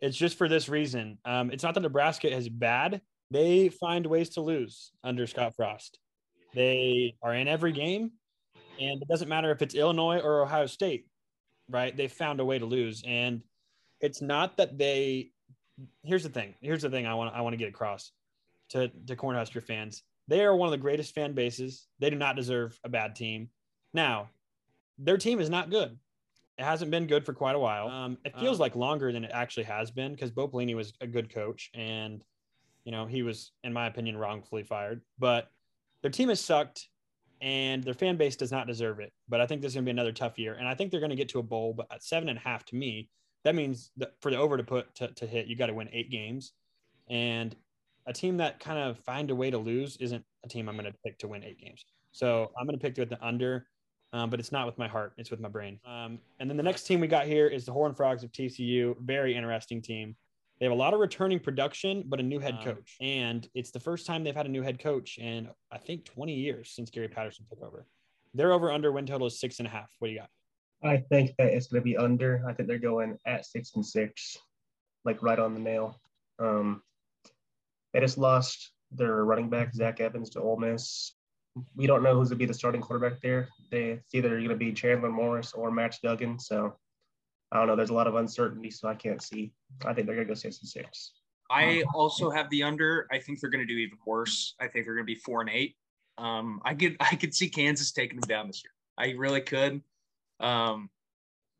it's 0.00 0.16
just 0.16 0.38
for 0.38 0.48
this 0.48 0.70
reason. 0.70 1.18
Um, 1.26 1.50
it's 1.50 1.62
not 1.62 1.74
that 1.74 1.80
Nebraska 1.80 2.34
is 2.34 2.48
bad. 2.48 3.02
They 3.30 3.68
find 3.68 4.06
ways 4.06 4.30
to 4.30 4.40
lose 4.40 4.92
under 5.04 5.26
Scott 5.26 5.54
Frost. 5.54 5.98
They 6.54 7.14
are 7.22 7.34
in 7.34 7.46
every 7.46 7.72
game, 7.72 8.12
and 8.80 9.02
it 9.02 9.06
doesn't 9.06 9.28
matter 9.28 9.52
if 9.52 9.62
it's 9.62 9.74
Illinois 9.74 10.18
or 10.18 10.42
Ohio 10.42 10.66
State, 10.66 11.06
right? 11.68 11.94
They 11.94 12.08
found 12.08 12.40
a 12.40 12.44
way 12.44 12.58
to 12.58 12.64
lose. 12.64 13.02
And 13.06 13.42
it's 14.00 14.22
not 14.22 14.56
that 14.56 14.78
they 14.78 15.30
here's 16.02 16.22
the 16.22 16.28
thing. 16.28 16.54
Here's 16.60 16.82
the 16.82 16.90
thing 16.90 17.06
I 17.06 17.14
want 17.14 17.34
I 17.34 17.42
want 17.42 17.52
to 17.52 17.58
get 17.58 17.68
across 17.68 18.10
to, 18.70 18.88
to 19.06 19.14
Cornhusker 19.14 19.62
fans. 19.62 20.02
They 20.26 20.42
are 20.44 20.56
one 20.56 20.68
of 20.68 20.72
the 20.72 20.78
greatest 20.78 21.14
fan 21.14 21.34
bases. 21.34 21.86
They 21.98 22.10
do 22.10 22.16
not 22.16 22.36
deserve 22.36 22.78
a 22.82 22.88
bad 22.88 23.14
team. 23.14 23.50
Now, 23.92 24.30
their 24.98 25.18
team 25.18 25.40
is 25.40 25.50
not 25.50 25.70
good. 25.70 25.98
It 26.60 26.64
hasn't 26.64 26.90
been 26.90 27.06
good 27.06 27.24
for 27.24 27.32
quite 27.32 27.56
a 27.56 27.58
while. 27.58 27.88
Um, 27.88 28.18
it 28.22 28.38
feels 28.38 28.60
like 28.60 28.76
longer 28.76 29.12
than 29.12 29.24
it 29.24 29.30
actually 29.32 29.62
has 29.64 29.90
been 29.90 30.12
because 30.12 30.30
Bo 30.30 30.46
Pelini 30.46 30.76
was 30.76 30.92
a 31.00 31.06
good 31.06 31.32
coach, 31.32 31.70
and 31.72 32.22
you 32.84 32.92
know 32.92 33.06
he 33.06 33.22
was, 33.22 33.52
in 33.64 33.72
my 33.72 33.86
opinion, 33.86 34.18
wrongfully 34.18 34.62
fired. 34.62 35.00
But 35.18 35.48
their 36.02 36.10
team 36.10 36.28
has 36.28 36.38
sucked 36.38 36.86
and 37.40 37.82
their 37.82 37.94
fan 37.94 38.18
base 38.18 38.36
does 38.36 38.52
not 38.52 38.66
deserve 38.66 39.00
it. 39.00 39.10
But 39.26 39.40
I 39.40 39.46
think 39.46 39.62
this 39.62 39.70
is 39.70 39.74
going 39.74 39.84
to 39.84 39.88
be 39.88 39.92
another 39.92 40.12
tough 40.12 40.38
year, 40.38 40.52
and 40.52 40.68
I 40.68 40.74
think 40.74 40.90
they're 40.90 41.00
going 41.00 41.08
to 41.08 41.16
get 41.16 41.30
to 41.30 41.38
a 41.38 41.42
bowl. 41.42 41.72
But 41.72 41.86
at 41.90 42.04
seven 42.04 42.28
and 42.28 42.36
a 42.36 42.42
half, 42.42 42.66
to 42.66 42.76
me, 42.76 43.08
that 43.44 43.54
means 43.54 43.90
that 43.96 44.12
for 44.20 44.30
the 44.30 44.36
over 44.36 44.58
to 44.58 44.62
put 44.62 44.94
to, 44.96 45.08
to 45.08 45.26
hit, 45.26 45.46
you 45.46 45.56
got 45.56 45.68
to 45.68 45.74
win 45.74 45.88
eight 45.92 46.10
games, 46.10 46.52
and 47.08 47.56
a 48.06 48.12
team 48.12 48.36
that 48.36 48.60
kind 48.60 48.78
of 48.78 48.98
find 48.98 49.30
a 49.30 49.34
way 49.34 49.50
to 49.50 49.58
lose 49.58 49.96
isn't 49.96 50.24
a 50.44 50.48
team 50.48 50.68
I'm 50.68 50.76
going 50.76 50.92
to 50.92 50.98
pick 51.04 51.18
to 51.20 51.28
win 51.28 51.42
eight 51.42 51.58
games. 51.58 51.86
So 52.12 52.50
I'm 52.58 52.66
going 52.66 52.78
to 52.78 52.82
pick 52.82 52.98
with 52.98 53.08
the 53.08 53.24
under, 53.24 53.66
um, 54.12 54.30
but 54.30 54.40
it's 54.40 54.52
not 54.52 54.66
with 54.66 54.78
my 54.78 54.88
heart; 54.88 55.12
it's 55.16 55.30
with 55.30 55.40
my 55.40 55.48
brain. 55.48 55.78
Um, 55.86 56.18
and 56.38 56.48
then 56.48 56.56
the 56.56 56.62
next 56.62 56.84
team 56.84 57.00
we 57.00 57.06
got 57.06 57.26
here 57.26 57.46
is 57.46 57.64
the 57.64 57.72
Horn 57.72 57.94
Frogs 57.94 58.24
of 58.24 58.32
TCU. 58.32 58.96
Very 59.00 59.36
interesting 59.36 59.82
team. 59.82 60.16
They 60.60 60.66
have 60.66 60.72
a 60.72 60.76
lot 60.76 60.92
of 60.92 61.00
returning 61.00 61.40
production, 61.40 62.04
but 62.06 62.20
a 62.20 62.22
new 62.22 62.38
head 62.38 62.58
coach. 62.62 62.96
And 63.00 63.48
it's 63.54 63.70
the 63.70 63.80
first 63.80 64.06
time 64.06 64.22
they've 64.22 64.36
had 64.36 64.44
a 64.44 64.50
new 64.50 64.60
head 64.60 64.78
coach 64.78 65.16
in, 65.16 65.48
I 65.72 65.78
think, 65.78 66.04
20 66.04 66.34
years 66.34 66.72
since 66.74 66.90
Gary 66.90 67.08
Patterson 67.08 67.46
took 67.48 67.62
over. 67.62 67.86
Their 68.34 68.52
over 68.52 68.70
under 68.70 68.92
win 68.92 69.06
total 69.06 69.26
is 69.26 69.40
six 69.40 69.58
and 69.58 69.66
a 69.66 69.70
half. 69.70 69.88
What 69.98 70.08
do 70.08 70.12
you 70.12 70.18
got? 70.18 70.28
I 70.82 70.98
think 70.98 71.34
that 71.38 71.48
it's 71.54 71.68
going 71.68 71.80
to 71.80 71.84
be 71.84 71.96
under. 71.96 72.42
I 72.46 72.52
think 72.52 72.68
they're 72.68 72.78
going 72.78 73.16
at 73.26 73.46
six 73.46 73.72
and 73.74 73.84
six, 73.84 74.36
like 75.04 75.22
right 75.22 75.38
on 75.38 75.54
the 75.54 75.60
nail. 75.60 75.98
Um, 76.38 76.82
they 77.94 78.00
just 78.00 78.18
lost 78.18 78.72
their 78.92 79.24
running 79.24 79.48
back, 79.48 79.74
Zach 79.74 80.00
Evans, 80.00 80.30
to 80.30 80.40
Ole 80.40 80.58
Miss. 80.58 81.14
We 81.74 81.86
don't 81.86 82.02
know 82.02 82.14
who's 82.14 82.28
going 82.28 82.38
to 82.38 82.44
be 82.44 82.46
the 82.46 82.54
starting 82.54 82.80
quarterback 82.80 83.20
there. 83.20 83.48
They, 83.70 83.90
it's 83.90 84.14
either 84.14 84.30
going 84.30 84.48
to 84.48 84.56
be 84.56 84.72
Chandler 84.72 85.10
Morris 85.10 85.52
or 85.52 85.70
Max 85.70 85.98
Duggan. 86.02 86.38
So 86.38 86.74
I 87.52 87.58
don't 87.58 87.66
know. 87.66 87.76
There's 87.76 87.90
a 87.90 87.94
lot 87.94 88.06
of 88.06 88.14
uncertainty, 88.14 88.70
so 88.70 88.88
I 88.88 88.94
can't 88.94 89.20
see. 89.20 89.52
I 89.84 89.92
think 89.92 90.06
they're 90.06 90.16
going 90.16 90.28
to 90.28 90.32
go 90.32 90.38
six 90.38 90.60
and 90.60 90.68
six. 90.68 91.12
I 91.50 91.82
also 91.94 92.30
have 92.30 92.48
the 92.50 92.62
under. 92.62 93.08
I 93.10 93.18
think 93.18 93.40
they're 93.40 93.50
going 93.50 93.66
to 93.66 93.72
do 93.72 93.78
even 93.78 93.98
worse. 94.06 94.54
I 94.60 94.68
think 94.68 94.86
they're 94.86 94.94
going 94.94 95.06
to 95.06 95.12
be 95.12 95.16
four 95.16 95.40
and 95.40 95.50
eight. 95.50 95.74
Um, 96.16 96.60
I 96.64 96.74
could 96.74 96.96
I 97.00 97.16
could 97.16 97.34
see 97.34 97.48
Kansas 97.48 97.90
taking 97.90 98.20
them 98.20 98.28
down 98.28 98.46
this 98.46 98.62
year. 98.62 98.72
I 98.96 99.16
really 99.18 99.40
could. 99.40 99.82
Um, 100.38 100.90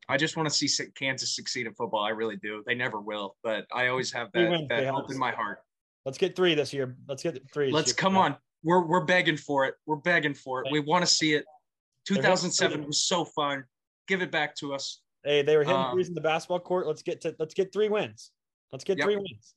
I 0.08 0.16
just 0.16 0.36
want 0.36 0.48
to 0.48 0.54
see 0.54 0.68
Kansas 0.94 1.34
succeed 1.34 1.66
in 1.66 1.74
football. 1.74 2.04
I 2.04 2.10
really 2.10 2.36
do. 2.36 2.62
They 2.66 2.74
never 2.74 3.00
will, 3.00 3.36
but 3.42 3.66
I 3.72 3.88
always 3.88 4.12
have 4.12 4.30
that, 4.32 4.66
that 4.68 4.86
hope 4.86 5.10
in 5.10 5.18
my 5.18 5.30
heart. 5.32 5.58
Let's 6.04 6.18
get 6.18 6.36
three 6.36 6.54
this 6.54 6.72
year. 6.72 6.96
Let's 7.08 7.22
get 7.22 7.40
three. 7.52 7.70
Let's 7.70 7.92
come 7.92 8.16
on. 8.16 8.36
We're 8.62 8.84
we're 8.86 9.04
begging 9.04 9.36
for 9.36 9.64
it. 9.66 9.74
We're 9.86 9.96
begging 9.96 10.34
for 10.34 10.64
it. 10.64 10.70
We 10.70 10.80
want 10.80 11.02
to 11.02 11.10
see 11.10 11.34
it. 11.34 11.44
2007 12.06 12.86
was 12.86 13.02
so 13.02 13.24
fun. 13.24 13.64
Give 14.08 14.22
it 14.22 14.30
back 14.30 14.54
to 14.56 14.74
us. 14.74 15.00
Hey, 15.24 15.42
they 15.42 15.56
were 15.56 15.64
hitting 15.64 15.78
um, 15.78 15.92
threes 15.92 16.08
in 16.08 16.14
the 16.14 16.20
basketball 16.20 16.60
court. 16.60 16.86
Let's 16.86 17.02
get 17.02 17.20
to 17.22 17.34
let's 17.38 17.54
get 17.54 17.72
three 17.72 17.88
wins. 17.88 18.32
Let's 18.72 18.84
get 18.84 18.98
yep. 18.98 19.06
three 19.06 19.16
wins. 19.16 19.54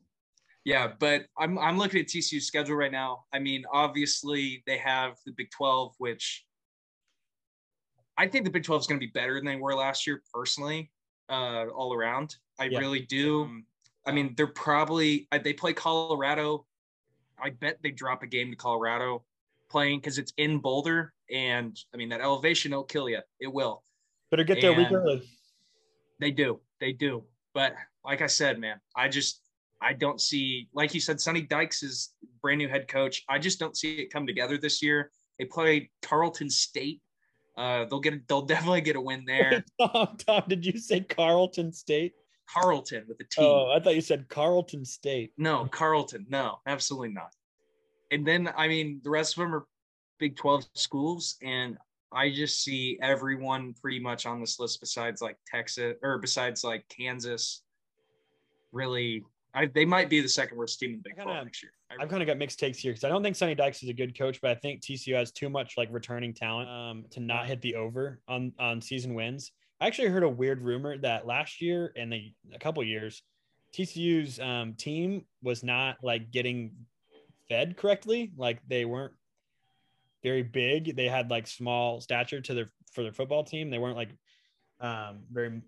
Yeah, 0.65 0.91
but 0.99 1.25
I'm 1.37 1.57
I'm 1.59 1.77
looking 1.77 1.99
at 1.99 2.07
TCU's 2.07 2.47
schedule 2.47 2.75
right 2.75 2.91
now. 2.91 3.23
I 3.33 3.39
mean, 3.39 3.63
obviously 3.71 4.63
they 4.65 4.77
have 4.77 5.15
the 5.25 5.33
Big 5.33 5.51
12, 5.51 5.93
which 5.97 6.45
I 8.17 8.27
think 8.27 8.45
the 8.45 8.51
Big 8.51 8.63
12 8.63 8.81
is 8.81 8.87
going 8.87 8.99
to 8.99 9.05
be 9.05 9.11
better 9.11 9.35
than 9.35 9.45
they 9.45 9.55
were 9.55 9.73
last 9.73 10.07
year, 10.07 10.21
personally, 10.33 10.91
uh, 11.29 11.65
all 11.67 11.93
around. 11.93 12.35
I 12.59 12.65
yeah. 12.65 12.79
really 12.79 13.01
do. 13.01 13.61
I 14.05 14.11
mean, 14.11 14.33
they're 14.37 14.47
probably 14.47 15.27
uh, 15.31 15.39
they 15.43 15.53
play 15.53 15.73
Colorado. 15.73 16.65
I 17.43 17.49
bet 17.49 17.79
they 17.83 17.91
drop 17.91 18.23
a 18.23 18.27
game 18.27 18.51
to 18.51 18.55
Colorado 18.55 19.25
playing 19.69 19.99
because 19.99 20.17
it's 20.17 20.31
in 20.37 20.59
Boulder, 20.59 21.13
and 21.29 21.77
I 21.93 21.97
mean 21.97 22.09
that 22.09 22.21
elevation 22.21 22.71
will 22.71 22.83
kill 22.83 23.09
you. 23.09 23.19
It 23.41 23.51
will. 23.51 23.83
Better 24.31 24.45
get 24.45 24.61
there 24.61 24.71
and, 24.71 24.79
week 24.79 24.91
early. 24.91 25.21
They 26.19 26.31
do. 26.31 26.61
They 26.79 26.93
do. 26.93 27.25
But 27.53 27.73
like 28.05 28.21
I 28.21 28.27
said, 28.27 28.59
man, 28.59 28.79
I 28.95 29.09
just 29.09 29.41
I 29.81 29.91
don't 29.91 30.21
see 30.21 30.69
like 30.73 30.93
you 30.93 31.01
said, 31.01 31.19
Sonny 31.19 31.41
Dykes 31.41 31.83
is 31.83 32.13
brand 32.41 32.59
new 32.59 32.69
head 32.69 32.87
coach. 32.87 33.23
I 33.27 33.39
just 33.39 33.59
don't 33.59 33.75
see 33.75 33.95
it 33.95 34.13
come 34.13 34.25
together 34.25 34.57
this 34.57 34.81
year. 34.81 35.11
They 35.37 35.45
play 35.45 35.89
Tarleton 36.01 36.49
State. 36.49 37.01
Uh, 37.57 37.85
they'll 37.85 37.99
get 37.99 38.25
they'll 38.29 38.41
definitely 38.45 38.81
get 38.81 38.95
a 38.95 39.01
win 39.01 39.25
there. 39.25 39.65
Tom, 39.81 40.15
Tom, 40.25 40.43
did 40.47 40.65
you 40.65 40.79
say 40.79 41.01
Carlton 41.01 41.73
State? 41.73 42.13
Carlton 42.53 43.05
with 43.07 43.19
a 43.19 43.23
T. 43.23 43.35
Oh, 43.39 43.71
I 43.71 43.79
thought 43.79 43.95
you 43.95 44.01
said 44.01 44.29
Carlton 44.29 44.85
State. 44.85 45.31
No, 45.37 45.65
Carlton. 45.65 46.25
No, 46.29 46.59
absolutely 46.67 47.09
not. 47.09 47.33
And 48.11 48.25
then 48.27 48.49
I 48.55 48.67
mean 48.67 49.01
the 49.03 49.09
rest 49.09 49.37
of 49.37 49.41
them 49.41 49.55
are 49.55 49.65
Big 50.19 50.37
12 50.37 50.65
schools, 50.75 51.35
and 51.41 51.77
I 52.13 52.29
just 52.29 52.63
see 52.63 52.99
everyone 53.01 53.73
pretty 53.81 53.99
much 53.99 54.25
on 54.25 54.39
this 54.39 54.59
list 54.59 54.79
besides 54.79 55.21
like 55.21 55.37
Texas 55.47 55.95
or 56.03 56.19
besides 56.19 56.63
like 56.63 56.85
Kansas. 56.87 57.63
Really, 58.71 59.23
I, 59.53 59.65
they 59.65 59.85
might 59.85 60.09
be 60.09 60.21
the 60.21 60.29
second 60.29 60.57
worst 60.57 60.79
team 60.79 60.91
in 60.91 60.97
the 60.97 61.03
Big 61.09 61.15
kinda, 61.15 61.31
12 61.31 61.45
next 61.45 61.63
year. 61.63 61.71
I've 61.99 62.09
kind 62.09 62.21
of 62.21 62.27
got 62.27 62.37
mixed 62.37 62.59
takes 62.59 62.77
here 62.77 62.91
because 62.91 63.03
I 63.03 63.09
don't 63.09 63.21
think 63.21 63.35
Sonny 63.35 63.55
Dykes 63.55 63.83
is 63.83 63.89
a 63.89 63.93
good 63.93 64.17
coach, 64.17 64.39
but 64.41 64.51
I 64.51 64.55
think 64.55 64.81
TCU 64.81 65.15
has 65.15 65.31
too 65.31 65.49
much 65.49 65.73
like 65.77 65.89
returning 65.91 66.33
talent 66.33 66.69
um, 66.69 67.05
to 67.11 67.19
not 67.19 67.47
hit 67.47 67.61
the 67.61 67.75
over 67.75 68.21
on 68.27 68.53
on 68.59 68.81
season 68.81 69.13
wins. 69.13 69.51
I 69.81 69.87
actually 69.87 70.09
heard 70.09 70.23
a 70.23 70.29
weird 70.29 70.61
rumor 70.61 70.97
that 70.99 71.25
last 71.25 71.61
year 71.61 71.91
and 71.95 72.11
the 72.11 72.33
a 72.53 72.59
couple 72.59 72.83
years, 72.83 73.21
TCU's 73.73 74.39
um, 74.39 74.75
team 74.75 75.25
was 75.41 75.63
not 75.63 75.97
like 76.03 76.31
getting 76.31 76.71
fed 77.49 77.75
correctly. 77.77 78.31
Like 78.37 78.59
they 78.67 78.85
weren't 78.85 79.13
very 80.23 80.43
big. 80.43 80.95
They 80.95 81.07
had 81.07 81.29
like 81.29 81.47
small 81.47 81.99
stature 81.99 82.41
to 82.41 82.53
their 82.53 82.71
for 82.93 83.03
their 83.03 83.13
football 83.13 83.43
team. 83.43 83.69
They 83.69 83.79
weren't 83.79 83.97
like 83.97 84.11
um, 84.79 85.23
very 85.31 85.61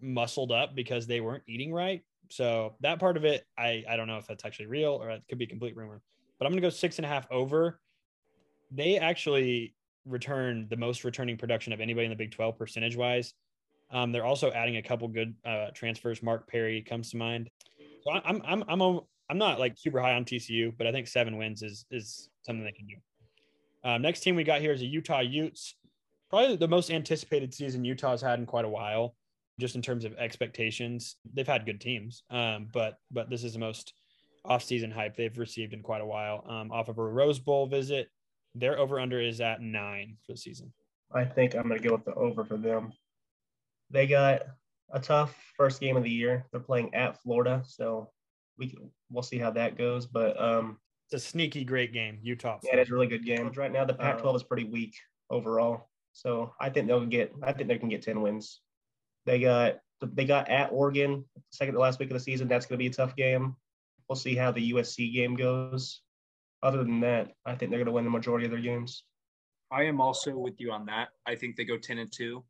muscled 0.00 0.52
up 0.52 0.74
because 0.74 1.06
they 1.06 1.20
weren't 1.20 1.42
eating 1.48 1.72
right. 1.72 2.02
So 2.30 2.76
that 2.80 3.00
part 3.00 3.16
of 3.16 3.24
it, 3.24 3.44
I 3.58 3.84
I 3.88 3.96
don't 3.96 4.06
know 4.06 4.18
if 4.18 4.26
that's 4.26 4.44
actually 4.44 4.66
real 4.66 4.92
or 4.92 5.10
it 5.10 5.22
could 5.28 5.38
be 5.38 5.46
complete 5.46 5.76
rumor. 5.76 6.00
But 6.38 6.46
I'm 6.46 6.52
gonna 6.52 6.62
go 6.62 6.70
six 6.70 6.98
and 6.98 7.06
a 7.06 7.08
half 7.08 7.26
over. 7.30 7.80
They 8.70 8.98
actually 8.98 9.74
return 10.04 10.66
the 10.70 10.76
most 10.76 11.04
returning 11.04 11.36
production 11.36 11.72
of 11.72 11.80
anybody 11.80 12.06
in 12.06 12.10
the 12.10 12.16
Big 12.16 12.30
12 12.30 12.56
percentage 12.56 12.96
wise. 12.96 13.34
Um, 13.90 14.12
they're 14.12 14.24
also 14.24 14.50
adding 14.50 14.76
a 14.76 14.82
couple 14.82 15.08
good 15.08 15.34
uh, 15.44 15.68
transfers. 15.74 16.22
Mark 16.22 16.48
Perry 16.48 16.82
comes 16.82 17.10
to 17.10 17.16
mind. 17.16 17.50
So 18.02 18.12
I'm 18.12 18.42
I'm 18.44 18.64
I'm 18.68 18.80
I'm, 18.80 19.00
I'm 19.30 19.38
not 19.38 19.58
like 19.58 19.74
super 19.76 20.00
high 20.00 20.14
on 20.14 20.24
TCU, 20.24 20.72
but 20.76 20.86
I 20.86 20.92
think 20.92 21.06
seven 21.08 21.36
wins 21.36 21.62
is 21.62 21.86
is 21.90 22.28
something 22.42 22.64
they 22.64 22.72
can 22.72 22.86
do. 22.86 22.96
Um, 23.84 24.02
next 24.02 24.20
team 24.20 24.34
we 24.34 24.44
got 24.44 24.60
here 24.60 24.72
is 24.72 24.80
the 24.80 24.86
Utah 24.86 25.20
Utes. 25.20 25.76
Probably 26.28 26.56
the 26.56 26.68
most 26.68 26.90
anticipated 26.90 27.54
season 27.54 27.84
Utah's 27.84 28.20
had 28.20 28.40
in 28.40 28.46
quite 28.46 28.64
a 28.64 28.68
while, 28.68 29.14
just 29.60 29.76
in 29.76 29.82
terms 29.82 30.04
of 30.04 30.14
expectations. 30.16 31.16
They've 31.34 31.46
had 31.46 31.64
good 31.64 31.80
teams, 31.80 32.24
um, 32.30 32.68
but 32.72 32.98
but 33.12 33.30
this 33.30 33.44
is 33.44 33.52
the 33.52 33.60
most 33.60 33.92
off-season 34.44 34.90
hype 34.92 35.16
they've 35.16 35.36
received 35.38 35.72
in 35.72 35.82
quite 35.82 36.00
a 36.00 36.06
while. 36.06 36.44
Um, 36.48 36.70
off 36.70 36.88
of 36.88 36.98
a 36.98 37.04
Rose 37.04 37.38
Bowl 37.38 37.66
visit, 37.66 38.08
their 38.54 38.78
over/under 38.78 39.20
is 39.20 39.40
at 39.40 39.60
nine 39.60 40.16
for 40.26 40.32
the 40.32 40.38
season. 40.38 40.72
I 41.12 41.24
think 41.24 41.54
I'm 41.54 41.68
going 41.68 41.80
to 41.80 41.88
go 41.88 41.94
with 41.94 42.04
the 42.04 42.14
over 42.14 42.44
for 42.44 42.56
them. 42.56 42.92
They 43.90 44.06
got 44.06 44.42
a 44.92 45.00
tough 45.00 45.36
first 45.56 45.80
game 45.80 45.96
of 45.96 46.02
the 46.02 46.10
year. 46.10 46.46
They're 46.50 46.60
playing 46.60 46.94
at 46.94 47.22
Florida, 47.22 47.62
so 47.66 48.10
we 48.58 48.68
can, 48.68 48.90
we'll 49.10 49.22
see 49.22 49.38
how 49.38 49.50
that 49.52 49.78
goes. 49.78 50.06
But 50.06 50.40
um, 50.40 50.78
it's 51.10 51.24
a 51.24 51.28
sneaky 51.28 51.64
great 51.64 51.92
game. 51.92 52.18
Utah. 52.22 52.58
Yeah, 52.62 52.76
it's 52.76 52.90
a 52.90 52.92
really 52.92 53.06
good 53.06 53.24
game. 53.24 53.50
Right 53.54 53.72
now, 53.72 53.84
the 53.84 53.94
Pac-12 53.94 54.26
uh, 54.26 54.34
is 54.34 54.42
pretty 54.42 54.64
weak 54.64 54.94
overall, 55.30 55.88
so 56.12 56.52
I 56.60 56.70
think 56.70 56.88
they'll 56.88 57.06
get. 57.06 57.32
I 57.42 57.52
think 57.52 57.68
they 57.68 57.78
can 57.78 57.88
get 57.88 58.02
ten 58.02 58.22
wins. 58.22 58.60
They 59.24 59.40
got 59.40 59.78
they 60.00 60.24
got 60.24 60.48
at 60.48 60.72
Oregon 60.72 61.24
second 61.50 61.74
to 61.74 61.80
last 61.80 61.98
week 61.98 62.10
of 62.10 62.14
the 62.14 62.20
season. 62.20 62.48
That's 62.48 62.66
going 62.66 62.78
to 62.78 62.82
be 62.82 62.88
a 62.88 62.92
tough 62.92 63.16
game. 63.16 63.56
We'll 64.08 64.16
see 64.16 64.34
how 64.34 64.52
the 64.52 64.72
USC 64.72 65.12
game 65.12 65.34
goes. 65.34 66.02
Other 66.62 66.78
than 66.78 67.00
that, 67.00 67.32
I 67.44 67.54
think 67.54 67.70
they're 67.70 67.78
going 67.78 67.86
to 67.86 67.92
win 67.92 68.04
the 68.04 68.10
majority 68.10 68.46
of 68.46 68.50
their 68.50 68.60
games. 68.60 69.04
I 69.70 69.84
am 69.84 70.00
also 70.00 70.36
with 70.36 70.60
you 70.60 70.70
on 70.70 70.86
that. 70.86 71.08
I 71.26 71.34
think 71.34 71.56
they 71.56 71.64
go 71.64 71.76
ten 71.76 71.98
and 71.98 72.10
two. 72.10 72.44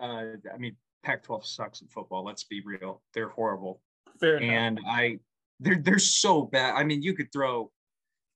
Uh, 0.00 0.36
I 0.52 0.58
mean, 0.58 0.76
Pac-12 1.02 1.44
sucks 1.44 1.80
in 1.80 1.88
football. 1.88 2.24
Let's 2.24 2.44
be 2.44 2.62
real; 2.64 3.02
they're 3.14 3.28
horrible. 3.28 3.80
Fair 4.20 4.36
and 4.40 4.78
enough. 4.78 4.90
I 4.90 5.18
they're 5.60 5.80
they're 5.80 5.98
so 5.98 6.42
bad. 6.42 6.74
I 6.74 6.84
mean, 6.84 7.02
you 7.02 7.14
could 7.14 7.32
throw 7.32 7.70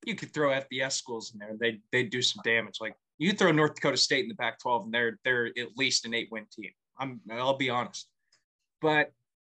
you 0.07 0.15
could 0.15 0.33
throw 0.33 0.51
FBS 0.51 0.93
schools 0.93 1.33
in 1.33 1.39
there. 1.39 1.57
They 1.59 1.81
they 1.93 2.05
do 2.05 2.23
some 2.23 2.41
damage. 2.45 2.77
Like 2.81 2.95
you 3.19 3.33
throw 3.33 3.53
North 3.53 3.75
Dakota 3.75 3.97
State 3.97 4.25
in 4.25 4.29
the 4.29 4.35
Pac-12, 4.35 4.85
and 4.85 4.95
they're 4.95 5.19
they're 5.25 5.47
at 5.47 5.77
least 5.77 6.07
an 6.07 6.15
eight-win 6.15 6.47
team. 6.53 6.71
I'm 6.99 7.21
I'll 7.31 7.57
be 7.57 7.71
honest, 7.71 8.09
but 8.81 9.13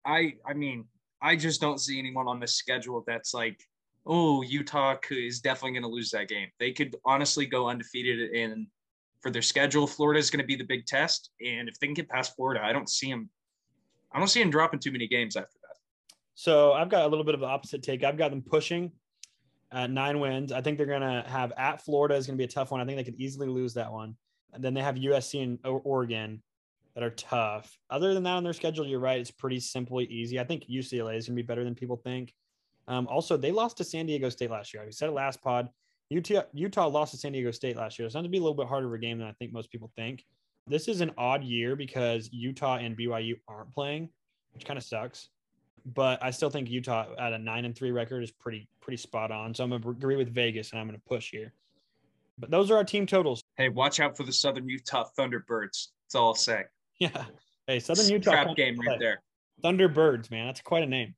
I 0.06 0.36
I 0.46 0.54
mean 0.54 0.86
I 1.22 1.36
just 1.36 1.62
don't 1.62 1.80
see 1.80 2.00
anyone 2.00 2.28
on 2.28 2.40
the 2.40 2.48
schedule 2.48 3.04
that's 3.06 3.34
like, 3.34 3.62
oh, 4.06 4.42
Utah 4.42 4.96
is 5.12 5.40
definitely 5.40 5.74
going 5.80 5.84
to 5.84 5.90
lose 5.90 6.10
that 6.12 6.28
game. 6.28 6.48
They 6.60 6.72
could 6.72 6.96
honestly 7.06 7.46
go 7.46 7.70
undefeated 7.70 8.32
in 8.32 8.68
for 9.22 9.32
their 9.32 9.42
schedule. 9.42 9.88
Florida 9.88 10.20
is 10.20 10.30
going 10.30 10.42
to 10.42 10.46
be 10.46 10.56
the 10.56 10.64
big 10.64 10.86
test, 10.86 11.32
and 11.46 11.70
if 11.70 11.80
they 11.80 11.88
can 11.88 11.94
get 11.94 12.10
past 12.10 12.36
Florida, 12.36 12.64
I 12.64 12.74
don't 12.74 12.90
see 12.90 13.10
them. 13.10 13.30
I 14.12 14.20
don't 14.20 14.28
see 14.28 14.42
them 14.42 14.50
dropping 14.50 14.80
too 14.80 14.92
many 14.92 15.08
games 15.08 15.36
after 15.36 15.58
that. 15.62 15.78
so 16.36 16.74
I've 16.74 16.90
got 16.90 17.06
a 17.06 17.08
little 17.08 17.24
bit 17.24 17.34
of 17.34 17.40
the 17.40 17.48
opposite 17.48 17.82
take. 17.82 18.04
I've 18.04 18.18
got 18.18 18.32
them 18.32 18.42
pushing 18.42 18.92
at 19.72 19.90
nine 19.90 20.20
wins. 20.20 20.52
I 20.52 20.62
think 20.62 20.78
they're 20.78 20.88
going 20.88 21.02
to 21.02 21.24
have 21.28 21.54
at 21.58 21.84
Florida 21.84 22.16
is 22.16 22.28
going 22.28 22.38
to 22.38 22.42
be 22.42 22.46
a 22.46 22.52
tough 22.52 22.72
one. 22.72 22.82
I 22.82 22.86
think 22.86 22.98
they 22.98 23.04
could 23.04 23.20
easily 23.20 23.48
lose 23.48 23.74
that 23.76 23.92
one. 23.92 24.16
And 24.54 24.64
then 24.64 24.74
they 24.74 24.82
have 24.82 24.96
USC 24.96 25.44
and 25.44 25.60
Oregon 25.64 26.42
that 26.94 27.04
are 27.04 27.12
tough. 27.12 27.78
Other 27.90 28.14
than 28.14 28.24
that 28.24 28.32
on 28.32 28.44
their 28.44 28.54
schedule, 28.54 28.86
you're 28.86 29.00
right. 29.00 29.20
It's 29.20 29.32
pretty 29.32 29.60
simply 29.60 30.06
easy. 30.06 30.40
I 30.40 30.44
think 30.44 30.66
UCLA 30.70 31.16
is 31.16 31.28
going 31.28 31.38
to 31.38 31.44
be 31.44 31.48
better 31.48 31.64
than 31.64 31.76
people 31.76 31.96
think. 31.96 32.34
Um, 32.88 33.08
also, 33.08 33.38
they 33.38 33.52
lost 33.52 33.78
to 33.78 33.84
San 33.84 34.08
Diego 34.08 34.28
State 34.30 34.52
last 34.52 34.74
year. 34.74 34.84
We 34.86 34.92
said 34.92 35.08
it 35.08 35.14
last 35.14 35.42
pod. 35.42 35.70
Utah 36.12 36.44
Utah 36.54 36.88
lost 36.88 37.14
to 37.14 37.18
San 37.18 37.32
Diego 37.32 37.52
State 37.52 37.78
last 37.78 37.98
year. 37.98 38.06
It's 38.06 38.14
going 38.14 38.24
to 38.24 38.30
be 38.30 38.38
a 38.38 38.42
little 38.42 38.56
bit 38.56 38.68
harder 38.68 38.88
of 38.88 38.94
a 38.94 38.98
game 38.98 39.18
than 39.18 39.28
I 39.28 39.32
think 39.32 39.54
most 39.54 39.72
people 39.72 39.90
think. 39.96 40.26
This 40.68 40.90
is 40.90 41.00
an 41.00 41.12
odd 41.18 41.42
year 41.42 41.78
because 41.78 42.30
Utah 42.34 42.78
and 42.78 42.98
BYU 42.98 43.36
aren't 43.48 43.72
playing, 43.72 44.10
which 44.54 44.66
kind 44.66 44.78
of 44.78 44.84
sucks. 44.84 45.30
But 45.86 46.22
I 46.22 46.32
still 46.32 46.50
think 46.50 46.70
Utah 46.70 47.08
at 47.18 47.32
a 47.32 47.38
nine 47.38 47.64
and 47.64 47.74
three 47.74 47.92
record 47.92 48.24
is 48.24 48.32
pretty 48.32 48.68
pretty 48.82 48.98
spot 48.98 49.32
on. 49.32 49.56
So 49.56 49.64
I'm 49.64 49.70
gonna 49.70 49.90
agree 49.90 50.18
with 50.18 50.34
Vegas 50.34 50.72
and 50.72 50.82
I'm 50.82 50.86
gonna 50.86 51.00
push 51.08 51.32
here. 51.32 51.54
But 52.38 52.52
those 52.52 52.70
are 52.72 52.76
our 52.76 52.84
team 52.84 53.06
totals. 53.06 53.42
Hey, 53.56 53.70
watch 53.70 54.02
out 54.02 54.18
for 54.18 54.24
the 54.24 54.34
Southern 54.34 54.68
Utah 54.68 55.08
Thunderbirds. 55.18 55.88
That's 56.04 56.16
all 56.16 56.28
I'll 56.28 56.36
say. 56.36 56.64
Yeah. 57.00 57.26
Hey, 57.66 57.80
Southern 57.80 58.08
Utah 58.10 58.32
trap 58.32 58.56
game 58.56 58.78
right 58.80 59.00
there. 59.00 59.24
Thunderbirds, 59.64 60.30
man. 60.30 60.46
That's 60.46 60.62
quite 60.62 60.84
a 60.84 60.86
name. 60.86 61.16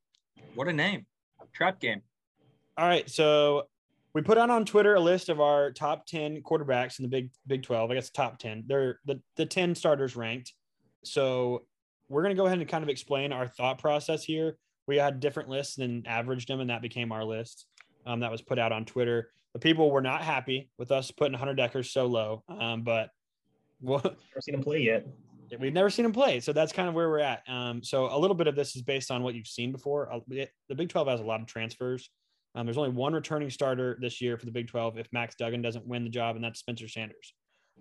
What 0.54 0.66
a 0.66 0.72
name. 0.72 1.04
Trap 1.52 1.78
game. 1.78 2.00
All 2.78 2.86
right. 2.86 3.10
So 3.10 3.64
we 4.14 4.22
put 4.22 4.38
out 4.38 4.48
on 4.48 4.64
Twitter 4.64 4.94
a 4.94 5.00
list 5.00 5.28
of 5.28 5.40
our 5.40 5.72
top 5.72 6.06
10 6.06 6.42
quarterbacks 6.42 6.98
in 6.98 7.02
the 7.02 7.08
Big 7.08 7.30
Big 7.46 7.62
12. 7.64 7.90
I 7.90 7.94
guess 7.94 8.10
top 8.10 8.38
10. 8.38 8.64
They're 8.66 9.00
the, 9.04 9.20
the 9.36 9.44
10 9.44 9.74
starters 9.74 10.16
ranked. 10.16 10.52
So 11.04 11.66
we're 12.08 12.22
going 12.22 12.34
to 12.34 12.40
go 12.40 12.46
ahead 12.46 12.58
and 12.58 12.68
kind 12.68 12.84
of 12.84 12.88
explain 12.88 13.32
our 13.32 13.48
thought 13.48 13.78
process 13.78 14.22
here. 14.22 14.56
We 14.86 14.96
had 14.96 15.20
different 15.20 15.48
lists 15.48 15.78
and 15.78 16.06
averaged 16.06 16.48
them, 16.48 16.60
and 16.60 16.70
that 16.70 16.82
became 16.82 17.10
our 17.10 17.24
list 17.24 17.66
um, 18.06 18.20
that 18.20 18.30
was 18.30 18.40
put 18.40 18.58
out 18.58 18.72
on 18.72 18.84
Twitter. 18.84 19.30
The 19.52 19.58
people 19.58 19.90
were 19.90 20.02
not 20.02 20.22
happy 20.22 20.70
with 20.78 20.92
us 20.92 21.10
putting 21.10 21.36
Hunter 21.36 21.54
Dekkers 21.54 21.90
so 21.90 22.06
low, 22.06 22.44
um, 22.48 22.82
but 22.82 23.10
we'll, 23.80 23.98
never 24.04 24.40
seen 24.40 24.54
him 24.54 24.62
play 24.62 24.80
yet. 24.80 25.06
We've 25.58 25.72
never 25.72 25.90
seen 25.90 26.04
him 26.04 26.12
play, 26.12 26.40
so 26.40 26.52
that's 26.52 26.72
kind 26.72 26.88
of 26.88 26.94
where 26.94 27.08
we're 27.08 27.20
at. 27.20 27.42
Um, 27.48 27.82
so 27.82 28.14
a 28.14 28.18
little 28.18 28.34
bit 28.34 28.46
of 28.46 28.56
this 28.56 28.76
is 28.76 28.82
based 28.82 29.10
on 29.10 29.22
what 29.22 29.34
you've 29.34 29.46
seen 29.46 29.72
before. 29.72 30.12
Uh, 30.12 30.20
the 30.28 30.74
Big 30.74 30.88
12 30.88 31.08
has 31.08 31.20
a 31.20 31.24
lot 31.24 31.40
of 31.40 31.46
transfers. 31.46 32.10
Um, 32.54 32.66
there's 32.66 32.78
only 32.78 32.90
one 32.90 33.12
returning 33.12 33.50
starter 33.50 33.98
this 34.00 34.20
year 34.20 34.38
for 34.38 34.46
the 34.46 34.52
Big 34.52 34.68
12 34.68 34.98
if 34.98 35.12
Max 35.12 35.34
Duggan 35.34 35.62
doesn't 35.62 35.86
win 35.86 36.04
the 36.04 36.10
job, 36.10 36.36
and 36.36 36.44
that's 36.44 36.60
Spencer 36.60 36.88
Sanders. 36.88 37.34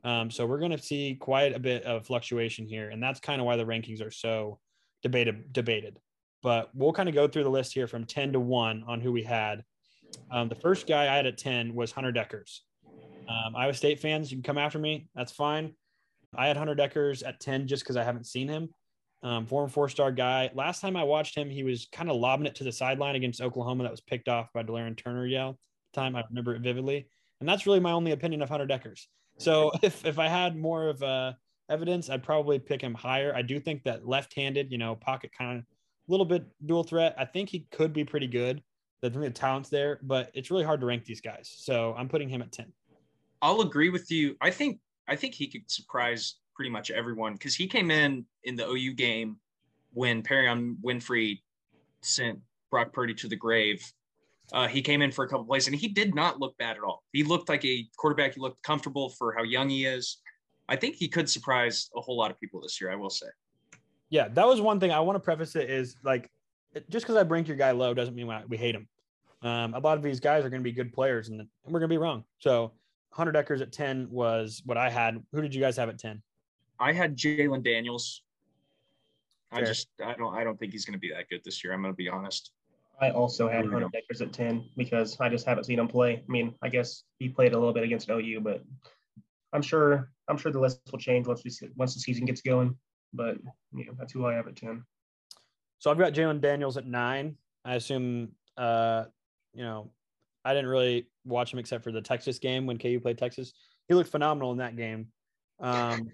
Um, 0.03 0.32
so 0.32 0.45
we're 0.45 0.59
going 0.59 0.71
to 0.71 0.82
see 0.82 1.15
quite 1.15 1.55
a 1.55 1.59
bit 1.59 1.84
of 1.84 2.05
fluctuation 2.05 2.65
here, 2.67 2.89
and 2.89 3.01
that's 3.01 3.19
kind 3.19 3.39
of 3.39 3.45
why 3.45 3.55
the 3.55 3.65
rankings 3.65 4.05
are 4.05 4.11
so 4.11 4.59
debated. 5.03 5.53
Debated, 5.53 5.99
but 6.41 6.69
we'll 6.74 6.93
kind 6.93 7.07
of 7.07 7.15
go 7.15 7.28
through 7.28 7.43
the 7.43 7.49
list 7.49 7.74
here 7.74 7.88
from 7.88 8.05
10 8.05 8.34
to 8.34 8.39
one 8.39 8.84
on 8.88 8.99
who 8.99 9.11
we 9.11 9.24
had. 9.24 9.63
Um, 10.32 10.49
the 10.49 10.55
first 10.55 10.88
guy 10.88 11.03
I 11.03 11.15
had 11.15 11.26
at 11.26 11.38
10 11.38 11.74
was 11.74 11.91
Hunter 11.91 12.11
Dekkers. 12.11 12.59
Um, 13.28 13.55
Iowa 13.55 13.74
State 13.74 13.99
fans, 13.99 14.32
you 14.32 14.38
can 14.38 14.43
come 14.43 14.57
after 14.57 14.80
me. 14.80 15.07
That's 15.15 15.32
fine. 15.32 15.74
I 16.36 16.47
had 16.47 16.57
Hunter 16.57 16.76
Dekkers 16.76 17.26
at 17.26 17.39
10 17.39 17.67
just 17.67 17.84
because 17.84 17.95
I 17.95 18.03
haven't 18.03 18.28
seen 18.28 18.47
him. 18.47 18.69
Um, 19.24 19.45
former 19.45 19.69
four 19.69 19.88
star 19.88 20.11
guy. 20.11 20.51
Last 20.53 20.82
time 20.82 20.97
I 20.97 21.03
watched 21.03 21.36
him, 21.36 21.49
he 21.49 21.63
was 21.63 21.88
kind 21.91 22.09
of 22.09 22.17
lobbing 22.17 22.45
it 22.45 22.55
to 22.55 22.65
the 22.65 22.71
sideline 22.74 23.15
against 23.15 23.41
Oklahoma 23.41 23.84
that 23.84 23.91
was 23.91 24.01
picked 24.01 24.28
off 24.28 24.49
by 24.53 24.63
Delarrin 24.63 24.97
Turner 24.97 25.26
Yell. 25.26 25.57
Time 25.93 26.15
I 26.15 26.24
remember 26.30 26.55
it 26.55 26.61
vividly. 26.61 27.07
And 27.39 27.47
that's 27.47 27.65
really 27.65 27.80
my 27.80 27.91
only 27.91 28.11
opinion 28.11 28.41
of 28.41 28.49
Hunter 28.49 28.67
Dekkers. 28.67 29.05
So 29.38 29.71
if, 29.82 30.05
if 30.05 30.19
I 30.19 30.28
had 30.28 30.57
more 30.57 30.89
of 30.89 31.01
uh, 31.01 31.34
evidence, 31.69 32.09
I'd 32.09 32.24
probably 32.24 32.59
pick 32.59 32.82
him 32.82 32.93
higher. 32.93 33.34
I 33.34 33.41
do 33.41 33.59
think 33.59 33.84
that 33.84 34.07
left 34.07 34.36
handed, 34.36 34.71
you 34.71 34.78
know, 34.78 34.95
pocket 34.95 35.32
kind 35.38 35.59
of 35.59 35.63
a 35.63 36.11
little 36.11 36.26
bit 36.26 36.45
dual 36.65 36.84
threat. 36.84 37.15
I 37.17 37.26
think 37.26 37.49
he 37.49 37.67
could 37.71 37.93
be 37.93 38.03
pretty 38.03 38.28
good. 38.28 38.61
The, 39.01 39.09
the 39.09 39.30
talent's 39.30 39.69
there, 39.69 39.99
but 40.03 40.32
it's 40.34 40.51
really 40.51 40.63
hard 40.63 40.82
to 40.82 40.86
rank 40.86 41.05
these 41.05 41.21
guys. 41.21 41.53
So 41.57 41.93
I'm 41.97 42.09
putting 42.09 42.30
him 42.30 42.41
at 42.41 42.51
10. 42.51 42.71
I'll 43.41 43.61
agree 43.61 43.89
with 43.89 44.09
you. 44.09 44.36
I 44.41 44.49
think 44.49 44.80
I 45.07 45.17
think 45.17 45.34
he 45.34 45.47
could 45.47 45.69
surprise 45.69 46.36
pretty 46.56 46.70
much 46.70 46.91
everyone 46.91 47.34
because 47.34 47.56
he 47.56 47.68
came 47.68 47.91
in 47.91 48.26
in 48.43 48.56
the 48.56 48.68
OU 48.68 48.93
game 48.93 49.38
when 49.93 50.22
Perrion 50.22 50.76
Winfrey 50.84 51.39
sent 52.01 52.39
Brock 52.70 52.93
Purdy 52.93 53.14
to 53.16 53.28
the 53.28 53.36
grave. 53.36 53.84
Uh, 54.51 54.68
he 54.68 54.82
came 54.82 55.01
in 55.01 55.12
for 55.12 55.24
a 55.24 55.28
couple 55.28 55.45
plays 55.45 55.68
and 55.68 55.76
he 55.76 55.88
did 55.88 56.14
not 56.14 56.39
look 56.39 56.58
bad 56.58 56.78
at 56.78 56.84
all. 56.84 57.04
He 57.12 57.24
looked 57.24 57.49
like 57.49 57.64
a 57.66 57.88
quarterback. 57.97 58.36
He 58.36 58.41
looked 58.41 58.62
comfortable 58.64 59.10
for 59.10 59.34
how 59.34 59.43
young 59.43 59.70
he 59.70 59.86
is. 59.86 60.18
I 60.70 60.76
think 60.76 60.95
he 60.95 61.08
could 61.08 61.30
surprise 61.30 61.89
a 61.95 62.01
whole 62.01 62.18
lot 62.18 62.32
of 62.32 62.39
people 62.39 62.62
this 62.62 62.80
year. 62.80 62.91
I 62.91 62.95
will 62.95 63.10
say. 63.10 63.28
Yeah, 64.10 64.28
that 64.30 64.45
was 64.45 64.62
one 64.62 64.80
thing 64.80 64.91
I 64.91 64.99
want 64.99 65.16
to 65.16 65.20
preface 65.20 65.56
it 65.56 65.70
is 65.70 65.95
like 66.04 66.30
just 66.89 67.06
because 67.06 67.16
I 67.16 67.24
rank 67.24 67.47
your 67.47 67.58
guy 67.58 67.72
low 67.72 67.93
doesn't 67.93 68.16
mean 68.16 68.32
we 68.47 68.58
hate 68.58 68.76
him. 68.76 68.88
Um, 69.41 69.74
a 69.74 69.80
lot 69.80 69.97
of 69.97 70.04
these 70.04 70.20
guys 70.20 70.45
are 70.45 70.49
going 70.49 70.62
to 70.62 70.64
be 70.64 70.72
good 70.72 70.93
players, 70.93 71.30
and 71.30 71.41
we're 71.66 71.80
going 71.80 71.89
to 71.89 71.93
be 71.93 71.97
wrong. 71.97 72.24
So 72.39 72.72
Hunter 73.12 73.32
Dekkers 73.32 73.62
at 73.62 73.72
10 73.72 74.08
was 74.10 74.62
what 74.66 74.78
I 74.78 74.89
had. 74.89 75.22
Who 75.34 75.41
did 75.41 75.54
you 75.54 75.62
guys 75.62 75.78
have 75.78 75.89
at 75.89 75.99
10? 75.99 76.22
I 76.84 76.92
had 76.92 77.16
Jalon 77.16 77.64
Daniels. 77.64 78.24
Fair. 79.52 79.64
I 79.64 79.66
just 79.66 79.88
I 80.04 80.14
don't 80.16 80.36
I 80.36 80.44
don't 80.44 80.60
think 80.60 80.74
he's 80.74 80.84
going 80.84 80.94
to 80.94 81.00
be 81.00 81.10
that 81.10 81.30
good 81.30 81.42
this 81.46 81.64
year. 81.64 81.74
I'm 81.74 81.82
going 81.82 81.94
to 81.94 81.98
be 81.98 82.10
honest. 82.10 82.52
I 83.00 83.12
also 83.12 83.48
had 83.48 83.66
Hunter 83.66 83.88
Dekkers 83.88 84.22
at 84.22 84.34
10 84.34 84.70
because 84.78 85.20
I 85.20 85.30
just 85.30 85.46
haven't 85.46 85.64
seen 85.64 85.80
him 85.80 85.88
play. 85.88 86.18
I 86.28 86.32
mean, 86.32 86.54
I 86.62 86.70
guess 86.70 87.04
he 87.20 87.28
played 87.30 87.54
a 87.54 87.58
little 87.58 87.74
bit 87.74 87.84
against 87.84 88.10
OU, 88.10 88.42
but 88.42 88.62
I'm 89.54 89.62
sure 89.62 90.12
I'm 90.28 90.38
sure 90.38 90.52
the 90.52 90.60
list 90.60 90.82
will 90.92 91.00
change 91.00 91.26
once 91.26 91.44
we 91.44 91.50
see, 91.50 91.70
once 91.76 91.94
the 91.94 92.02
season 92.02 92.26
gets 92.26 92.42
going. 92.42 92.76
But 93.14 93.38
yeah, 93.74 93.92
that's 93.98 94.12
who 94.12 94.26
I 94.26 94.34
have 94.34 94.48
at 94.48 94.58
10. 94.58 94.84
So 95.80 95.90
I've 95.90 95.98
got 95.98 96.14
Jalon 96.14 96.42
Daniels 96.42 96.76
at 96.76 96.86
nine. 96.86 97.38
I 97.64 97.76
assume 97.76 98.34
uh, 98.58 99.06
you 99.54 99.64
know, 99.64 99.92
I 100.44 100.54
didn't 100.54 100.70
really 100.70 101.08
watch 101.24 101.54
him 101.54 101.60
except 101.60 101.84
for 101.84 101.92
the 101.92 102.02
Texas 102.02 102.40
game 102.40 102.66
when 102.66 102.78
KU 102.78 103.00
played 103.00 103.18
Texas. 103.18 103.54
He 103.88 103.94
looked 103.94 104.12
phenomenal 104.12 104.52
in 104.52 104.58
that 104.58 104.76
game. 104.76 105.08
Um, 105.60 106.10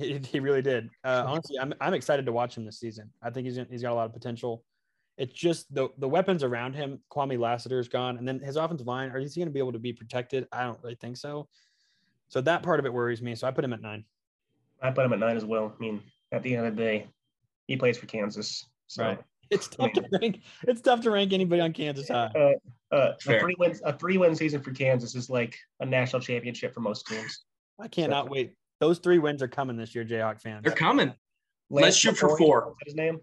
he, 0.00 0.18
he, 0.18 0.40
really 0.40 0.62
did. 0.62 0.90
Uh, 1.04 1.24
honestly, 1.26 1.58
I'm 1.58 1.74
I'm 1.80 1.94
excited 1.94 2.26
to 2.26 2.32
watch 2.32 2.56
him 2.56 2.64
this 2.64 2.80
season. 2.80 3.10
I 3.22 3.30
think 3.30 3.46
he's 3.46 3.58
he's 3.70 3.82
got 3.82 3.92
a 3.92 3.94
lot 3.94 4.06
of 4.06 4.12
potential. 4.12 4.64
It's 5.16 5.32
just 5.32 5.72
the 5.74 5.88
the 5.98 6.08
weapons 6.08 6.42
around 6.42 6.74
him. 6.74 7.00
Kwamie 7.12 7.38
Lassiter 7.38 7.78
is 7.78 7.88
gone, 7.88 8.18
and 8.18 8.26
then 8.26 8.40
his 8.40 8.56
offensive 8.56 8.86
line. 8.86 9.10
Are 9.10 9.18
he 9.18 9.26
going 9.28 9.48
to 9.48 9.52
be 9.52 9.58
able 9.58 9.72
to 9.72 9.78
be 9.78 9.92
protected? 9.92 10.46
I 10.52 10.64
don't 10.64 10.78
really 10.82 10.96
think 10.96 11.16
so. 11.16 11.48
So 12.28 12.40
that 12.42 12.62
part 12.62 12.80
of 12.80 12.86
it 12.86 12.92
worries 12.92 13.20
me. 13.20 13.34
So 13.34 13.46
I 13.46 13.50
put 13.50 13.64
him 13.64 13.72
at 13.72 13.82
nine. 13.82 14.04
I 14.82 14.90
put 14.90 15.04
him 15.04 15.12
at 15.12 15.18
nine 15.18 15.36
as 15.36 15.44
well. 15.44 15.74
I 15.76 15.80
mean, 15.80 16.00
at 16.32 16.42
the 16.42 16.56
end 16.56 16.66
of 16.66 16.76
the 16.76 16.82
day, 16.82 17.08
he 17.66 17.76
plays 17.76 17.98
for 17.98 18.06
Kansas. 18.06 18.66
So. 18.86 19.04
Right. 19.04 19.18
It's 19.50 19.66
tough 19.66 19.92
to 19.94 20.04
rank. 20.12 20.42
It's 20.68 20.80
tough 20.80 21.00
to 21.00 21.10
rank 21.10 21.32
anybody 21.32 21.60
on 21.60 21.72
Kansas 21.72 22.06
high. 22.06 22.30
Uh, 22.36 22.94
uh, 22.94 23.14
a 23.26 23.40
three 23.40 23.56
wins, 23.58 23.82
a 23.84 23.92
three 23.92 24.16
win 24.16 24.36
season 24.36 24.62
for 24.62 24.70
Kansas 24.70 25.16
is 25.16 25.28
like 25.28 25.56
a 25.80 25.86
national 25.86 26.22
championship 26.22 26.72
for 26.72 26.78
most 26.78 27.04
teams. 27.08 27.46
I 27.80 27.88
cannot 27.88 28.26
so. 28.26 28.30
wait. 28.30 28.52
Those 28.80 28.98
three 28.98 29.18
wins 29.18 29.42
are 29.42 29.48
coming 29.48 29.76
this 29.76 29.94
year, 29.94 30.04
Jayhawk 30.04 30.40
fans. 30.40 30.64
They're 30.64 30.72
coming. 30.72 31.12
Lance 31.68 31.84
Let's 31.84 31.96
shoot 31.96 32.16
for 32.16 32.36
four. 32.36 32.74
his 32.84 32.94
name? 32.94 33.20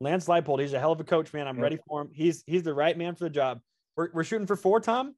Lance 0.00 0.26
Leipold. 0.26 0.60
He's 0.60 0.72
a 0.72 0.80
hell 0.80 0.92
of 0.92 1.00
a 1.00 1.04
coach, 1.04 1.32
man. 1.32 1.46
I'm 1.46 1.56
yeah. 1.56 1.62
ready 1.62 1.78
for 1.86 2.02
him. 2.02 2.10
He's 2.12 2.42
he's 2.46 2.62
the 2.62 2.74
right 2.74 2.96
man 2.96 3.14
for 3.14 3.24
the 3.24 3.30
job. 3.30 3.60
We're, 3.96 4.08
we're 4.12 4.24
shooting 4.24 4.46
for 4.46 4.56
four, 4.56 4.80
Tom. 4.80 5.14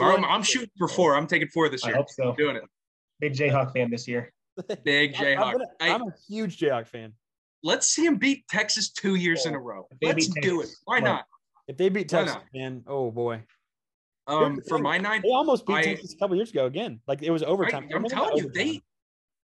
I'm, 0.00 0.24
I'm, 0.24 0.42
shooting 0.42 0.70
for 0.76 0.88
four. 0.88 1.16
I'm 1.16 1.26
taking 1.26 1.48
four 1.48 1.68
this 1.68 1.84
year. 1.84 1.94
I 1.94 1.98
hope 1.98 2.10
so. 2.10 2.30
I'm 2.30 2.36
doing 2.36 2.56
it. 2.56 2.62
Big 3.20 3.32
Jayhawk 3.32 3.72
fan 3.72 3.90
this 3.90 4.08
year. 4.08 4.32
Big 4.84 5.14
Jayhawk. 5.14 5.60
I'm, 5.80 5.92
I'm 5.92 6.02
a 6.02 6.12
huge 6.28 6.58
Jayhawk 6.58 6.86
fan. 6.88 7.12
Let's 7.62 7.86
see 7.86 8.04
him 8.04 8.16
beat 8.16 8.46
Texas 8.48 8.90
two 8.90 9.14
years 9.14 9.46
in 9.46 9.54
a 9.54 9.58
row. 9.58 9.86
Let's 10.02 10.28
do 10.28 10.60
it. 10.60 10.68
Why 10.84 11.00
not? 11.00 11.24
If 11.66 11.76
they 11.76 11.88
beat 11.88 12.08
Texas, 12.08 12.36
man, 12.52 12.82
oh 12.86 13.10
boy. 13.10 13.42
Um, 14.26 14.60
for 14.68 14.78
my 14.78 14.98
nine, 14.98 15.22
they 15.22 15.30
almost 15.30 15.66
beat 15.66 15.76
I, 15.76 15.82
Texas 15.82 16.12
a 16.12 16.16
couple 16.16 16.36
years 16.36 16.50
ago 16.50 16.66
again. 16.66 17.00
Like 17.06 17.22
it 17.22 17.30
was 17.30 17.42
overtime. 17.42 17.88
I, 17.90 17.96
am 17.96 18.04
telling 18.04 18.36
you, 18.36 18.50
they 18.50 18.82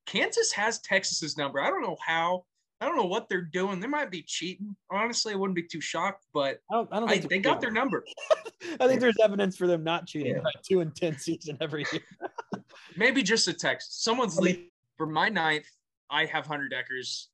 Kansas 0.08 0.52
has 0.54 0.80
Texas's 0.80 1.38
number. 1.38 1.62
I 1.62 1.70
don't 1.70 1.84
know 1.84 1.98
how. 2.06 2.46
I 2.82 2.86
don't 2.86 2.96
know 2.96 3.06
what 3.06 3.28
they're 3.28 3.42
doing. 3.42 3.80
They 3.80 3.88
might 3.88 4.12
be 4.12 4.22
cheating. 4.22 4.76
Honestly, 4.92 5.34
I 5.34 5.36
wouldn't 5.36 5.56
be 5.56 5.64
too 5.64 5.82
shocked, 5.82 6.26
but 6.34 6.60
I 6.72 6.76
don't, 6.76 6.90
I 6.92 7.00
don't 7.00 7.10
I, 7.10 7.18
they 7.18 7.40
got 7.40 7.60
their 7.60 7.72
number. 7.72 8.04
I 8.80 8.88
think 8.88 9.00
there's 9.00 9.18
evidence 9.24 9.58
for 9.58 9.66
them 9.68 9.84
not 9.84 10.06
cheating 10.06 10.36
yeah. 10.36 10.42
by 10.42 10.52
two 10.64 10.82
and 10.82 10.96
ten 10.96 11.18
season 11.18 11.58
every 11.60 11.86
year. 11.92 12.04
Maybe 12.96 13.24
just 13.24 13.48
a 13.48 13.54
text. 13.54 14.04
Someone's 14.04 14.40
leaving 14.40 14.70
for 14.96 15.08
my 15.08 15.30
ninth. 15.30 15.68
I 16.10 16.26
have 16.26 16.46
Hunter 16.46 16.70
Dekkers 16.72 17.26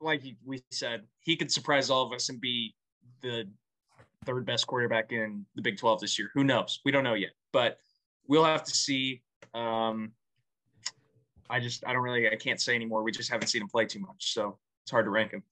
like 0.00 0.22
we 0.44 0.62
said, 0.70 1.02
he 1.20 1.36
could 1.36 1.50
surprise 1.50 1.90
all 1.90 2.04
of 2.04 2.12
us 2.12 2.28
and 2.28 2.40
be 2.40 2.74
the 3.22 3.48
third 4.24 4.44
best 4.44 4.66
quarterback 4.66 5.12
in 5.12 5.46
the 5.54 5.62
Big 5.62 5.78
12 5.78 6.00
this 6.00 6.18
year. 6.18 6.30
Who 6.34 6.44
knows? 6.44 6.80
We 6.84 6.92
don't 6.92 7.04
know 7.04 7.14
yet, 7.14 7.32
but 7.52 7.78
we'll 8.26 8.44
have 8.44 8.64
to 8.64 8.74
see. 8.74 9.22
Um, 9.54 10.12
I 11.48 11.60
just, 11.60 11.86
I 11.86 11.92
don't 11.92 12.02
really, 12.02 12.28
I 12.28 12.36
can't 12.36 12.60
say 12.60 12.74
anymore. 12.74 13.02
We 13.02 13.12
just 13.12 13.30
haven't 13.30 13.48
seen 13.48 13.62
him 13.62 13.68
play 13.68 13.86
too 13.86 14.00
much. 14.00 14.32
So 14.32 14.58
it's 14.84 14.90
hard 14.90 15.06
to 15.06 15.10
rank 15.10 15.32
him. 15.32 15.42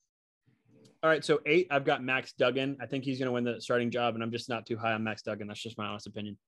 All 1.02 1.10
right. 1.10 1.24
So 1.24 1.40
eight, 1.44 1.66
I've 1.70 1.84
got 1.84 2.02
Max 2.02 2.32
Duggan. 2.32 2.78
I 2.80 2.86
think 2.86 3.04
he's 3.04 3.18
going 3.18 3.26
to 3.26 3.32
win 3.32 3.44
the 3.44 3.60
starting 3.60 3.90
job, 3.90 4.14
and 4.14 4.22
I'm 4.22 4.30
just 4.30 4.48
not 4.48 4.66
too 4.66 4.76
high 4.76 4.92
on 4.92 5.04
Max 5.04 5.22
Duggan. 5.22 5.46
That's 5.48 5.62
just 5.62 5.76
my 5.76 5.86
honest 5.86 6.06
opinion. 6.06 6.38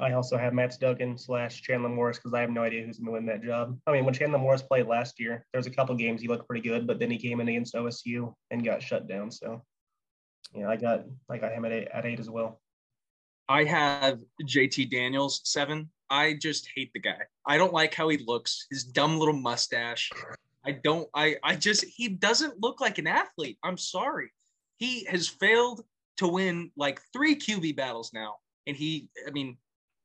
I 0.00 0.12
also 0.12 0.36
have 0.36 0.52
Max 0.52 0.76
Duggan 0.76 1.16
slash 1.16 1.62
Chandler 1.62 1.88
Morris 1.88 2.18
because 2.18 2.34
I 2.34 2.40
have 2.40 2.50
no 2.50 2.62
idea 2.62 2.84
who's 2.84 2.98
going 2.98 3.06
to 3.06 3.12
win 3.12 3.26
that 3.26 3.42
job. 3.42 3.78
I 3.86 3.92
mean, 3.92 4.04
when 4.04 4.12
Chandler 4.12 4.38
Morris 4.38 4.62
played 4.62 4.86
last 4.86 5.18
year, 5.18 5.46
there 5.52 5.58
was 5.58 5.66
a 5.66 5.70
couple 5.70 5.94
games 5.94 6.20
he 6.20 6.28
looked 6.28 6.46
pretty 6.46 6.66
good, 6.68 6.86
but 6.86 6.98
then 6.98 7.10
he 7.10 7.18
came 7.18 7.40
in 7.40 7.48
against 7.48 7.74
OSU 7.74 8.34
and 8.50 8.64
got 8.64 8.82
shut 8.82 9.08
down. 9.08 9.30
So, 9.30 9.62
yeah, 10.54 10.68
I 10.68 10.76
got 10.76 11.04
I 11.30 11.38
got 11.38 11.52
him 11.52 11.64
at 11.64 11.72
eight, 11.72 11.88
at 11.92 12.04
eight 12.04 12.20
as 12.20 12.28
well. 12.28 12.60
I 13.48 13.64
have 13.64 14.18
JT 14.42 14.90
Daniels 14.90 15.40
seven. 15.44 15.88
I 16.10 16.34
just 16.40 16.68
hate 16.74 16.92
the 16.92 17.00
guy. 17.00 17.18
I 17.46 17.56
don't 17.58 17.72
like 17.72 17.94
how 17.94 18.08
he 18.08 18.18
looks. 18.18 18.66
His 18.70 18.84
dumb 18.84 19.18
little 19.18 19.34
mustache. 19.34 20.10
I 20.64 20.72
don't. 20.72 21.08
I 21.14 21.36
I 21.42 21.56
just 21.56 21.84
he 21.84 22.08
doesn't 22.08 22.60
look 22.60 22.80
like 22.80 22.98
an 22.98 23.06
athlete. 23.06 23.58
I'm 23.62 23.76
sorry. 23.76 24.30
He 24.78 25.04
has 25.06 25.28
failed 25.28 25.84
to 26.18 26.28
win 26.28 26.70
like 26.76 27.00
three 27.12 27.36
QB 27.36 27.76
battles 27.76 28.12
now, 28.12 28.36
and 28.66 28.76
he. 28.76 29.08
I 29.26 29.30
mean, 29.30 29.56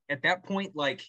at 0.10 0.22
that 0.24 0.43
point, 0.43 0.76
like 0.76 1.04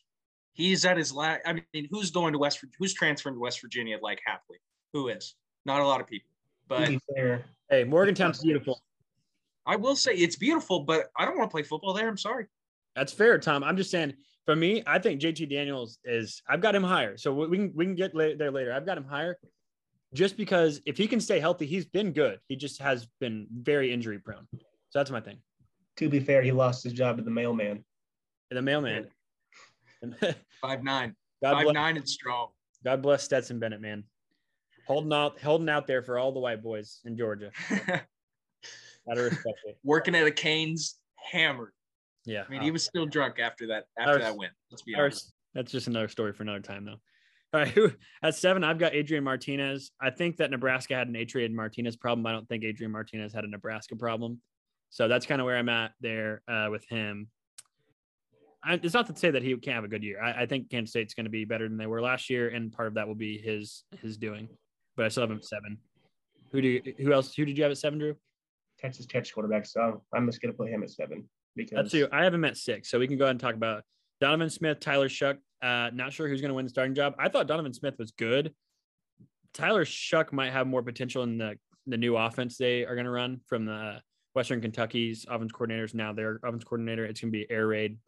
he's 0.53 0.85
at 0.85 0.97
his 0.97 1.13
last. 1.13 1.41
I 1.47 1.55
mean, 1.73 1.89
who's 1.91 2.11
going 2.11 2.33
to 2.33 2.39
West? 2.39 2.65
Who's 2.79 2.95
transferring 2.95 3.37
to 3.37 3.41
West 3.41 3.61
Virginia 3.61 3.99
like 4.03 4.21
happily? 4.27 4.59
Who 4.93 5.09
is? 5.09 5.35
Not 5.65 5.81
a 5.81 5.87
lot 5.87 6.01
of 6.01 6.07
people. 6.07 6.29
But 6.69 6.87
To 6.87 6.91
be 6.93 7.01
fair, 7.15 7.45
Hey, 7.73 7.85
Morgantown's 7.85 8.43
beautiful. 8.43 8.83
I 9.65 9.77
will 9.77 9.97
say 9.97 10.13
it's 10.13 10.37
beautiful, 10.37 10.81
but 10.81 11.07
I 11.17 11.25
don't 11.25 11.39
want 11.39 11.51
to 11.51 11.53
play 11.53 11.63
football 11.63 11.95
there. 11.95 12.09
I'm 12.09 12.19
sorry. 12.19 12.47
That's 12.95 13.13
fair, 13.13 13.39
Tom. 13.39 13.65
I'm 13.65 13.77
just 13.77 13.91
saying. 13.91 14.13
For 14.47 14.57
me, 14.57 14.83
I 14.87 14.99
think 14.99 15.21
JT 15.21 15.49
Daniels 15.51 15.99
is. 16.05 16.43
I've 16.49 16.61
got 16.61 16.75
him 16.75 16.83
higher, 16.83 17.17
so 17.17 17.33
we 17.33 17.57
can 17.57 17.73
we 17.75 17.85
can 17.85 17.95
get 17.95 18.15
la- 18.15 18.35
there 18.37 18.51
later. 18.51 18.73
I've 18.73 18.85
got 18.87 18.99
him 18.99 19.05
higher, 19.05 19.39
just 20.15 20.37
because 20.37 20.81
if 20.85 20.99
he 20.99 21.07
can 21.07 21.21
stay 21.21 21.39
healthy, 21.39 21.67
he's 21.67 21.87
been 21.87 22.13
good. 22.13 22.41
He 22.49 22.57
just 22.57 22.83
has 22.83 23.07
been 23.21 23.47
very 23.53 23.93
injury 23.93 24.19
prone. 24.19 24.47
So 24.53 24.99
that's 24.99 25.11
my 25.11 25.21
thing. 25.21 25.39
to 25.97 26.09
be 26.09 26.21
fair, 26.21 26.43
he 26.43 26.51
lost 26.53 26.83
his 26.83 26.93
job 26.93 27.19
to 27.19 27.23
the 27.23 27.31
mailman. 27.31 27.85
And 28.51 28.59
the 28.59 28.63
mailman. 28.63 29.07
Five 30.61 30.83
nine. 30.83 31.15
God 31.43 31.53
Five 31.53 31.63
bless, 31.65 31.75
nine 31.75 31.97
and 31.97 32.09
strong. 32.09 32.49
God 32.85 33.01
bless 33.01 33.23
Stetson 33.23 33.59
Bennett, 33.61 33.81
man. 33.81 34.05
Holding 34.89 35.13
out, 35.13 35.41
holding 35.41 35.69
out 35.69 35.87
there 35.87 36.03
for 36.03 36.19
all 36.19 36.33
the 36.33 36.41
white 36.41 36.63
boys 36.63 37.01
in 37.05 37.17
Georgia. 37.17 37.53
Gotta 37.71 39.23
respect 39.23 39.61
it. 39.67 39.79
Working 39.85 40.15
at 40.17 40.27
a 40.27 40.31
Canes, 40.33 40.99
hammered. 41.31 41.73
Yeah. 42.25 42.45
I 42.49 42.51
mean, 42.51 42.63
he 42.63 42.71
was 42.71 42.85
still 42.85 43.07
drunk 43.07 43.39
after 43.39 43.67
that 43.69 43.85
after 43.99 44.13
Ours- 44.13 44.23
that 44.23 44.37
win. 44.37 44.51
Let's 44.71 44.83
be 44.83 44.95
Ours- 44.95 45.01
honest. 45.01 45.35
That's 45.55 45.73
just 45.73 45.87
another 45.87 46.09
story 46.09 46.33
for 46.33 46.43
another 46.45 46.61
time, 46.61 46.85
though. 46.85 47.01
All 47.55 47.61
right, 47.61 47.69
who 47.69 47.93
at 48.23 48.35
seven? 48.35 48.65
I've 48.65 48.79
got 48.79 48.95
Adrian 48.95 49.23
Martinez. 49.25 49.91
I 50.01 50.09
think 50.09 50.39
that 50.39 50.51
Nebraska 50.51 50.95
had 50.95 51.09
an 51.09 51.17
Adrian 51.17 51.55
Martinez 51.55 51.97
problem. 51.97 52.27
I 52.27 52.33
don't 52.33 52.49
think 52.49 52.65
Adrian 52.65 52.91
Martinez 52.91 53.35
had 53.35 53.45
a 53.45 53.49
Nebraska 53.49 53.95
problem. 53.95 54.41
So 54.89 55.07
that's 55.07 55.27
kind 55.27 55.41
of 55.41 55.45
where 55.45 55.59
I'm 55.59 55.69
at 55.69 55.93
there 56.01 56.41
uh, 56.49 56.69
with 56.71 56.87
him. 56.89 57.29
I, 58.65 58.75
it's 58.75 58.95
not 58.95 59.07
to 59.09 59.17
say 59.17 59.31
that 59.31 59.43
he 59.43 59.55
can't 59.57 59.75
have 59.75 59.85
a 59.85 59.89
good 59.89 60.03
year. 60.03 60.23
I, 60.23 60.43
I 60.43 60.47
think 60.47 60.71
Kansas 60.71 60.91
State's 60.91 61.13
going 61.13 61.25
to 61.25 61.31
be 61.31 61.45
better 61.45 61.69
than 61.69 61.77
they 61.77 61.87
were 61.87 62.01
last 62.01 62.31
year, 62.31 62.49
and 62.49 62.73
part 62.73 62.89
of 62.89 62.95
that 62.95 63.07
will 63.07 63.15
be 63.15 63.37
his 63.37 63.85
his 64.01 64.17
doing. 64.17 64.49
But 64.97 65.07
I 65.07 65.09
still 65.09 65.25
have 65.25 65.31
him 65.31 65.39
at 65.39 65.45
seven. 65.45 65.79
Who 66.53 66.63
do 66.63 66.69
you, 66.69 66.95
who 66.99 67.13
else? 67.13 67.35
Who 67.35 67.45
did 67.45 67.59
you 67.59 67.65
have 67.65 67.73
at 67.73 67.79
seven, 67.79 67.99
Drew? 67.99 68.15
Texas 68.79 69.05
Tech 69.05 69.27
quarterback. 69.33 69.67
So 69.67 70.03
I'm 70.15 70.27
just 70.27 70.41
gonna 70.41 70.55
put 70.55 70.71
him 70.71 70.83
at 70.83 70.91
seven 70.91 71.29
because 71.57 71.77
That's 71.77 71.93
who 71.93 72.09
I 72.13 72.25
haven't 72.25 72.41
met 72.41 72.57
six. 72.57 72.91
So 72.91 72.99
we 72.99 73.07
can 73.07 73.19
go 73.19 73.25
ahead 73.25 73.33
and 73.33 73.41
talk 73.41 73.55
about 73.55 73.83
Donovan 74.21 74.51
Smith, 74.51 74.81
Tyler 74.81 75.09
Shough. 75.09 75.39
Uh, 75.63 75.91
not 75.93 76.13
sure 76.13 76.29
who's 76.29 76.41
going 76.41 76.51
to 76.51 76.55
win 76.55 76.67
the 76.67 76.71
starting 76.71 76.95
job. 76.95 77.15
I 77.19 77.29
thought 77.29 77.47
Donovan 77.47 77.73
Smith 77.73 77.95
was 77.99 78.11
good. 78.13 78.53
Tyler 79.55 79.85
Shough 79.85 80.33
might 80.33 80.53
have 80.53 80.67
more 80.67 80.83
potential 80.83 81.23
in 81.23 81.39
the 81.39 81.59
the 81.87 81.97
new 81.97 82.17
offense 82.17 82.57
they 82.57 82.85
are 82.85 82.95
going 82.95 83.07
to 83.07 83.11
run 83.11 83.41
from 83.47 83.65
the 83.65 84.01
Western 84.35 84.61
Kentucky's 84.61 85.27
offense 85.29 85.51
coordinators. 85.53 85.95
Now 85.95 86.13
their 86.13 86.39
offense 86.45 86.65
coordinator, 86.65 87.05
it's 87.05 87.21
going 87.21 87.33
to 87.33 87.39
be 87.39 87.51
air 87.51 87.67
raid, 87.67 87.99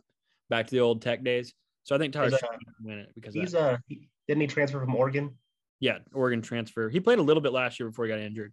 back 0.49 0.67
to 0.67 0.71
the 0.71 0.81
old 0.81 1.03
Tech 1.03 1.25
days. 1.25 1.53
So 1.83 1.95
I 1.95 1.99
think 1.99 2.13
Tyler 2.13 2.31
He's, 2.31 2.35
uh, 2.35 2.39
Shough 2.39 2.51
can 2.51 2.75
win 2.83 2.99
it 3.01 3.09
because 3.15 3.35
he's 3.35 3.53
that. 3.53 3.75
uh 3.75 3.77
he, 3.89 4.09
didn't 4.29 4.41
he 4.43 4.47
transfer 4.47 4.81
from 4.81 4.95
Oregon? 4.95 5.37
yeah, 5.81 5.99
Oregon 6.15 6.41
transfer. 6.41 6.89
He 6.89 7.01
played 7.01 7.19
a 7.19 7.23
little 7.23 7.43
bit 7.43 7.53
last 7.53 7.79
year 7.79 7.89
before 7.91 8.07
he 8.07 8.11
got 8.11 8.21
injured. 8.21 8.53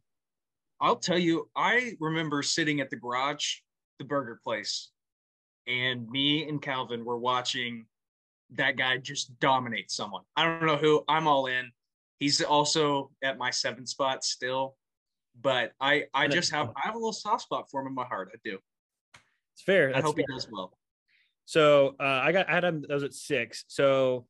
I'll 0.82 0.98
tell 0.98 1.18
you, 1.18 1.48
I 1.56 1.94
remember 2.00 2.42
sitting 2.44 2.82
at 2.82 2.90
the 2.90 2.96
garage, 2.98 3.58
the 4.02 4.08
burger 4.08 4.40
place, 4.44 4.90
and 5.68 6.10
me 6.10 6.48
and 6.48 6.62
Calvin 6.62 7.06
were 7.06 7.18
watching 7.18 7.86
that 8.54 8.76
guy 8.76 8.98
just 8.98 9.40
dominate 9.40 9.92
someone. 9.92 10.24
I 10.36 10.44
don't 10.44 10.66
know 10.66 10.78
who. 10.78 11.04
I'm 11.08 11.28
all 11.28 11.46
in. 11.46 11.72
He's 12.20 12.42
also 12.42 13.12
at 13.24 13.38
my 13.38 13.52
seven 13.52 13.86
spot 13.86 14.24
still, 14.24 14.76
but 15.40 15.72
I 15.80 16.06
I 16.14 16.28
just 16.28 16.52
have 16.52 16.70
I 16.76 16.82
have 16.86 16.96
a 16.96 16.98
little 16.98 17.14
soft 17.14 17.44
spot 17.44 17.68
for 17.72 17.82
him 17.82 17.88
in 17.88 17.96
my 17.96 18.06
heart. 18.06 18.30
I 18.34 18.38
do. 18.44 18.60
It's 19.54 19.64
fair. 19.64 19.90
I 19.90 19.94
That's 19.94 20.06
hope 20.06 20.16
fair. 20.16 20.26
he 20.28 20.34
does 20.34 20.48
well. 20.52 20.78
So 21.46 21.96
uh, 22.00 22.04
I 22.24 22.32
got 22.32 22.50
I 22.50 22.54
had 22.54 22.64
him 22.64 22.84
those 22.88 23.04
at 23.04 23.14
six. 23.14 23.66
So 23.68 24.26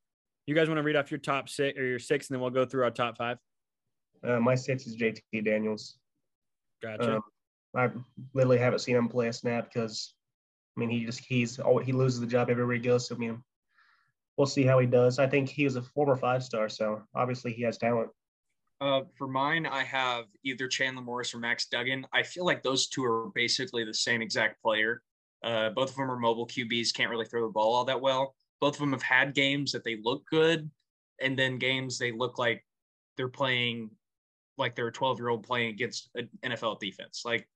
you 0.45 0.55
guys 0.55 0.67
want 0.67 0.77
to 0.79 0.83
read 0.83 0.95
off 0.95 1.11
your 1.11 1.19
top 1.19 1.49
six 1.49 1.77
or 1.77 1.85
your 1.85 1.99
six, 1.99 2.29
and 2.29 2.35
then 2.35 2.41
we'll 2.41 2.49
go 2.49 2.65
through 2.65 2.83
our 2.83 2.91
top 2.91 3.17
five. 3.17 3.37
Uh, 4.23 4.39
my 4.39 4.55
six 4.55 4.85
is 4.85 4.95
JT 4.95 5.43
Daniels. 5.43 5.97
Gotcha. 6.81 7.15
Um, 7.15 7.21
I 7.75 7.89
literally 8.33 8.57
haven't 8.57 8.79
seen 8.79 8.95
him 8.95 9.07
play 9.07 9.27
a 9.27 9.33
snap 9.33 9.71
because, 9.73 10.13
I 10.75 10.79
mean, 10.79 10.89
he 10.89 11.05
just 11.05 11.19
he's 11.19 11.59
oh 11.59 11.77
he 11.77 11.91
loses 11.91 12.19
the 12.19 12.27
job 12.27 12.49
everywhere 12.49 12.75
he 12.75 12.81
goes. 12.81 13.07
So 13.07 13.15
I 13.15 13.17
mean, 13.17 13.41
we'll 14.37 14.47
see 14.47 14.63
how 14.63 14.79
he 14.79 14.87
does. 14.87 15.19
I 15.19 15.27
think 15.27 15.49
he 15.49 15.63
was 15.63 15.75
a 15.75 15.81
former 15.81 16.15
five 16.15 16.43
star, 16.43 16.69
so 16.69 17.01
obviously 17.15 17.53
he 17.53 17.63
has 17.63 17.77
talent. 17.77 18.09
Uh, 18.81 19.01
for 19.15 19.27
mine, 19.27 19.67
I 19.67 19.83
have 19.83 20.25
either 20.43 20.67
Chandler 20.67 21.03
Morris 21.03 21.35
or 21.35 21.37
Max 21.37 21.67
Duggan. 21.67 22.05
I 22.13 22.23
feel 22.23 22.45
like 22.45 22.63
those 22.63 22.87
two 22.87 23.03
are 23.05 23.29
basically 23.35 23.83
the 23.85 23.93
same 23.93 24.23
exact 24.23 24.59
player. 24.61 25.03
Uh, 25.43 25.69
both 25.69 25.91
of 25.91 25.95
them 25.95 26.09
are 26.09 26.17
mobile 26.17 26.47
QBs, 26.47 26.93
can't 26.93 27.11
really 27.11 27.25
throw 27.25 27.45
the 27.45 27.51
ball 27.51 27.75
all 27.75 27.85
that 27.85 28.01
well. 28.01 28.33
Both 28.59 28.75
of 28.75 28.79
them 28.79 28.91
have 28.91 29.03
had 29.03 29.35
games 29.35 29.71
that 29.71 29.83
they 29.83 29.97
look 30.03 30.25
good, 30.27 30.69
and 31.21 31.37
then 31.37 31.59
games 31.59 31.99
they 31.99 32.11
look 32.11 32.39
like 32.39 32.65
they're 33.17 33.27
playing 33.27 33.91
like 34.57 34.75
they're 34.75 34.87
a 34.87 34.91
12 34.91 35.19
year 35.19 35.29
old 35.29 35.43
playing 35.43 35.69
against 35.69 36.09
an 36.15 36.29
NFL 36.43 36.79
defense. 36.79 37.21
Like, 37.25 37.47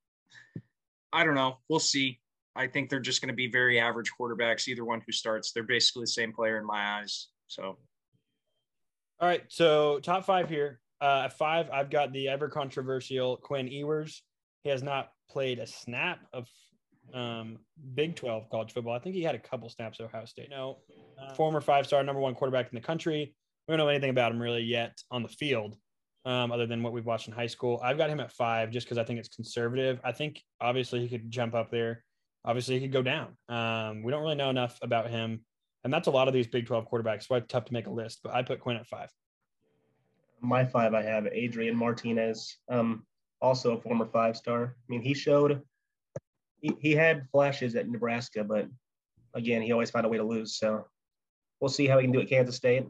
I 1.13 1.23
don't 1.23 1.35
know. 1.35 1.57
We'll 1.69 1.79
see. 1.79 2.19
I 2.55 2.67
think 2.67 2.89
they're 2.89 2.99
just 2.99 3.21
going 3.21 3.29
to 3.29 3.35
be 3.35 3.47
very 3.47 3.79
average 3.79 4.11
quarterbacks. 4.19 4.67
Either 4.67 4.85
one 4.85 5.01
who 5.05 5.11
starts, 5.11 5.51
they're 5.51 5.63
basically 5.63 6.03
the 6.03 6.07
same 6.07 6.33
player 6.33 6.57
in 6.57 6.65
my 6.65 6.99
eyes. 6.99 7.27
So 7.47 7.77
All 9.19 9.27
right, 9.27 9.43
so 9.49 9.99
top 9.99 10.25
five 10.25 10.49
here. 10.49 10.79
Uh, 11.01 11.23
at 11.25 11.37
five, 11.37 11.69
I've 11.71 11.89
got 11.89 12.13
the 12.13 12.29
ever 12.29 12.47
controversial 12.47 13.37
Quinn 13.37 13.67
Ewers. 13.67 14.23
He 14.63 14.69
has 14.69 14.81
not 14.81 15.11
played 15.29 15.59
a 15.59 15.67
snap 15.67 16.19
of 16.33 16.47
um, 17.13 17.59
Big 17.93 18.15
12 18.15 18.49
college 18.49 18.73
football. 18.73 18.93
I 18.93 18.99
think 18.99 19.15
he 19.15 19.23
had 19.23 19.35
a 19.35 19.39
couple 19.39 19.69
snaps 19.69 19.99
at 19.99 20.07
Ohio 20.07 20.25
State. 20.25 20.49
No, 20.49 20.77
uh, 21.21 21.33
former 21.33 21.61
five 21.61 21.85
star, 21.85 22.03
number 22.03 22.21
one 22.21 22.35
quarterback 22.35 22.71
in 22.71 22.75
the 22.75 22.81
country. 22.81 23.35
We 23.67 23.71
don't 23.71 23.77
know 23.77 23.89
anything 23.89 24.09
about 24.09 24.31
him 24.31 24.41
really 24.41 24.63
yet 24.63 24.97
on 25.11 25.23
the 25.23 25.29
field, 25.29 25.75
um, 26.25 26.51
other 26.51 26.65
than 26.65 26.81
what 26.81 26.91
we've 26.91 27.05
watched 27.05 27.27
in 27.27 27.33
high 27.33 27.47
school. 27.47 27.79
I've 27.83 27.97
got 27.97 28.09
him 28.09 28.19
at 28.19 28.31
five 28.31 28.71
just 28.71 28.85
because 28.87 28.97
I 28.97 29.03
think 29.03 29.19
it's 29.19 29.29
conservative. 29.29 29.99
I 30.03 30.11
think 30.11 30.41
obviously 30.59 31.01
he 31.01 31.07
could 31.07 31.29
jump 31.29 31.53
up 31.53 31.71
there. 31.71 32.03
Obviously, 32.43 32.75
he 32.75 32.81
could 32.81 32.91
go 32.91 33.01
down. 33.01 33.35
Um, 33.49 34.03
we 34.03 34.11
don't 34.11 34.21
really 34.21 34.35
know 34.35 34.51
enough 34.51 34.77
about 34.81 35.09
him. 35.09 35.41
And 35.83 35.93
that's 35.93 36.07
a 36.07 36.11
lot 36.11 36.27
of 36.27 36.33
these 36.33 36.47
Big 36.47 36.67
12 36.67 36.89
quarterbacks. 36.89 37.27
So 37.27 37.35
it's 37.35 37.47
tough 37.47 37.65
to 37.65 37.73
make 37.73 37.87
a 37.87 37.91
list, 37.91 38.19
but 38.23 38.33
I 38.33 38.43
put 38.43 38.59
Quinn 38.59 38.77
at 38.77 38.87
five. 38.87 39.09
My 40.41 40.65
five, 40.65 40.93
I 40.93 41.01
have 41.01 41.27
Adrian 41.27 41.75
Martinez, 41.75 42.57
um, 42.69 43.05
also 43.41 43.77
a 43.77 43.81
former 43.81 44.05
five 44.05 44.35
star. 44.37 44.75
I 44.77 44.91
mean, 44.91 45.01
he 45.01 45.13
showed 45.13 45.61
he, 46.61 46.75
he 46.79 46.91
had 46.91 47.27
flashes 47.31 47.75
at 47.75 47.87
Nebraska, 47.87 48.43
but 48.43 48.67
again, 49.33 49.61
he 49.61 49.71
always 49.71 49.91
found 49.91 50.05
a 50.05 50.09
way 50.09 50.17
to 50.17 50.23
lose. 50.23 50.57
So 50.57 50.85
we'll 51.59 51.69
see 51.69 51.87
how 51.87 51.97
he 51.97 52.05
can 52.05 52.11
do 52.11 52.21
at 52.21 52.29
Kansas 52.29 52.55
State. 52.55 52.85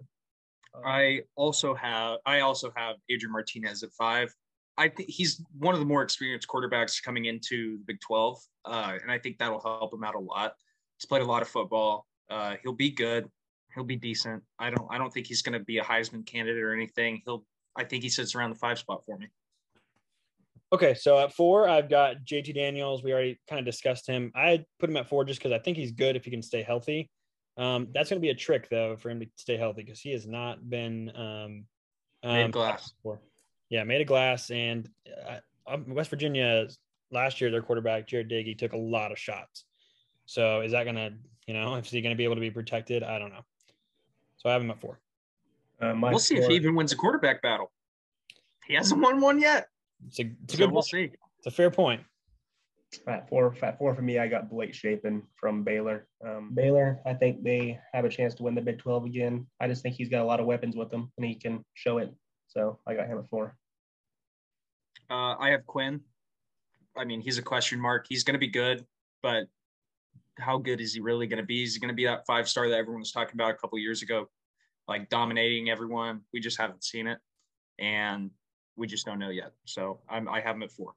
I 0.86 1.22
also 1.36 1.74
have 1.76 2.20
I 2.26 2.40
also 2.42 2.72
have 2.76 2.96
Adrian 3.10 3.32
Martinez 3.32 3.84
at 3.84 3.92
five. 3.92 4.34
I 4.78 4.90
think 4.90 5.10
he's 5.10 5.42
one 5.58 5.74
of 5.74 5.80
the 5.80 5.86
more 5.86 6.02
experienced 6.02 6.48
quarterbacks 6.48 7.02
coming 7.02 7.26
into 7.26 7.78
the 7.78 7.84
Big 7.88 8.02
12, 8.02 8.42
uh, 8.66 8.98
and 9.02 9.10
I 9.10 9.18
think 9.18 9.38
that'll 9.38 9.62
help 9.62 9.94
him 9.94 10.04
out 10.04 10.16
a 10.16 10.20
lot. 10.20 10.54
He's 10.98 11.06
played 11.06 11.22
a 11.22 11.26
lot 11.26 11.42
of 11.42 11.48
football. 11.48 12.06
Uh, 12.30 12.56
he'll 12.62 12.74
be 12.74 12.92
good. 12.92 13.30
He'll 13.74 13.86
be 13.86 13.96
decent. 13.96 14.44
I 14.60 14.70
don't 14.70 14.88
I 14.90 14.98
don't 14.98 15.14
think 15.14 15.28
he's 15.28 15.42
going 15.42 15.58
to 15.58 15.64
be 15.64 15.78
a 15.78 15.84
Heisman 15.84 16.26
candidate 16.26 16.64
or 16.64 16.74
anything. 16.74 17.22
He'll 17.26 17.46
I 17.76 17.84
think 17.84 18.04
he 18.04 18.10
sits 18.10 18.36
around 18.36 18.52
the 18.52 18.56
five 18.56 18.80
spot 18.80 19.04
for 19.06 19.18
me. 19.18 19.28
Okay, 20.74 20.94
so 20.94 21.20
at 21.20 21.34
four, 21.34 21.70
I've 21.70 21.90
got 21.90 22.18
JT 22.26 22.56
Daniels. 22.56 23.04
We 23.04 23.14
already 23.14 23.40
kind 23.48 23.60
of 23.60 23.66
discussed 23.66 24.08
him. 24.08 24.32
I 24.36 24.66
put 24.80 24.90
him 24.90 24.98
at 24.98 25.08
four 25.08 25.24
just 25.24 25.40
because 25.40 25.52
I 25.54 25.60
think 25.60 25.78
he's 25.78 25.92
good 25.92 26.16
if 26.16 26.26
he 26.26 26.32
can 26.32 26.42
stay 26.42 26.64
healthy. 26.64 27.10
Um, 27.58 27.88
that's 27.94 28.10
going 28.10 28.20
to 28.20 28.26
be 28.26 28.32
a 28.32 28.36
trick 28.36 28.70
though 28.70 28.98
for 28.98 29.10
him 29.10 29.20
to 29.22 29.28
stay 29.36 29.56
healthy 29.58 29.84
because 29.84 30.00
he 30.02 30.12
has 30.12 30.28
not 30.28 30.70
been 30.70 31.12
um, 31.16 31.66
Made 32.24 32.44
um, 32.46 32.52
glass. 32.52 32.92
before. 32.98 33.22
Yeah, 33.70 33.84
made 33.84 34.02
of 34.02 34.08
glass. 34.08 34.52
And 34.52 34.90
uh, 35.28 35.38
um, 35.68 35.86
West 35.94 36.10
Virginia 36.10 36.68
last 37.12 37.40
year, 37.42 37.50
their 37.52 37.62
quarterback 37.62 38.08
Jarret 38.08 38.30
Doege 38.32 38.58
took 38.58 38.74
a 38.74 38.78
lot 38.78 39.12
of 39.12 39.18
shots. 39.18 39.66
So 40.26 40.62
is 40.62 40.72
that 40.72 40.84
going 40.84 40.96
to, 40.96 41.14
you 41.48 41.54
know, 41.54 41.76
is 41.84 41.90
he 41.90 42.02
going 42.02 42.14
to 42.14 42.18
be 42.18 42.24
able 42.24 42.36
to 42.36 42.42
be 42.42 42.52
protected? 42.52 43.04
I 43.04 43.20
don't 43.20 43.30
know. 43.32 43.42
So 44.38 44.50
I 44.50 44.54
have 44.54 44.62
him 44.62 44.72
at 44.72 44.80
four. 44.80 45.00
Uh, 45.82 45.94
my 45.94 46.10
we'll 46.10 46.20
see 46.20 46.38
if 46.38 46.48
he 46.48 46.56
even 46.56 46.76
wins 46.76 46.92
a 46.92 46.96
quarterback 46.96 47.42
battle. 47.42 47.72
He 48.68 48.74
hasn't 48.76 49.02
won 49.02 49.20
one 49.22 49.40
yet. 49.40 49.68
It's 50.08 50.20
a, 50.20 50.24
it's 50.44 50.54
a 50.54 50.58
So 50.58 50.64
good. 50.66 50.72
we'll 50.72 50.82
point. 50.82 50.86
see. 50.86 51.12
It's 51.40 51.48
a 51.48 51.52
fair 51.52 51.70
point. 51.70 52.02
At 53.08 53.28
four, 53.28 53.54
at 53.62 53.78
four 53.78 53.94
for 53.94 54.02
me, 54.02 54.20
I 54.20 54.28
got 54.28 54.50
Blake 54.50 54.74
Shapen 54.74 55.24
from 55.36 55.64
Baylor. 55.64 56.08
Um, 56.26 56.52
Baylor, 56.54 57.00
I 57.06 57.14
think 57.14 57.44
they 57.44 57.80
have 57.94 58.06
a 58.06 58.10
chance 58.10 58.34
to 58.36 58.44
win 58.44 58.56
the 58.56 58.62
Big 58.62 58.80
12 58.80 59.06
again. 59.06 59.48
I 59.60 59.68
just 59.68 59.82
think 59.82 59.96
he's 59.96 60.10
got 60.10 60.22
a 60.22 60.26
lot 60.26 60.40
of 60.40 60.46
weapons 60.46 60.76
with 60.76 60.92
him 60.92 61.12
and 61.18 61.26
he 61.26 61.36
can 61.36 61.64
show 61.74 61.98
it. 61.98 62.14
So 62.48 62.80
I 62.88 62.96
got 62.96 63.08
him 63.08 63.18
at 63.20 63.28
four. 63.28 63.58
Uh, 65.10 65.36
I 65.38 65.50
have 65.50 65.66
Quinn. 65.66 66.02
I 66.98 67.04
mean, 67.04 67.22
he's 67.22 67.38
a 67.38 67.42
question 67.42 67.80
mark. 67.80 68.06
He's 68.08 68.24
going 68.24 68.34
to 68.34 68.40
be 68.40 68.48
good, 68.48 68.86
but 69.22 69.48
how 70.40 70.58
good 70.58 70.82
is 70.82 70.94
he 70.94 71.02
really 71.02 71.28
going 71.28 71.42
to 71.42 71.46
be? 71.46 71.64
Is 71.64 71.74
he 71.74 71.80
going 71.80 71.90
to 71.90 71.96
be 71.96 72.06
that 72.06 72.26
five 72.26 72.48
star 72.48 72.70
that 72.70 72.78
everyone 72.78 73.02
was 73.02 73.12
talking 73.12 73.34
about 73.36 73.52
a 73.52 73.56
couple 73.56 73.78
years 73.78 74.02
ago, 74.02 74.30
like 74.88 75.10
dominating 75.10 75.70
everyone? 75.70 76.22
We 76.34 76.40
just 76.40 76.60
haven't 76.60 76.84
seen 76.84 77.08
it, 77.08 77.20
and 77.80 78.32
we 78.76 78.88
just 78.88 79.06
don't 79.06 79.20
know 79.20 79.30
yet. 79.30 79.52
So 79.66 80.00
I'm, 80.10 80.28
I 80.28 80.40
have 80.42 80.56
him 80.56 80.64
at 80.64 80.72
four. 80.72 80.94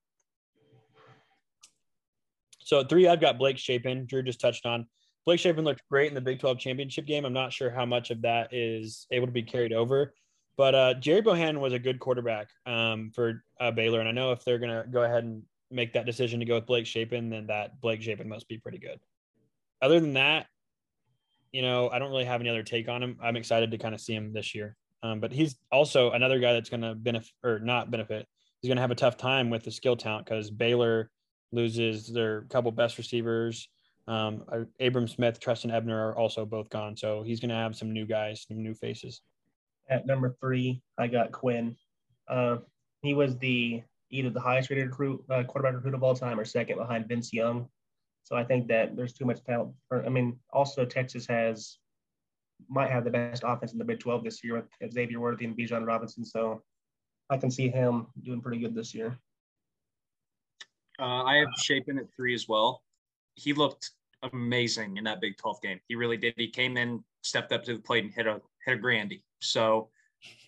So 2.69 2.81
at 2.81 2.91
three, 2.91 3.09
I've 3.09 3.19
got 3.19 3.39
Blake 3.39 3.57
Shapen. 3.57 4.05
Drew 4.05 4.23
just 4.23 4.43
touched 4.43 4.67
on. 4.67 4.85
Blake 5.25 5.41
Shapen 5.41 5.65
looked 5.65 5.81
great 5.91 6.09
in 6.09 6.15
the 6.15 6.21
Big 6.21 6.39
12 6.39 6.59
championship 6.59 7.07
game. 7.07 7.25
I'm 7.25 7.33
not 7.33 7.51
sure 7.51 7.71
how 7.71 7.87
much 7.87 8.11
of 8.11 8.21
that 8.21 8.53
is 8.53 9.07
able 9.11 9.25
to 9.25 9.33
be 9.33 9.43
carried 9.43 9.73
over. 9.73 10.13
But 10.59 10.75
uh, 10.75 10.95
Jerry 11.01 11.23
Bohan 11.23 11.61
was 11.61 11.73
a 11.73 11.79
good 11.79 11.99
quarterback 11.99 12.49
um, 12.67 13.11
for 13.15 13.43
uh, 13.59 13.71
Baylor. 13.71 14.01
And 14.01 14.09
I 14.09 14.13
know 14.13 14.33
if 14.33 14.45
they're 14.45 14.59
going 14.59 14.83
to 14.83 14.87
go 14.87 15.03
ahead 15.03 15.25
and 15.25 15.45
make 15.71 15.95
that 15.95 16.05
decision 16.05 16.41
to 16.41 16.45
go 16.45 16.57
with 16.57 16.67
Blake 16.67 16.85
Shapen, 16.85 17.31
then 17.31 17.47
that 17.47 17.81
Blake 17.81 18.03
Shapen 18.03 18.29
must 18.29 18.47
be 18.49 18.59
pretty 18.59 18.79
good. 18.79 19.01
Other 19.81 19.99
than 19.99 20.13
that, 20.13 20.45
you 21.53 21.63
know, 21.63 21.89
I 21.89 21.99
don't 21.99 22.11
really 22.11 22.27
have 22.27 22.43
any 22.43 22.51
other 22.51 22.63
take 22.63 22.87
on 22.91 23.03
him. 23.03 23.17
I'm 23.23 23.37
excited 23.37 23.71
to 23.71 23.79
kind 23.79 23.95
of 23.95 24.01
see 24.03 24.15
him 24.15 24.35
this 24.35 24.55
year. 24.55 24.77
Um, 25.03 25.21
but 25.21 25.33
he's 25.33 25.57
also 25.73 26.11
another 26.11 26.39
guy 26.39 26.53
that's 26.53 26.69
going 26.69 26.83
to 26.83 26.95
benefit 26.95 27.33
or 27.43 27.61
not 27.61 27.91
benefit. 27.91 28.27
He's 28.61 28.69
going 28.69 28.77
to 28.77 28.83
have 28.83 28.91
a 28.91 28.95
tough 28.95 29.17
time 29.17 29.49
with 29.49 29.65
the 29.65 29.71
skill 29.71 29.97
talent 29.97 30.27
because 30.27 30.51
Baylor 30.51 31.11
loses 31.53 32.09
their 32.09 32.43
couple 32.43 32.71
best 32.73 32.99
receivers. 32.99 33.69
Um, 34.07 34.45
uh, 34.51 34.61
Abram 34.81 35.07
Smith, 35.07 35.39
Trestan 35.39 35.71
Ebner 35.71 36.09
are 36.09 36.17
also 36.17 36.47
both 36.47 36.71
gone. 36.71 36.97
So 36.97 37.23
he's 37.23 37.41
going 37.41 37.51
to 37.51 37.57
have 37.57 37.77
some 37.77 37.93
new 37.93 38.07
guys, 38.07 38.47
some 38.49 38.63
new 38.63 38.75
faces. 38.75 39.21
At 39.91 40.07
number 40.07 40.37
three, 40.41 40.83
I 40.99 41.07
got 41.09 41.33
Quinn. 41.33 41.77
Uh, 42.27 42.59
he 43.03 43.15
was 43.15 43.37
the 43.39 43.83
either 44.11 44.31
the 44.31 44.41
highest 44.41 44.71
rated 44.71 44.89
recruit, 44.89 45.23
uh, 45.31 45.45
quarterback 45.45 45.75
recruit 45.75 45.95
of 45.95 46.03
all 46.03 46.15
time 46.15 46.41
or 46.41 46.45
second 46.45 46.79
behind 46.79 47.07
Vince 47.07 47.33
Young. 47.33 47.69
So 48.23 48.37
I 48.37 48.45
think 48.45 48.69
that 48.69 48.97
there's 48.97 49.13
too 49.13 49.25
much 49.25 49.43
talent. 49.45 49.75
For, 49.89 50.05
I 50.05 50.09
mean, 50.09 50.39
also 50.53 50.85
Texas 50.85 51.27
has 51.27 51.79
might 52.69 52.91
have 52.91 53.05
the 53.05 53.11
best 53.11 53.45
offense 53.47 53.73
in 53.73 53.79
the 53.79 53.85
Big 53.85 54.01
12 54.01 54.25
this 54.25 54.43
year 54.43 54.55
with 54.57 54.93
Xavier 54.93 55.21
Worthy 55.21 55.45
and 55.45 55.57
Bijan 55.57 55.87
Robinson. 55.87 56.25
So 56.25 56.63
I 57.31 57.37
can 57.37 57.51
see 57.51 57.69
him 57.69 58.07
doing 58.23 58.41
pretty 58.41 58.59
good 58.59 58.75
this 58.75 58.95
year. 58.95 59.19
Uh, 60.99 61.23
I 61.25 61.37
have 61.37 61.49
Shapen 61.63 61.99
at 61.99 62.07
three 62.15 62.35
as 62.35 62.49
well. 62.49 62.83
He 63.35 63.53
looked 63.53 63.91
amazing 64.23 64.97
in 64.97 65.05
that 65.05 65.21
Big 65.21 65.37
12 65.37 65.63
game. 65.63 65.81
He 65.89 65.95
really 65.95 66.17
did. 66.17 66.35
He 66.37 66.49
came 66.49 66.77
in, 66.77 67.05
stepped 67.23 67.53
up 67.53 67.65
to 67.65 67.75
the 67.75 67.81
plate, 67.81 68.05
and 68.05 68.13
hit 68.13 68.27
a 68.27 68.41
hit 68.65 68.75
a 68.75 68.77
grandy. 68.77 69.23
So 69.41 69.91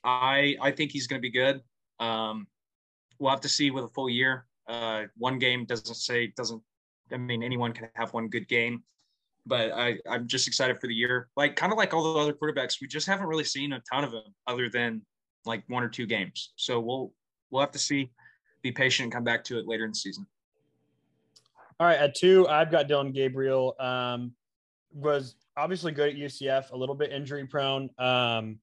I 0.05 0.57
I 0.61 0.71
think 0.71 0.91
he's 0.91 1.07
going 1.07 1.21
to 1.21 1.23
be 1.23 1.31
good. 1.31 1.61
Um, 2.01 2.47
we'll 3.19 3.31
have 3.31 3.41
to 3.43 3.49
see 3.49 3.71
with 3.71 3.85
a 3.85 3.89
full 3.89 4.11
year. 4.11 4.47
Uh, 4.67 5.05
one 5.17 5.39
game 5.39 5.65
doesn't 5.65 5.95
say 5.95 6.29
doesn't. 6.37 6.63
I 7.13 7.17
mean, 7.17 7.43
anyone 7.43 7.73
can 7.73 7.89
have 7.95 8.13
one 8.13 8.29
good 8.29 8.49
game, 8.49 8.83
but 9.47 9.73
I 9.73 9.99
I'm 10.09 10.27
just 10.27 10.49
excited 10.49 10.81
for 10.81 10.87
the 10.87 10.95
year. 10.95 11.29
Like 11.37 11.57
kind 11.57 11.73
of 11.73 11.79
like 11.79 11.95
all 11.95 12.15
the 12.15 12.19
other 12.19 12.33
quarterbacks, 12.33 12.81
we 12.81 12.89
just 12.89 13.07
haven't 13.07 13.27
really 13.27 13.45
seen 13.45 13.73
a 13.73 13.83
ton 13.93 14.05
of 14.05 14.13
them 14.13 14.35
other 14.47 14.69
than 14.69 15.03
like 15.45 15.63
one 15.69 15.83
or 15.83 15.89
two 15.89 16.07
games. 16.07 16.53
So 16.57 16.81
we'll 16.81 17.13
we'll 17.51 17.61
have 17.61 17.73
to 17.73 17.79
see. 17.79 18.11
Be 18.63 18.73
patient 18.73 19.05
and 19.05 19.13
come 19.13 19.25
back 19.25 19.43
to 19.45 19.59
it 19.59 19.67
later 19.67 19.87
in 19.87 19.93
the 19.93 19.97
season. 19.97 20.27
All 21.81 21.87
right, 21.87 21.99
at 21.99 22.15
two, 22.15 22.47
I've 22.47 22.71
got 22.71 22.89
Dillon 22.89 23.11
Gabriel. 23.11 23.75
Um, 23.81 24.33
was 24.93 25.35
obviously 25.57 25.93
good 25.93 26.11
at 26.11 26.17
UCF, 26.17 26.73
a 26.73 26.77
little 26.77 26.95
bit 26.95 27.11
injury 27.11 27.47
prone, 27.47 27.89
um, 27.99 28.59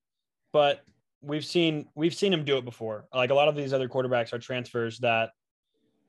but 0.53 0.83
we've 1.21 1.43
seen 1.43 1.87
we've 1.95 2.13
seen 2.13 2.31
him 2.31 2.45
do 2.45 2.57
it 2.57 2.65
before. 2.65 3.07
Like 3.11 3.31
a 3.31 3.33
lot 3.33 3.47
of 3.47 3.55
these 3.55 3.73
other 3.73 3.89
quarterbacks 3.89 4.33
are 4.33 4.39
transfers 4.39 4.99
that 4.99 5.31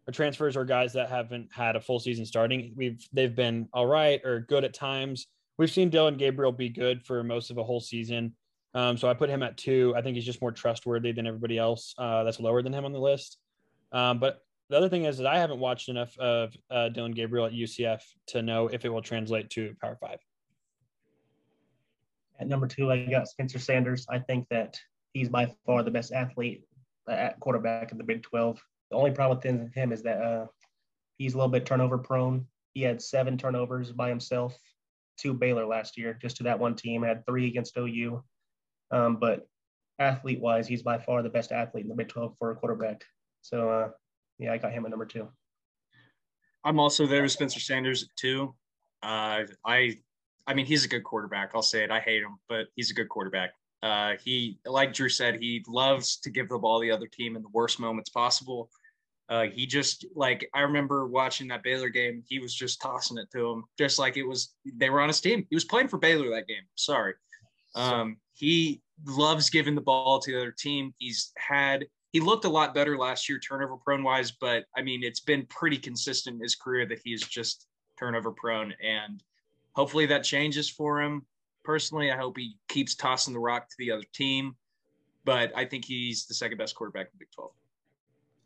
are 0.07 0.13
transfers 0.13 0.55
or 0.55 0.67
guys 0.67 0.93
that 0.93 1.09
haven't 1.09 1.49
had 1.51 1.77
a 1.77 1.81
full 1.81 1.99
season 1.99 2.27
starting. 2.27 2.75
We've 2.77 3.03
they've 3.15 3.35
been 3.35 3.71
all 3.73 3.87
right 3.87 4.21
or 4.23 4.41
good 4.41 4.65
at 4.65 4.75
times. 4.75 5.29
We've 5.57 5.71
seen 5.71 5.89
Dillon 5.89 6.19
Gabriel 6.19 6.53
be 6.53 6.69
good 6.69 7.07
for 7.07 7.25
most 7.25 7.51
of 7.51 7.57
a 7.57 7.65
whole 7.65 7.81
season. 7.81 8.35
Um, 8.75 8.99
so 8.99 9.09
I 9.09 9.15
put 9.15 9.31
him 9.31 9.43
at 9.43 9.57
two. 9.57 9.95
I 9.97 10.03
think 10.03 10.17
he's 10.17 10.27
just 10.27 10.43
more 10.43 10.53
trustworthy 10.53 11.13
than 11.13 11.27
everybody 11.27 11.57
else 11.57 11.95
uh, 11.97 12.25
that's 12.25 12.39
lower 12.39 12.63
than 12.63 12.75
him 12.75 12.85
on 12.85 12.93
the 12.93 13.01
list. 13.01 13.39
Um, 13.93 14.19
but 14.19 14.43
the 14.71 14.77
other 14.77 14.89
thing 14.89 15.05
is 15.05 15.19
that 15.19 15.27
I 15.27 15.39
haven't 15.39 15.61
watched 15.61 15.89
enough 15.89 16.17
of 16.19 16.55
uh, 16.71 16.91
Dillon 16.91 17.13
Gabriel 17.13 17.47
at 17.47 17.53
UCF 17.53 18.01
to 18.29 18.43
know 18.43 18.69
if 18.69 18.85
it 18.85 18.91
will 18.91 19.03
translate 19.03 19.49
to 19.51 19.75
Power 19.81 19.97
Five. 20.01 20.19
At 22.41 22.49
number 22.49 22.67
two, 22.67 22.91
I 22.93 23.07
got 23.07 23.29
Spencer 23.29 23.59
Sanders. 23.59 24.07
I 24.09 24.19
think 24.19 24.47
that 24.51 24.79
he's 25.13 25.29
by 25.29 25.53
far 25.67 25.83
the 25.83 25.91
best 25.91 26.13
athlete 26.13 26.65
uh, 27.09 27.13
at 27.13 27.41
quarterback 27.41 27.93
in 27.93 27.99
the 27.99 28.05
Big 28.05 28.23
12. 28.23 28.61
The 28.91 28.97
only 28.97 29.11
problem 29.11 29.39
with 29.39 29.75
him 29.75 29.93
is 29.93 30.03
that 30.03 30.23
uh, 30.23 30.47
he's 31.17 31.35
a 31.35 31.37
little 31.37 31.51
bit 31.51 31.67
turnover 31.67 31.99
prone. 31.99 32.47
He 32.75 32.83
had 32.83 33.03
seven 33.03 33.37
turnovers 33.37 33.91
by 33.91 34.09
himself 34.09 34.57
to 35.19 35.35
Baylor 35.35 35.67
last 35.67 35.99
year, 35.99 36.17
just 36.21 36.37
to 36.37 36.45
that 36.45 36.59
one 36.59 36.77
team. 36.77 37.03
Had 37.03 37.27
three 37.27 37.49
against 37.49 37.77
OU. 37.77 38.23
Um, 38.91 39.17
but 39.17 39.49
athlete 39.99 40.41
wise, 40.41 40.69
he's 40.69 40.83
by 40.83 40.99
far 40.99 41.23
the 41.23 41.29
best 41.29 41.51
athlete 41.51 41.85
in 41.85 41.89
the 41.89 41.97
Big 41.97 42.09
12 42.09 42.37
for 42.39 42.53
a 42.53 42.55
quarterback. 42.55 43.03
So 43.43 43.71
uh, 43.71 43.89
yeah, 44.39 44.53
I 44.53 44.59
got 44.59 44.73
him 44.73 44.85
at 44.85 44.91
number 44.91 45.07
two. 45.07 45.29
I'm 46.65 46.79
also 46.81 47.07
there 47.07 47.23
with 47.23 47.33
Spencer 47.33 47.61
Sanders 47.61 48.03
at 48.03 48.09
two. 48.17 48.55
Uh, 49.03 49.45
I, 49.65 49.99
I 50.47 50.55
mean, 50.55 50.67
he's 50.67 50.85
a 50.85 50.89
good 50.89 51.05
quarterback. 51.05 51.53
I'll 51.55 51.63
say 51.63 51.85
it. 51.85 51.91
I 51.91 52.01
hate 52.01 52.23
him, 52.23 52.39
but 52.49 52.67
he's 52.75 52.91
a 52.91 52.95
good 52.95 53.09
quarterback. 53.09 53.51
Uh, 53.83 54.15
he, 54.25 54.59
like 54.67 54.93
Drew 54.93 55.09
said, 55.09 55.41
he 55.41 55.65
loves 55.69 56.19
to 56.19 56.31
give 56.31 56.49
the 56.49 56.59
ball 56.59 56.81
the 56.81 56.91
other 56.91 57.07
team 57.07 57.37
in 57.37 57.43
the 57.43 57.49
worst 57.53 57.79
moments 57.79 58.11
possible. 58.11 58.71
Uh, 59.29 59.45
he 59.45 59.67
just 59.67 60.07
like 60.15 60.49
I 60.55 60.61
remember 60.61 61.07
watching 61.07 61.49
that 61.49 61.63
Baylor 61.63 61.91
game. 61.91 62.23
He 62.27 62.39
was 62.39 62.55
just 62.55 62.81
tossing 62.81 63.19
it 63.19 63.31
to 63.33 63.51
him, 63.51 63.65
just 63.77 63.99
like 63.99 64.17
it 64.17 64.23
was 64.23 64.55
they 64.77 64.89
were 64.89 65.01
on 65.01 65.09
his 65.09 65.21
team. 65.21 65.47
He 65.51 65.55
was 65.55 65.67
playing 65.67 65.89
for 65.89 65.99
Baylor 65.99 66.31
that 66.31 66.49
game. 66.49 66.63
Sorry. 66.77 67.13
Um, 67.75 68.17
he 68.33 68.81
loves 69.07 69.51
giving 69.51 69.75
the 69.75 69.83
ball 69.83 70.19
to 70.19 70.33
the 70.33 70.39
other 70.39 70.55
team. 70.59 70.95
He's 70.97 71.33
had 71.37 71.87
he 72.13 72.21
looked 72.21 72.45
a 72.45 72.49
lot 72.49 72.75
better 72.75 72.97
last 72.97 73.29
year, 73.29 73.39
turnover 73.39 73.77
prone 73.77 74.03
wise, 74.03 74.31
but 74.31 74.65
I 74.77 74.83
mean, 74.83 75.03
it's 75.03 75.21
been 75.21 75.45
pretty 75.47 75.77
consistent 75.77 76.37
in 76.37 76.43
his 76.43 76.55
career 76.55 76.87
that 76.87 77.01
he's 77.05 77.23
just 77.23 77.67
turnover 77.99 78.33
prone. 78.33 78.73
And 78.83 79.23
hopefully 79.73 80.07
that 80.07 80.25
changes 80.25 80.71
for 80.71 81.03
him. 81.03 81.27
Personally, 81.65 82.11
I 82.11 82.17
hope 82.17 82.39
he 82.39 82.57
keeps 82.69 82.95
tossing 82.95 83.35
the 83.35 83.41
rock 83.41 83.69
to 83.69 83.75
the 83.79 83.91
other 83.91 84.05
team, 84.15 84.57
but 85.25 85.53
I 85.55 85.67
think 85.67 85.85
he's 85.85 86.27
the 86.27 86.35
second 86.35 86.57
best 86.57 86.75
quarterback 86.75 87.09
in 87.13 87.19
Big 87.19 87.29
12. 87.35 87.51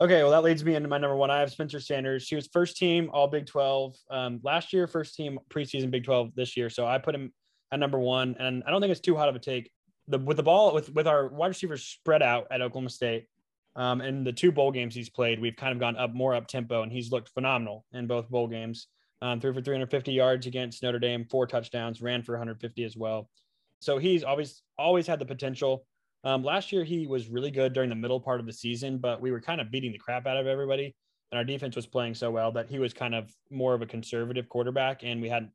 Okay, 0.00 0.22
well, 0.22 0.32
that 0.32 0.42
leads 0.42 0.64
me 0.64 0.74
into 0.74 0.88
my 0.88 0.98
number 0.98 1.14
one. 1.14 1.30
I 1.30 1.38
have 1.38 1.52
Spencer 1.52 1.78
Sanders. 1.78 2.26
He 2.26 2.34
was 2.34 2.48
first 2.52 2.76
team 2.76 3.08
All 3.12 3.28
Big 3.28 3.46
12 3.46 3.94
um, 4.10 4.40
last 4.42 4.72
year, 4.72 4.88
first 4.88 5.14
team 5.14 5.38
preseason 5.48 5.92
Big 5.92 6.02
12 6.02 6.34
this 6.34 6.56
year. 6.56 6.68
So 6.68 6.84
I 6.84 6.98
put 6.98 7.14
him 7.14 7.32
at 7.70 7.78
number 7.78 8.00
one, 8.00 8.34
and 8.40 8.64
I 8.66 8.70
don't 8.70 8.80
think 8.80 8.90
it's 8.90 9.00
too 9.00 9.14
hot 9.14 9.28
of 9.28 9.36
a 9.36 9.38
take. 9.38 9.70
The, 10.08 10.18
with 10.18 10.38
the 10.38 10.42
ball, 10.42 10.74
with 10.74 10.92
with 10.92 11.06
our 11.06 11.28
wide 11.28 11.46
receivers 11.46 11.84
spread 11.84 12.22
out 12.22 12.48
at 12.50 12.60
Oklahoma 12.60 12.90
State, 12.90 13.28
um, 13.74 14.00
and 14.00 14.26
the 14.26 14.32
two 14.32 14.52
bowl 14.52 14.70
games 14.70 14.94
he's 14.94 15.08
played, 15.08 15.40
we've 15.40 15.56
kind 15.56 15.72
of 15.72 15.78
gone 15.78 15.96
up 15.96 16.12
more 16.12 16.34
up 16.34 16.46
tempo, 16.46 16.82
and 16.82 16.92
he's 16.92 17.10
looked 17.10 17.30
phenomenal 17.30 17.84
in 17.92 18.06
both 18.06 18.28
bowl 18.28 18.46
games. 18.46 18.88
Um, 19.22 19.40
threw 19.40 19.54
for 19.54 19.60
350 19.60 20.12
yards 20.12 20.46
against 20.46 20.82
Notre 20.82 20.98
Dame, 20.98 21.24
four 21.30 21.46
touchdowns, 21.46 22.02
ran 22.02 22.22
for 22.22 22.32
150 22.32 22.84
as 22.84 22.96
well. 22.96 23.30
So 23.80 23.98
he's 23.98 24.24
always 24.24 24.62
always 24.78 25.06
had 25.06 25.18
the 25.18 25.24
potential. 25.24 25.86
Um, 26.24 26.44
last 26.44 26.72
year 26.72 26.84
he 26.84 27.06
was 27.06 27.28
really 27.28 27.50
good 27.50 27.72
during 27.72 27.88
the 27.88 27.96
middle 27.96 28.20
part 28.20 28.40
of 28.40 28.46
the 28.46 28.52
season, 28.52 28.98
but 28.98 29.20
we 29.20 29.30
were 29.30 29.40
kind 29.40 29.60
of 29.60 29.70
beating 29.70 29.92
the 29.92 29.98
crap 29.98 30.26
out 30.26 30.36
of 30.36 30.46
everybody, 30.46 30.94
and 31.30 31.38
our 31.38 31.44
defense 31.44 31.76
was 31.76 31.86
playing 31.86 32.14
so 32.14 32.30
well 32.30 32.52
that 32.52 32.68
he 32.68 32.78
was 32.78 32.92
kind 32.92 33.14
of 33.14 33.32
more 33.50 33.74
of 33.74 33.82
a 33.82 33.86
conservative 33.86 34.48
quarterback, 34.48 35.02
and 35.02 35.22
we 35.22 35.28
hadn't 35.28 35.50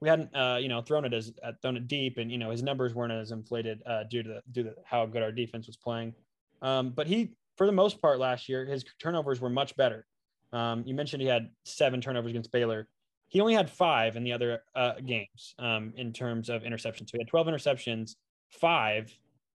we 0.00 0.08
hadn't 0.08 0.34
uh, 0.34 0.58
you 0.60 0.68
know 0.68 0.80
thrown 0.80 1.04
it 1.04 1.12
as 1.12 1.32
uh, 1.42 1.52
thrown 1.60 1.76
it 1.76 1.88
deep, 1.88 2.18
and 2.18 2.30
you 2.30 2.38
know 2.38 2.50
his 2.50 2.62
numbers 2.62 2.94
weren't 2.94 3.12
as 3.12 3.30
inflated 3.30 3.82
uh, 3.84 4.04
due 4.04 4.22
to 4.22 4.40
due 4.52 4.62
to 4.62 4.74
how 4.84 5.04
good 5.06 5.22
our 5.22 5.32
defense 5.32 5.66
was 5.66 5.76
playing. 5.76 6.14
Um, 6.62 6.90
but 6.90 7.06
he 7.06 7.34
for 7.58 7.66
the 7.66 7.72
most 7.72 8.00
part 8.00 8.18
last 8.18 8.48
year, 8.48 8.64
his 8.64 8.84
turnovers 9.00 9.40
were 9.40 9.50
much 9.50 9.76
better. 9.76 10.06
Um, 10.52 10.84
you 10.86 10.94
mentioned 10.94 11.20
he 11.20 11.28
had 11.28 11.50
seven 11.64 12.00
turnovers 12.00 12.30
against 12.30 12.52
Baylor. 12.52 12.88
He 13.26 13.40
only 13.40 13.52
had 13.52 13.68
five 13.68 14.16
in 14.16 14.24
the 14.24 14.32
other 14.32 14.62
uh, 14.74 14.94
games 15.04 15.54
um, 15.58 15.92
in 15.96 16.12
terms 16.12 16.48
of 16.48 16.62
interceptions. 16.62 17.10
So 17.10 17.14
he 17.14 17.18
had 17.18 17.28
12 17.28 17.48
interceptions, 17.48 18.14
five 18.48 19.12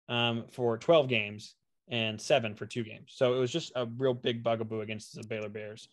um, 0.09 0.43
for 0.51 0.77
12 0.77 1.07
games, 1.07 1.55
and 1.87 2.21
seven 2.21 2.53
for 2.53 2.65
two 2.65 2.83
games. 2.83 3.13
So 3.15 3.33
it 3.33 3.39
was 3.39 3.51
just 3.51 3.71
a 3.75 3.87
real 3.97 4.13
big 4.13 4.43
bugaboo 4.43 4.81
against 4.81 5.15
the 5.15 5.25
Baylor 5.27 5.49
Bears. 5.49 5.87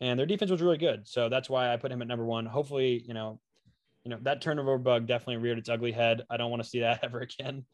And 0.00 0.18
their 0.18 0.26
defense 0.26 0.50
was 0.50 0.62
really 0.62 0.78
good. 0.78 1.08
So 1.08 1.28
that's 1.28 1.48
why 1.48 1.72
I 1.72 1.76
put 1.76 1.90
him 1.90 2.02
at 2.02 2.08
number 2.08 2.24
one. 2.24 2.46
Hopefully, 2.46 3.02
you 3.06 3.14
know, 3.14 3.40
you 4.04 4.10
know, 4.10 4.18
that 4.22 4.42
turnover 4.42 4.76
bug 4.76 5.06
definitely 5.06 5.38
reared 5.38 5.58
its 5.58 5.70
ugly 5.70 5.92
head. 5.92 6.22
I 6.28 6.36
don't 6.36 6.50
want 6.50 6.62
to 6.62 6.68
see 6.68 6.80
that 6.80 7.00
ever 7.02 7.20
again. 7.20 7.64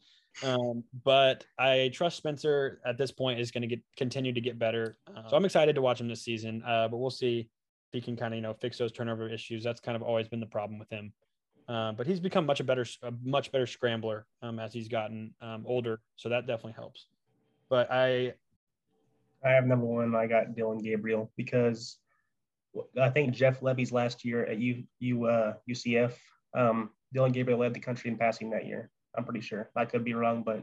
Um, 0.43 0.83
but 1.03 1.45
I 1.59 1.91
trust 1.93 2.17
Spencer 2.17 2.81
at 2.85 2.97
this 2.97 3.11
point 3.11 3.39
is 3.39 3.51
going 3.51 3.61
to 3.61 3.67
get 3.67 3.81
continue 3.97 4.33
to 4.33 4.41
get 4.41 4.57
better. 4.57 4.97
Uh, 5.07 5.27
so 5.29 5.35
I'm 5.35 5.45
excited 5.45 5.75
to 5.75 5.81
watch 5.81 5.99
him 6.01 6.07
this 6.07 6.21
season. 6.21 6.63
Uh, 6.65 6.87
but 6.87 6.97
we'll 6.97 7.09
see 7.09 7.49
if 7.91 7.93
he 7.93 8.01
can 8.01 8.15
kind 8.15 8.33
of 8.33 8.37
you 8.37 8.41
know 8.41 8.53
fix 8.53 8.77
those 8.77 8.91
turnover 8.91 9.29
issues. 9.29 9.63
That's 9.63 9.79
kind 9.79 9.95
of 9.95 10.01
always 10.01 10.27
been 10.27 10.39
the 10.39 10.45
problem 10.45 10.79
with 10.79 10.89
him. 10.89 11.13
Uh, 11.67 11.91
but 11.93 12.05
he's 12.05 12.19
become 12.19 12.45
much 12.45 12.59
a 12.59 12.63
better, 12.63 12.85
a 13.03 13.13
much 13.23 13.51
better 13.51 13.65
scrambler 13.65 14.25
um, 14.41 14.59
as 14.59 14.73
he's 14.73 14.87
gotten 14.87 15.33
um, 15.41 15.63
older. 15.65 16.01
So 16.15 16.29
that 16.29 16.47
definitely 16.47 16.73
helps. 16.73 17.07
But 17.69 17.89
I, 17.89 18.33
I 19.45 19.51
have 19.51 19.65
number 19.65 19.85
one. 19.85 20.13
I 20.15 20.27
got 20.27 20.55
Dillon 20.55 20.79
Gabriel 20.79 21.31
because 21.37 21.97
I 22.99 23.09
think 23.09 23.33
Jeff 23.33 23.61
Lebby's 23.61 23.91
last 23.91 24.25
year 24.25 24.45
at 24.45 24.57
U, 24.57 24.83
U 24.99 25.25
uh, 25.25 25.53
UCF. 25.69 26.13
Um, 26.53 26.89
Dillon 27.13 27.31
Gabriel 27.31 27.59
led 27.59 27.73
the 27.73 27.79
country 27.79 28.09
in 28.09 28.17
passing 28.17 28.49
that 28.49 28.65
year. 28.65 28.89
I'm 29.17 29.23
pretty 29.23 29.41
sure. 29.41 29.69
I 29.75 29.85
could 29.85 30.03
be 30.03 30.13
wrong, 30.13 30.43
but 30.43 30.61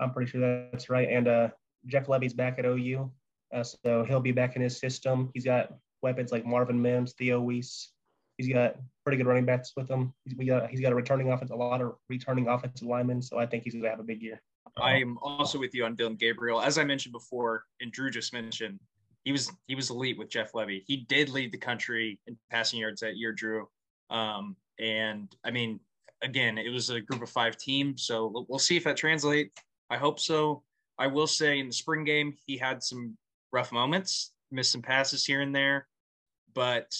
I'm 0.00 0.12
pretty 0.12 0.30
sure 0.30 0.68
that's 0.70 0.90
right. 0.90 1.08
And 1.08 1.28
uh, 1.28 1.48
Jeff 1.86 2.06
Lebby's 2.06 2.34
back 2.34 2.58
at 2.58 2.66
OU, 2.66 3.10
uh, 3.54 3.62
so 3.62 4.04
he'll 4.04 4.20
be 4.20 4.32
back 4.32 4.56
in 4.56 4.62
his 4.62 4.78
system. 4.78 5.30
He's 5.34 5.44
got 5.44 5.72
weapons 6.02 6.32
like 6.32 6.44
Marvin 6.44 6.80
Mims, 6.80 7.12
Theo 7.12 7.40
Wease. 7.40 7.90
He's 8.36 8.52
got 8.52 8.76
pretty 9.04 9.16
good 9.16 9.26
running 9.26 9.44
backs 9.44 9.72
with 9.76 9.88
him. 9.88 10.12
He's, 10.24 10.48
got, 10.48 10.68
he's 10.68 10.80
got 10.80 10.92
a 10.92 10.94
returning 10.94 11.30
offense, 11.30 11.50
a 11.50 11.54
lot 11.54 11.80
of 11.80 11.94
returning 12.08 12.48
offensive 12.48 12.88
linemen. 12.88 13.22
So 13.22 13.38
I 13.38 13.46
think 13.46 13.62
he's 13.62 13.74
going 13.74 13.84
to 13.84 13.90
have 13.90 14.00
a 14.00 14.04
big 14.04 14.20
year. 14.20 14.42
I'm 14.82 15.18
also 15.22 15.58
with 15.58 15.74
you 15.74 15.84
on 15.84 15.94
Dillon 15.94 16.16
Gabriel. 16.16 16.60
As 16.60 16.78
I 16.78 16.84
mentioned 16.84 17.12
before, 17.12 17.64
and 17.80 17.92
Drew 17.92 18.10
just 18.10 18.32
mentioned, 18.32 18.80
he 19.24 19.32
was 19.32 19.50
he 19.66 19.74
was 19.74 19.90
elite 19.90 20.18
with 20.18 20.28
Jeff 20.28 20.52
Lebby. 20.52 20.82
He 20.86 20.98
did 21.08 21.30
lead 21.30 21.52
the 21.52 21.58
country 21.58 22.20
in 22.26 22.36
passing 22.50 22.80
yards 22.80 23.00
that 23.00 23.16
year, 23.16 23.32
Drew. 23.32 23.68
Um, 24.10 24.56
and 24.78 25.34
I 25.44 25.50
mean, 25.50 25.80
again, 26.24 26.58
it 26.58 26.70
was 26.70 26.90
a 26.90 27.00
group 27.00 27.22
of 27.22 27.30
five 27.30 27.56
team, 27.56 27.96
so 27.96 28.46
we'll 28.48 28.58
see 28.58 28.76
if 28.76 28.84
that 28.84 28.96
translates. 28.96 29.54
I 29.90 29.96
hope 29.96 30.18
so. 30.18 30.62
I 30.98 31.06
will 31.06 31.26
say 31.26 31.58
in 31.58 31.68
the 31.68 31.72
spring 31.72 32.04
game, 32.04 32.34
he 32.46 32.56
had 32.56 32.82
some 32.82 33.16
rough 33.52 33.70
moments, 33.70 34.32
missed 34.50 34.72
some 34.72 34.82
passes 34.82 35.24
here 35.24 35.42
and 35.42 35.54
there, 35.54 35.86
but 36.54 36.92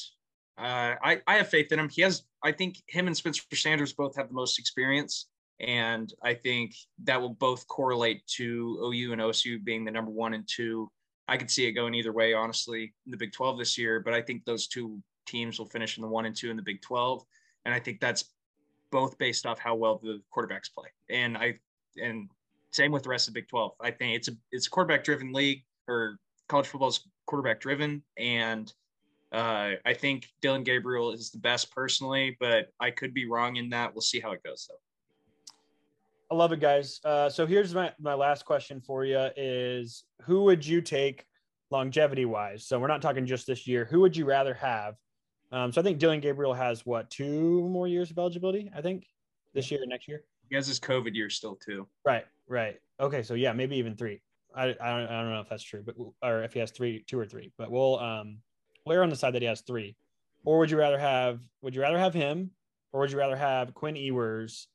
uh, 0.59 0.95
I, 1.03 1.21
I 1.27 1.37
have 1.37 1.49
faith 1.49 1.73
in 1.73 1.79
him. 1.79 1.89
He 1.89 2.03
has, 2.03 2.23
I 2.45 2.53
think, 2.53 2.77
him 2.87 3.07
and 3.07 3.17
Spencer 3.17 3.43
Sanders 3.55 3.93
both 3.93 4.15
have 4.17 4.29
the 4.29 4.35
most 4.35 4.59
experience, 4.59 5.29
and 5.59 6.13
I 6.23 6.35
think 6.35 6.75
that 7.05 7.21
will 7.21 7.31
both 7.31 7.67
correlate 7.67 8.27
to 8.37 8.79
OU 8.85 9.13
and 9.13 9.23
OSU 9.23 9.65
being 9.65 9.85
the 9.85 9.91
number 9.91 10.11
one 10.11 10.35
and 10.35 10.47
two. 10.47 10.91
I 11.27 11.39
could 11.39 11.51
see 11.51 11.67
it 11.67 11.73
going 11.73 11.95
either 11.95 12.13
way, 12.13 12.35
honestly, 12.35 12.93
in 13.07 13.11
the 13.11 13.17
Big 13.17 13.33
12 13.33 13.59
this 13.59 13.79
year, 13.79 14.01
but 14.01 14.13
I 14.13 14.21
think 14.21 14.45
those 14.45 14.69
two 14.69 15.03
teams 15.27 15.59
will 15.59 15.67
finish 15.67 15.97
in 15.97 16.03
the 16.03 16.09
one 16.09 16.27
and 16.27 16.37
two 16.37 16.51
in 16.51 16.57
the 16.57 16.63
Big 16.63 16.83
12. 16.83 17.25
And 17.65 17.75
I 17.75 17.81
think 17.81 17.99
that's 17.99 18.25
both 18.95 19.19
based 19.19 19.45
off 19.45 19.59
how 19.59 19.75
well 19.75 19.99
the 20.01 20.23
quarterbacks 20.33 20.73
play. 20.73 20.87
And 21.11 21.37
I 21.37 21.59
and 22.01 22.29
same 22.71 22.93
with 22.93 23.03
the 23.03 23.09
rest 23.09 23.27
of 23.27 23.35
the 23.35 23.41
Big 23.41 23.49
12. 23.49 23.73
I 23.81 23.91
think 23.91 24.15
it's 24.15 24.29
a 24.29 24.33
it's 24.53 24.69
a 24.69 24.71
quarterback 24.71 25.03
driven 25.03 25.33
league 25.33 25.65
or 25.89 26.17
college 26.49 26.69
football 26.69 26.91
is 26.91 27.01
quarterback 27.27 27.61
driven. 27.61 28.05
And 28.17 28.73
uh, 29.33 29.73
I 29.85 29.95
think 29.95 30.29
Dillon 30.41 30.63
Gabriel 30.63 31.11
is 31.11 31.33
the 31.33 31.39
best 31.39 31.75
personally, 31.75 32.37
but 32.39 32.69
I 32.79 32.93
could 32.93 33.13
be 33.13 33.29
wrong 33.29 33.57
in 33.57 33.69
that. 33.71 33.93
We'll 33.93 34.01
see 34.01 34.21
how 34.21 34.31
it 34.31 34.45
goes 34.45 34.69
though. 34.71 34.79
I 36.31 36.37
love 36.37 36.53
it, 36.53 36.61
guys. 36.61 37.01
Uh, 37.05 37.29
so 37.29 37.47
here's 37.47 37.75
my, 37.75 37.93
my 38.01 38.15
last 38.15 38.45
question 38.45 38.81
for 38.81 39.05
you 39.05 39.29
is 39.37 40.05
who 40.23 40.45
would 40.45 40.65
you 40.65 40.81
take 40.81 41.27
longevity 41.71 42.27
wise? 42.27 42.65
So 42.65 42.79
we're 42.79 42.87
not 42.87 43.03
talking 43.03 43.27
just 43.27 43.49
this 43.49 43.67
year. 43.67 43.87
Who 43.91 44.01
would 44.01 44.17
you 44.17 44.25
rather 44.25 44.55
have? 44.55 44.95
Um, 45.55 45.71
so 45.71 45.81
I 45.81 45.85
think 45.85 46.01
Dillon 46.01 46.19
Gabriel 46.19 46.53
has 46.53 46.85
what, 46.85 47.09
two 47.11 47.69
more 47.69 47.87
years 47.87 48.11
of 48.11 48.19
eligibility, 48.19 48.73
I 48.77 48.83
think 48.83 49.07
this 49.55 49.71
year 49.71 49.79
next 49.87 50.09
year. 50.09 50.25
He 50.49 50.57
has 50.57 50.67
his 50.67 50.81
COVID 50.81 51.15
year 51.15 51.31
still 51.31 51.55
too. 51.65 51.87
Right. 52.05 52.25
Right. 52.49 52.81
Okay. 52.99 53.23
So 53.23 53.35
yeah, 53.35 53.53
maybe 53.53 53.77
even 53.77 53.95
three. 53.95 54.21
I, 54.53 54.65
I 54.65 54.67
don't, 54.67 54.81
I 54.81 55.23
don't 55.23 55.31
know 55.31 55.41
if 55.41 55.49
that's 55.49 55.63
true, 55.63 55.85
but, 55.87 55.95
or 56.25 56.43
if 56.43 56.55
he 56.55 56.59
has 56.59 56.73
three, 56.73 57.05
two 57.07 57.21
or 57.21 57.25
three, 57.25 57.53
but 57.57 57.71
we'll, 57.71 58.01
um, 58.01 58.39
we'll 58.85 59.01
on 59.01 59.11
the 59.11 59.17
side 59.17 59.33
that 59.35 59.43
he 59.43 59.49
has 59.49 59.61
three, 59.61 59.95
or 60.45 60.59
would 60.59 60.73
you 60.73 60.77
rather 60.77 60.99
have, 60.99 61.41
would 61.63 61.73
you 61.73 61.83
rather 61.83 62.01
have 62.01 62.15
him 62.15 62.51
or 62.93 63.01
would 63.01 63.13
you 63.13 63.19
rather 63.19 63.37
have 63.37 63.75
Quinn 63.75 63.95
Ewers 63.95 64.67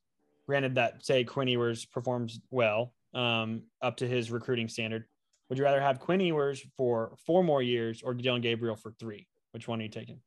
granted 0.46 0.76
that 0.76 1.04
say 1.04 1.24
Quinn 1.24 1.48
Ewers 1.48 1.84
performs 1.84 2.40
well 2.50 2.94
um, 3.12 3.64
up 3.82 3.98
to 3.98 4.08
his 4.08 4.30
recruiting 4.30 4.68
standard, 4.68 5.04
would 5.50 5.58
you 5.58 5.64
rather 5.64 5.80
have 5.80 6.00
Quinn 6.00 6.20
Ewers 6.20 6.64
for 6.78 7.12
four 7.26 7.44
more 7.44 7.62
years 7.62 8.00
or 8.02 8.14
Dillon 8.14 8.40
Gabriel 8.40 8.76
for 8.76 8.92
three? 8.92 9.26
Which 9.52 9.68
one 9.68 9.80
are 9.80 9.82
you 9.82 9.90
taking? 9.90 10.20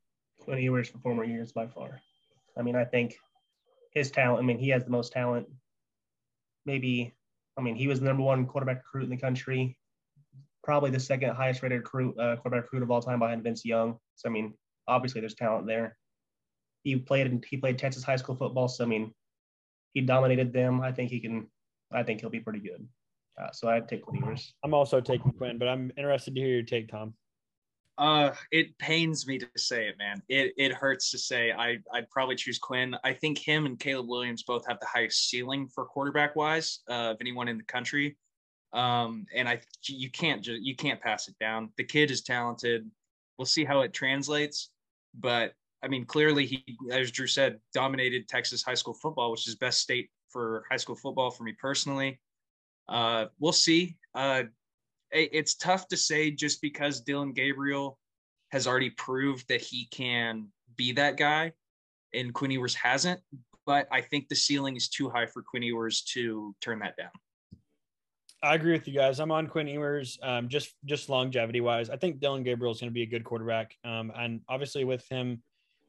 Quinn 0.44 0.58
Ewers 0.58 0.88
for 0.88 0.98
four 0.98 1.14
more 1.14 1.24
years 1.24 1.52
by 1.52 1.66
far. 1.66 2.00
I 2.56 2.62
mean, 2.62 2.76
I 2.76 2.84
think 2.84 3.16
his 3.92 4.10
talent. 4.10 4.42
I 4.42 4.46
mean, 4.46 4.58
he 4.58 4.68
has 4.70 4.84
the 4.84 4.90
most 4.90 5.12
talent. 5.12 5.46
Maybe, 6.66 7.14
I 7.58 7.62
mean, 7.62 7.76
he 7.76 7.88
was 7.88 8.00
the 8.00 8.06
number 8.06 8.22
one 8.22 8.46
quarterback 8.46 8.78
recruit 8.78 9.04
in 9.04 9.10
the 9.10 9.16
country. 9.16 9.76
Probably 10.62 10.90
the 10.90 11.00
second 11.00 11.34
highest 11.34 11.62
rated 11.62 11.80
recruit, 11.80 12.18
uh, 12.18 12.36
quarterback 12.36 12.64
recruit 12.64 12.82
of 12.82 12.90
all 12.90 13.02
time 13.02 13.18
behind 13.18 13.42
Vince 13.42 13.64
Young. 13.64 13.98
So 14.14 14.28
I 14.28 14.32
mean, 14.32 14.54
obviously 14.88 15.20
there's 15.20 15.34
talent 15.34 15.66
there. 15.66 15.96
He 16.82 16.96
played 16.96 17.44
he 17.48 17.56
played 17.56 17.78
Texas 17.78 18.04
high 18.04 18.16
school 18.16 18.34
football. 18.34 18.68
So 18.68 18.84
I 18.84 18.86
mean, 18.86 19.12
he 19.92 20.00
dominated 20.00 20.52
them. 20.52 20.80
I 20.80 20.92
think 20.92 21.10
he 21.10 21.20
can. 21.20 21.48
I 21.92 22.02
think 22.02 22.20
he'll 22.20 22.30
be 22.30 22.40
pretty 22.40 22.60
good. 22.60 22.86
Uh, 23.40 23.50
so 23.52 23.68
I'd 23.68 23.88
take 23.88 24.02
Quinn 24.02 24.22
Ewers. 24.22 24.54
I'm 24.64 24.74
also 24.74 25.00
taking 25.00 25.32
Quinn, 25.32 25.58
but 25.58 25.68
I'm 25.68 25.92
interested 25.96 26.34
to 26.34 26.40
hear 26.40 26.50
your 26.50 26.62
take, 26.62 26.88
Tom. 26.88 27.14
Uh, 27.96 28.32
it 28.50 28.76
pains 28.78 29.26
me 29.26 29.38
to 29.38 29.46
say 29.56 29.86
it, 29.86 29.96
man. 29.98 30.20
It 30.28 30.52
it 30.56 30.72
hurts 30.72 31.10
to 31.12 31.18
say. 31.18 31.52
I 31.52 31.78
I'd 31.92 32.10
probably 32.10 32.34
choose 32.34 32.58
Quinn. 32.58 32.96
I 33.04 33.12
think 33.12 33.38
him 33.38 33.66
and 33.66 33.78
Caleb 33.78 34.08
Williams 34.08 34.42
both 34.42 34.66
have 34.66 34.80
the 34.80 34.86
highest 34.86 35.28
ceiling 35.28 35.68
for 35.68 35.84
quarterback 35.84 36.34
wise 36.34 36.80
uh, 36.90 37.12
of 37.12 37.18
anyone 37.20 37.46
in 37.46 37.56
the 37.56 37.64
country. 37.64 38.16
Um, 38.72 39.26
and 39.32 39.48
I 39.48 39.60
you 39.84 40.10
can't 40.10 40.42
just 40.42 40.62
you 40.62 40.74
can't 40.74 41.00
pass 41.00 41.28
it 41.28 41.38
down. 41.38 41.70
The 41.76 41.84
kid 41.84 42.10
is 42.10 42.22
talented. 42.22 42.90
We'll 43.38 43.46
see 43.46 43.64
how 43.64 43.80
it 43.82 43.92
translates, 43.92 44.70
but 45.14 45.54
I 45.84 45.88
mean, 45.88 46.06
clearly 46.06 46.46
he, 46.46 46.64
as 46.90 47.10
Drew 47.10 47.26
said, 47.26 47.60
dominated 47.74 48.26
Texas 48.26 48.62
high 48.62 48.74
school 48.74 48.94
football, 48.94 49.30
which 49.30 49.46
is 49.46 49.54
best 49.54 49.80
state 49.80 50.08
for 50.30 50.64
high 50.70 50.78
school 50.78 50.96
football 50.96 51.30
for 51.30 51.44
me 51.44 51.52
personally. 51.60 52.20
Uh, 52.88 53.26
we'll 53.38 53.52
see. 53.52 53.96
Uh, 54.14 54.44
it's 55.14 55.54
tough 55.54 55.88
to 55.88 55.96
say 55.96 56.30
just 56.30 56.60
because 56.60 57.00
Dillon 57.00 57.32
Gabriel 57.32 57.98
has 58.50 58.66
already 58.66 58.90
proved 58.90 59.48
that 59.48 59.60
he 59.60 59.86
can 59.86 60.48
be 60.76 60.92
that 60.92 61.16
guy, 61.16 61.52
and 62.12 62.32
Quinn 62.34 62.50
Ewers 62.50 62.74
hasn't. 62.74 63.20
But 63.66 63.88
I 63.90 64.00
think 64.00 64.28
the 64.28 64.36
ceiling 64.36 64.76
is 64.76 64.88
too 64.88 65.08
high 65.08 65.26
for 65.26 65.42
Quinn 65.42 65.62
Ewers 65.62 66.02
to 66.12 66.54
turn 66.60 66.80
that 66.80 66.96
down. 66.96 67.10
I 68.42 68.54
agree 68.54 68.72
with 68.72 68.86
you 68.86 68.92
guys. 68.92 69.20
I'm 69.20 69.30
on 69.30 69.46
Quinn 69.46 69.66
Ewers, 69.68 70.18
um, 70.22 70.48
just 70.48 70.74
just 70.84 71.08
longevity 71.08 71.62
wise. 71.62 71.88
I 71.88 71.96
think 71.96 72.20
Dillon 72.20 72.42
Gabriel 72.42 72.72
is 72.72 72.80
going 72.80 72.90
to 72.90 72.94
be 72.94 73.02
a 73.02 73.06
good 73.06 73.24
quarterback, 73.24 73.74
um, 73.84 74.12
and 74.14 74.42
obviously 74.48 74.84
with 74.84 75.08
him 75.08 75.42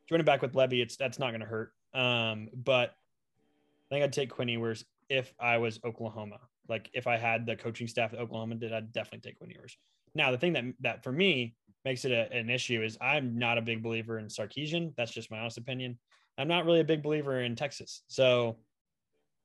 joining 0.07 0.26
back 0.26 0.41
with 0.41 0.53
Lebby, 0.53 0.82
it's 0.82 0.95
that's 0.95 1.19
not 1.19 1.32
going 1.32 1.41
to 1.41 1.47
hurt. 1.47 1.71
Um, 1.93 2.49
but 2.53 2.91
I 2.91 3.95
think 3.95 4.03
I'd 4.03 4.13
take 4.13 4.30
Quinn 4.30 4.49
Ewers 4.49 4.86
if 5.09 5.34
I 5.39 5.57
was 5.57 5.80
Oklahoma. 5.84 6.39
Like 6.68 6.89
if 6.93 7.07
I 7.07 7.18
had 7.18 7.45
the 7.45 7.55
coaching 7.55 7.88
staff 7.88 8.11
that 8.11 8.20
Oklahoma 8.20 8.55
did, 8.55 8.74
I'd 8.74 8.91
definitely 8.91 9.30
take 9.30 9.38
Quinn 9.38 9.51
Ewers. 9.51 9.78
Now 10.13 10.32
the 10.32 10.38
thing 10.38 10.53
that 10.53 10.63
that 10.82 11.03
for 11.03 11.11
me 11.11 11.55
makes 11.84 12.05
it 12.05 12.11
a, 12.11 12.32
an 12.32 12.49
issue 12.49 12.82
is 12.82 12.97
I'm 13.01 13.38
not 13.38 13.57
a 13.57 13.61
big 13.61 13.84
believer 13.84 14.18
in 14.18 14.28
Sarkisian. 14.28 14.93
That's 14.97 15.11
just 15.11 15.30
my 15.32 15.39
honest 15.39 15.57
opinion. 15.57 15.99
I'm 16.38 16.47
not 16.47 16.66
really 16.66 16.82
a 16.82 16.86
big 16.86 17.03
believer 17.03 17.41
in 17.41 17.55
Texas. 17.55 18.01
So 18.07 18.57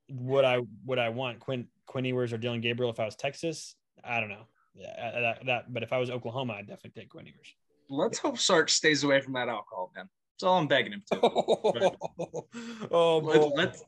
would 0.08 0.44
I 0.44 0.60
would 0.84 0.98
I 0.98 1.10
want 1.10 1.40
Quinn 1.40 1.68
Quinn 1.86 2.04
Ewers 2.04 2.32
or 2.32 2.38
Dillon 2.38 2.60
Gabriel 2.60 2.90
if 2.90 3.00
I 3.00 3.04
was 3.04 3.16
Texas? 3.16 3.74
I 4.04 4.20
don't 4.20 4.28
know. 4.28 4.46
Yeah, 4.74 4.88
uh, 4.88 5.20
that, 5.20 5.46
that 5.46 5.74
but 5.74 5.82
if 5.82 5.92
I 5.92 5.98
was 5.98 6.10
Oklahoma, 6.10 6.54
I'd 6.54 6.66
definitely 6.66 7.02
take 7.02 7.10
Quinn 7.10 7.26
Ewers. 7.26 7.54
Let's 7.88 8.18
hope 8.18 8.38
Sark 8.38 8.68
stays 8.68 9.02
away 9.04 9.20
from 9.20 9.32
that 9.34 9.48
alcohol, 9.48 9.92
man. 9.94 10.08
That's 10.34 10.48
all 10.48 10.58
I'm 10.58 10.68
begging 10.68 10.92
him 10.92 11.02
to. 11.12 11.20
oh, 12.90 13.18
Let, 13.18 13.56
let's 13.56 13.84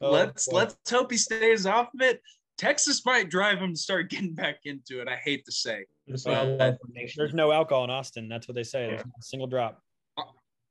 oh, 0.00 0.10
let's 0.10 0.48
boy. 0.48 0.56
let's 0.56 0.90
hope 0.90 1.10
he 1.10 1.16
stays 1.16 1.66
off 1.66 1.88
of 1.94 2.00
it. 2.00 2.20
Texas 2.56 3.04
might 3.04 3.30
drive 3.30 3.58
him 3.58 3.74
to 3.74 3.78
start 3.78 4.10
getting 4.10 4.34
back 4.34 4.60
into 4.64 5.00
it. 5.00 5.08
I 5.08 5.16
hate 5.16 5.44
to 5.46 5.52
say. 5.52 5.84
There's, 6.06 6.26
no, 6.26 6.76
there's 7.16 7.34
no 7.34 7.50
alcohol 7.50 7.84
in 7.84 7.90
Austin. 7.90 8.28
That's 8.28 8.46
what 8.46 8.54
they 8.54 8.62
say. 8.62 8.88
There's 8.88 9.00
a 9.00 9.22
single 9.22 9.46
drop. 9.46 9.80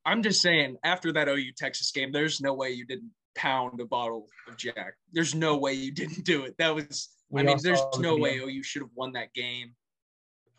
I'm 0.05 0.21
just 0.21 0.41
saying, 0.41 0.77
after 0.84 1.13
that 1.13 1.29
OU 1.29 1.53
Texas 1.57 1.91
game, 1.91 2.11
there's 2.11 2.41
no 2.41 2.53
way 2.53 2.71
you 2.71 2.86
didn't 2.86 3.11
pound 3.36 3.79
a 3.79 3.86
bottle 3.86 4.27
of 4.47 4.57
Jack. 4.57 4.95
There's 5.11 5.34
no 5.34 5.57
way 5.57 5.73
you 5.73 5.91
didn't 6.01 6.25
do 6.25 6.43
it. 6.43 6.55
That 6.57 6.75
was, 6.75 7.09
we 7.29 7.41
I 7.41 7.45
mean, 7.45 7.57
there's 7.61 7.81
no 7.99 8.17
way 8.17 8.38
OU 8.38 8.63
should 8.63 8.81
have 8.81 8.91
won 8.95 9.13
that 9.13 9.34
game. 9.34 9.73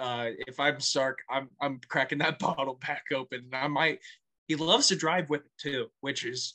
Uh, 0.01 0.31
if 0.49 0.59
I'm 0.59 0.81
Sark, 0.81 1.21
I'm 1.31 1.49
I'm 1.61 1.81
cracking 1.89 2.19
that 2.19 2.39
bottle 2.41 2.79
back 2.81 3.05
open. 3.15 3.49
I 3.53 3.69
might 3.69 4.01
he 4.49 4.57
loves 4.57 4.89
to 4.89 4.97
drive 4.97 5.31
with 5.31 5.43
it 5.43 5.53
too, 5.57 5.87
which 6.01 6.25
is, 6.25 6.55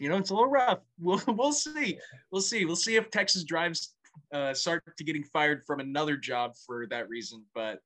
you 0.00 0.08
know, 0.08 0.16
it's 0.16 0.30
a 0.30 0.34
little 0.34 0.50
rough. 0.50 0.78
We'll 0.98 1.20
we'll 1.26 1.52
see. 1.52 1.98
We'll 2.30 2.40
see. 2.40 2.64
We'll 2.64 2.76
see 2.76 2.96
if 2.96 3.10
Texas 3.10 3.44
drives 3.44 3.94
uh, 4.32 4.54
Sark 4.54 4.96
to 4.96 5.04
getting 5.04 5.24
fired 5.24 5.62
from 5.66 5.80
another 5.80 6.16
job 6.16 6.52
for 6.66 6.86
that 6.88 7.08
reason, 7.08 7.44
but 7.54 7.80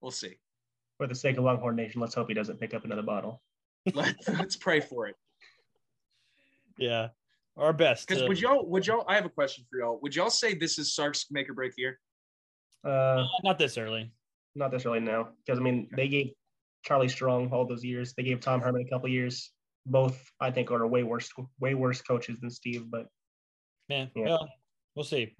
we'll 0.00 0.10
see. 0.10 0.36
For 0.96 1.06
the 1.06 1.14
sake 1.14 1.36
of 1.36 1.44
Longhorn 1.44 1.76
Nation, 1.76 2.00
let's 2.00 2.14
hope 2.14 2.28
he 2.28 2.34
doesn't 2.34 2.60
pick 2.60 2.74
up 2.74 2.84
another 2.84 3.02
bottle. 3.02 3.42
let's, 3.94 4.28
let's 4.28 4.56
pray 4.56 4.80
for 4.80 5.06
it. 5.06 5.16
Yeah, 6.76 7.08
our 7.56 7.72
best. 7.72 8.06
Because 8.06 8.22
would 8.28 8.40
y'all 8.40 8.66
would 8.68 8.86
y'all? 8.86 9.04
I 9.08 9.14
have 9.14 9.24
a 9.24 9.30
question 9.30 9.64
for 9.70 9.78
y'all. 9.78 9.98
Would 10.02 10.14
y'all 10.14 10.30
say 10.30 10.54
this 10.54 10.78
is 10.78 10.94
Sark's 10.94 11.26
make 11.30 11.48
or 11.48 11.54
break 11.54 11.72
year? 11.76 11.98
Uh, 12.84 13.24
not 13.42 13.58
this 13.58 13.76
early. 13.78 14.12
Not 14.54 14.70
this 14.70 14.86
early, 14.86 15.00
now, 15.00 15.28
Because 15.44 15.58
I 15.58 15.62
mean, 15.62 15.88
they 15.94 16.08
gave 16.08 16.30
Charlie 16.84 17.08
Strong 17.08 17.50
all 17.52 17.66
those 17.66 17.84
years. 17.84 18.14
They 18.14 18.22
gave 18.22 18.40
Tom 18.40 18.60
Herman 18.60 18.84
a 18.86 18.90
couple 18.90 19.08
years. 19.08 19.52
Both, 19.86 20.20
I 20.40 20.50
think, 20.50 20.70
are 20.70 20.86
way 20.86 21.02
worse, 21.02 21.30
way 21.60 21.74
worse 21.74 22.00
coaches 22.02 22.40
than 22.40 22.50
Steve. 22.50 22.90
But 22.90 23.06
man, 23.88 24.10
yeah, 24.14 24.24
well, 24.24 24.48
we'll 24.94 25.04
see. 25.04 25.36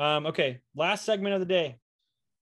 Um, 0.00 0.26
okay, 0.26 0.60
last 0.74 1.04
segment 1.04 1.34
of 1.34 1.40
the 1.40 1.46
day. 1.46 1.76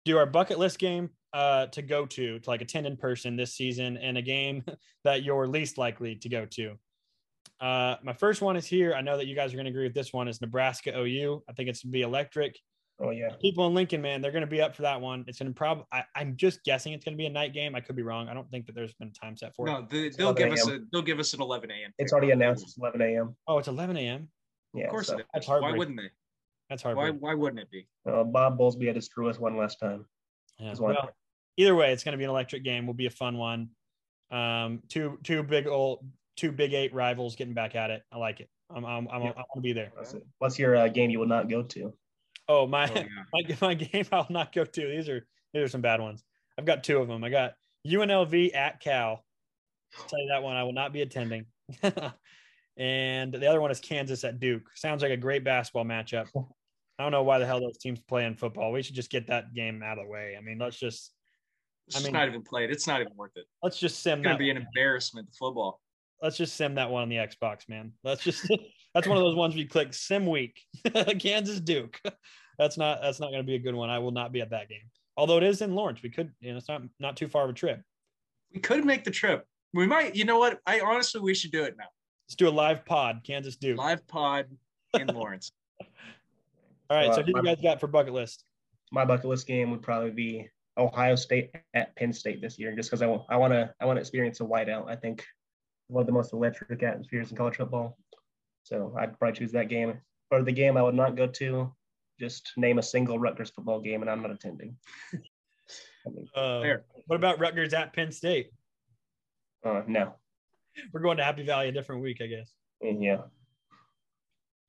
Do 0.04 0.16
our 0.16 0.26
bucket 0.26 0.60
list 0.60 0.78
game 0.78 1.10
uh, 1.32 1.66
to 1.66 1.82
go 1.82 2.06
to, 2.06 2.38
to 2.38 2.50
like 2.50 2.62
attend 2.62 2.86
in 2.86 2.96
person 2.96 3.36
this 3.36 3.54
season, 3.54 3.96
and 3.96 4.16
a 4.16 4.22
game 4.22 4.64
that 5.04 5.24
you're 5.24 5.46
least 5.48 5.76
likely 5.76 6.14
to 6.16 6.28
go 6.28 6.46
to. 6.46 6.78
Uh, 7.60 7.96
my 8.04 8.12
first 8.12 8.40
one 8.40 8.56
is 8.56 8.64
here. 8.64 8.94
I 8.94 9.00
know 9.00 9.16
that 9.16 9.26
you 9.26 9.34
guys 9.34 9.52
are 9.52 9.56
going 9.56 9.64
to 9.64 9.70
agree 9.70 9.82
with 9.82 9.94
this 9.94 10.12
one. 10.12 10.28
Is 10.28 10.40
Nebraska 10.40 10.96
OU? 10.96 11.42
I 11.48 11.52
think 11.52 11.68
it's 11.68 11.82
going 11.82 11.90
to 11.90 11.92
be 11.92 12.02
electric. 12.02 12.56
Oh 13.00 13.10
yeah. 13.10 13.30
People 13.40 13.66
in 13.66 13.74
Lincoln, 13.74 14.02
man, 14.02 14.20
they're 14.20 14.32
going 14.32 14.42
to 14.42 14.46
be 14.46 14.60
up 14.60 14.76
for 14.76 14.82
that 14.82 15.00
one. 15.00 15.24
It's 15.26 15.40
going 15.40 15.52
to 15.52 15.54
probably. 15.54 15.84
I'm 16.14 16.36
just 16.36 16.62
guessing 16.64 16.92
it's 16.92 17.04
going 17.04 17.14
to 17.14 17.18
be 17.18 17.26
a 17.26 17.30
night 17.30 17.54
game. 17.54 17.74
I 17.74 17.80
could 17.80 17.96
be 17.96 18.02
wrong. 18.02 18.28
I 18.28 18.34
don't 18.34 18.48
think 18.50 18.66
that 18.66 18.76
there's 18.76 18.94
been 18.94 19.08
a 19.08 19.24
time 19.24 19.36
set 19.36 19.54
for 19.56 19.66
No, 19.66 19.78
it. 19.78 19.90
they, 19.90 20.08
they'll 20.10 20.32
give 20.32 20.52
us 20.52 20.68
a 20.68 20.78
they'll 20.92 21.02
give 21.02 21.18
us 21.18 21.34
an 21.34 21.42
11 21.42 21.70
a.m. 21.72 21.92
It's 21.98 22.12
already 22.12 22.30
announced. 22.30 22.64
It's 22.64 22.78
11 22.78 23.00
a.m. 23.00 23.36
Oh, 23.48 23.58
it's 23.58 23.68
11 23.68 23.96
a.m. 23.96 24.28
Yeah. 24.74 24.84
Of 24.84 24.90
course 24.90 25.08
so, 25.08 25.14
it 25.14 25.20
is. 25.20 25.26
That's 25.34 25.48
Why 25.48 25.72
wouldn't 25.72 25.96
they? 25.96 26.10
That's 26.70 26.84
Why 26.84 26.94
hard. 26.94 27.20
why 27.20 27.34
wouldn't 27.34 27.60
it 27.60 27.70
be? 27.70 27.86
uh, 28.06 28.24
Bob 28.24 28.58
Bowlesby 28.58 28.86
had 28.86 28.96
to 28.96 29.02
screw 29.02 29.28
us 29.30 29.38
one 29.38 29.56
last 29.56 29.80
time. 29.80 30.04
Yeah. 30.58 30.74
One. 30.74 30.94
Well, 30.94 31.10
either 31.56 31.74
way, 31.74 31.92
it's 31.92 32.04
going 32.04 32.12
to 32.12 32.18
be 32.18 32.24
an 32.24 32.30
electric 32.30 32.64
game. 32.64 32.86
Will 32.86 32.94
be 32.94 33.06
a 33.06 33.10
fun 33.10 33.38
one. 33.38 33.70
Um, 34.30 34.82
two 34.88 35.18
two 35.22 35.42
big 35.42 35.66
old 35.66 36.04
two 36.36 36.52
big 36.52 36.74
eight 36.74 36.92
rivals 36.92 37.36
getting 37.36 37.54
back 37.54 37.74
at 37.74 37.90
it. 37.90 38.02
I 38.12 38.18
like 38.18 38.40
it. 38.40 38.50
I'm 38.70 38.84
I'm, 38.84 39.08
I'm, 39.10 39.22
Yeah. 39.22 39.30
I 39.30 39.40
want 39.40 39.46
to 39.56 39.60
be 39.60 39.72
there. 39.72 39.90
What's, 39.94 40.14
what's 40.38 40.58
your 40.58 40.76
uh, 40.76 40.88
game 40.88 41.10
you 41.10 41.18
will 41.18 41.26
not 41.26 41.48
go 41.48 41.62
to? 41.62 41.94
Oh 42.48 42.66
my, 42.66 42.88
Oh, 42.88 42.94
yeah. 42.94 43.04
my 43.60 43.68
my 43.68 43.74
game 43.74 44.06
I'll 44.12 44.26
not 44.28 44.52
go 44.52 44.64
to. 44.64 44.86
These 44.86 45.08
are 45.08 45.26
these 45.54 45.62
are 45.62 45.68
some 45.68 45.80
bad 45.80 46.00
ones. 46.00 46.22
I've 46.58 46.66
got 46.66 46.84
two 46.84 46.98
of 46.98 47.08
them. 47.08 47.24
I 47.24 47.30
got 47.30 47.54
UNLV 47.86 48.54
at 48.54 48.80
Cal. 48.80 49.24
I'll 49.98 50.06
tell 50.06 50.20
you 50.20 50.28
that 50.28 50.42
one 50.42 50.56
I 50.56 50.64
will 50.64 50.72
not 50.72 50.92
be 50.92 51.00
attending. 51.02 51.46
and 52.76 53.32
the 53.32 53.46
other 53.46 53.60
one 53.60 53.70
is 53.70 53.80
Kansas 53.80 54.24
at 54.24 54.40
Duke. 54.40 54.68
Sounds 54.74 55.02
like 55.02 55.12
a 55.12 55.16
great 55.16 55.44
basketball 55.44 55.84
matchup. 55.84 56.26
I 56.98 57.02
don't 57.04 57.12
know 57.12 57.22
why 57.22 57.38
the 57.38 57.46
hell 57.46 57.60
those 57.60 57.78
teams 57.78 58.00
play 58.00 58.24
in 58.24 58.34
football. 58.34 58.72
We 58.72 58.82
should 58.82 58.96
just 58.96 59.10
get 59.10 59.28
that 59.28 59.54
game 59.54 59.82
out 59.82 59.98
of 59.98 60.04
the 60.06 60.10
way. 60.10 60.36
I 60.36 60.40
mean, 60.40 60.58
let's 60.58 60.78
just 60.78 61.12
It's 61.86 61.96
I 62.00 62.02
mean- 62.02 62.12
not 62.12 62.28
even 62.28 62.42
played. 62.42 62.70
It's 62.70 62.86
not 62.86 63.00
even 63.00 63.12
worth 63.16 63.36
it. 63.36 63.46
let's 63.62 63.78
just 63.78 64.00
sim 64.02 64.18
It's 64.20 64.24
gonna 64.26 64.38
be 64.38 64.50
an 64.50 64.56
embarrassment 64.56 65.28
to 65.28 65.36
football. 65.38 65.80
let's 66.22 66.36
just 66.36 66.56
sim 66.56 66.74
that 66.74 66.90
one 66.90 67.02
on 67.02 67.08
the 67.08 67.16
Xbox, 67.16 67.68
man. 67.68 67.92
Let's 68.02 68.22
just 68.24 68.46
that's 68.94 69.06
one 69.06 69.16
of 69.16 69.22
those 69.22 69.36
ones 69.36 69.54
where 69.54 69.62
you 69.62 69.68
click 69.68 69.94
sim 69.94 70.26
week, 70.26 70.60
Kansas 71.20 71.60
Duke. 71.60 72.00
That's 72.58 72.76
not 72.76 73.00
that's 73.02 73.20
not 73.20 73.28
going 73.30 73.42
to 73.42 73.46
be 73.46 73.54
a 73.54 73.60
good 73.60 73.74
one. 73.76 73.90
I 73.90 74.00
will 74.00 74.10
not 74.10 74.32
be 74.32 74.40
at 74.40 74.50
that 74.50 74.68
game. 74.68 74.90
Although 75.16 75.36
it 75.36 75.44
is 75.44 75.62
in 75.62 75.74
Lawrence, 75.74 76.02
we 76.02 76.10
could 76.10 76.32
you 76.40 76.50
know 76.52 76.58
it's 76.58 76.68
not 76.68 76.82
not 76.98 77.16
too 77.16 77.28
far 77.28 77.44
of 77.44 77.50
a 77.50 77.52
trip. 77.52 77.80
We 78.52 78.60
could 78.60 78.84
make 78.84 79.04
the 79.04 79.10
trip. 79.12 79.44
We 79.74 79.86
might. 79.86 80.16
You 80.16 80.24
know 80.24 80.38
what? 80.38 80.58
I 80.66 80.80
honestly 80.80 81.20
we 81.20 81.34
should 81.34 81.52
do 81.52 81.62
it 81.62 81.76
now. 81.78 81.84
Let's 82.26 82.34
do 82.34 82.48
a 82.48 82.50
live 82.50 82.84
pod, 82.84 83.20
Kansas 83.24 83.56
Duke. 83.56 83.78
Live 83.78 84.06
pod 84.08 84.46
in 84.98 85.06
Lawrence. 85.08 85.52
All 86.90 86.96
right, 86.96 87.14
so 87.14 87.22
who 87.22 87.32
you 87.34 87.42
guys 87.42 87.60
got 87.62 87.80
for 87.80 87.86
bucket 87.86 88.14
list? 88.14 88.44
My 88.92 89.04
bucket 89.04 89.26
list 89.26 89.46
game 89.46 89.70
would 89.70 89.82
probably 89.82 90.10
be 90.10 90.48
Ohio 90.78 91.16
State 91.16 91.54
at 91.74 91.94
Penn 91.96 92.12
State 92.12 92.40
this 92.40 92.58
year, 92.58 92.74
just 92.74 92.88
because 92.90 93.02
I 93.02 93.06
want 93.06 93.22
I 93.28 93.36
want 93.36 93.52
to 93.52 93.72
I 93.80 93.84
want 93.84 93.96
to 93.98 94.00
experience 94.00 94.40
a 94.40 94.44
whiteout. 94.44 94.88
I 94.88 94.96
think 94.96 95.24
one 95.88 96.00
of 96.02 96.06
the 96.06 96.12
most 96.12 96.32
electric 96.32 96.82
atmospheres 96.82 97.30
in 97.30 97.36
college 97.36 97.56
football. 97.56 97.98
So 98.62 98.94
I'd 98.98 99.18
probably 99.18 99.38
choose 99.38 99.52
that 99.52 99.68
game. 99.68 100.00
Or 100.30 100.42
the 100.42 100.52
game 100.52 100.76
I 100.76 100.82
would 100.82 100.94
not 100.94 101.16
go 101.16 101.26
to, 101.26 101.74
just 102.20 102.52
name 102.56 102.78
a 102.78 102.82
single 102.82 103.18
Rutgers 103.18 103.50
football 103.50 103.80
game, 103.80 104.02
and 104.02 104.10
I'm 104.10 104.20
not 104.22 104.30
attending. 104.30 104.76
I 105.14 106.10
mean, 106.10 106.28
Uh, 106.34 106.76
what 107.06 107.16
about 107.16 107.38
Rutgers 107.40 107.72
at 107.74 107.92
Penn 107.94 108.12
State? 108.12 108.50
uh, 109.64 109.82
no, 109.86 110.14
We're 110.92 111.00
going 111.00 111.16
to 111.16 111.24
Happy 111.24 111.44
Valley 111.44 111.68
a 111.68 111.72
different 111.72 112.02
week, 112.02 112.20
I 112.22 112.26
guess. 112.26 112.52
yeah, 112.82 113.22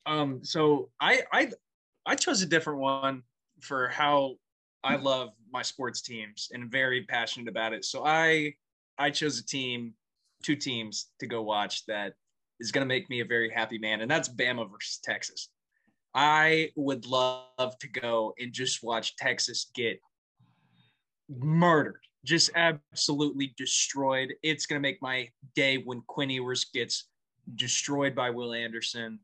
Um, 0.06 0.42
so 0.42 0.90
I 1.00 1.22
I 1.32 1.50
I 2.06 2.14
chose 2.14 2.42
a 2.42 2.46
different 2.46 2.80
one 2.80 3.22
for 3.60 3.88
how 3.88 4.36
I 4.82 4.96
love 4.96 5.30
my 5.50 5.62
sports 5.62 6.00
teams 6.00 6.48
and 6.52 6.70
very 6.70 7.04
passionate 7.04 7.48
about 7.48 7.72
it. 7.72 7.84
So 7.84 8.04
I 8.04 8.54
I 8.98 9.10
chose 9.10 9.38
a 9.38 9.44
team, 9.44 9.94
two 10.42 10.56
teams 10.56 11.10
to 11.20 11.26
go 11.26 11.42
watch 11.42 11.86
that 11.86 12.14
is 12.58 12.72
going 12.72 12.82
to 12.82 12.88
make 12.88 13.08
me 13.08 13.20
a 13.20 13.24
very 13.24 13.50
happy 13.50 13.78
man, 13.78 14.00
and 14.00 14.10
that's 14.10 14.28
Bama 14.28 14.70
versus 14.70 15.00
Texas. 15.02 15.48
I 16.14 16.70
would 16.76 17.06
love 17.06 17.78
to 17.78 17.88
go 17.88 18.34
and 18.38 18.52
just 18.52 18.82
watch 18.82 19.16
Texas 19.16 19.70
get 19.74 20.00
murdered, 21.28 22.00
just 22.24 22.50
absolutely 22.56 23.54
destroyed. 23.56 24.34
It's 24.42 24.66
going 24.66 24.80
to 24.80 24.86
make 24.86 25.00
my 25.00 25.28
day 25.54 25.78
when 25.78 26.02
Quinn 26.08 26.30
Ewers 26.30 26.64
gets 26.64 27.08
destroyed 27.54 28.14
by 28.14 28.30
Will 28.30 28.52
Anderson. 28.52 29.20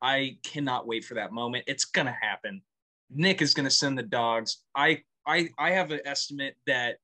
I 0.00 0.38
cannot 0.42 0.86
wait 0.86 1.04
for 1.04 1.14
that 1.14 1.32
moment. 1.32 1.64
It's 1.66 1.84
gonna 1.84 2.16
happen. 2.20 2.62
Nick 3.10 3.42
is 3.42 3.54
gonna 3.54 3.70
send 3.70 3.98
the 3.98 4.02
dogs. 4.02 4.58
I 4.74 5.02
I 5.26 5.50
I 5.58 5.70
have 5.72 5.90
an 5.90 6.00
estimate 6.04 6.56
that 6.66 6.98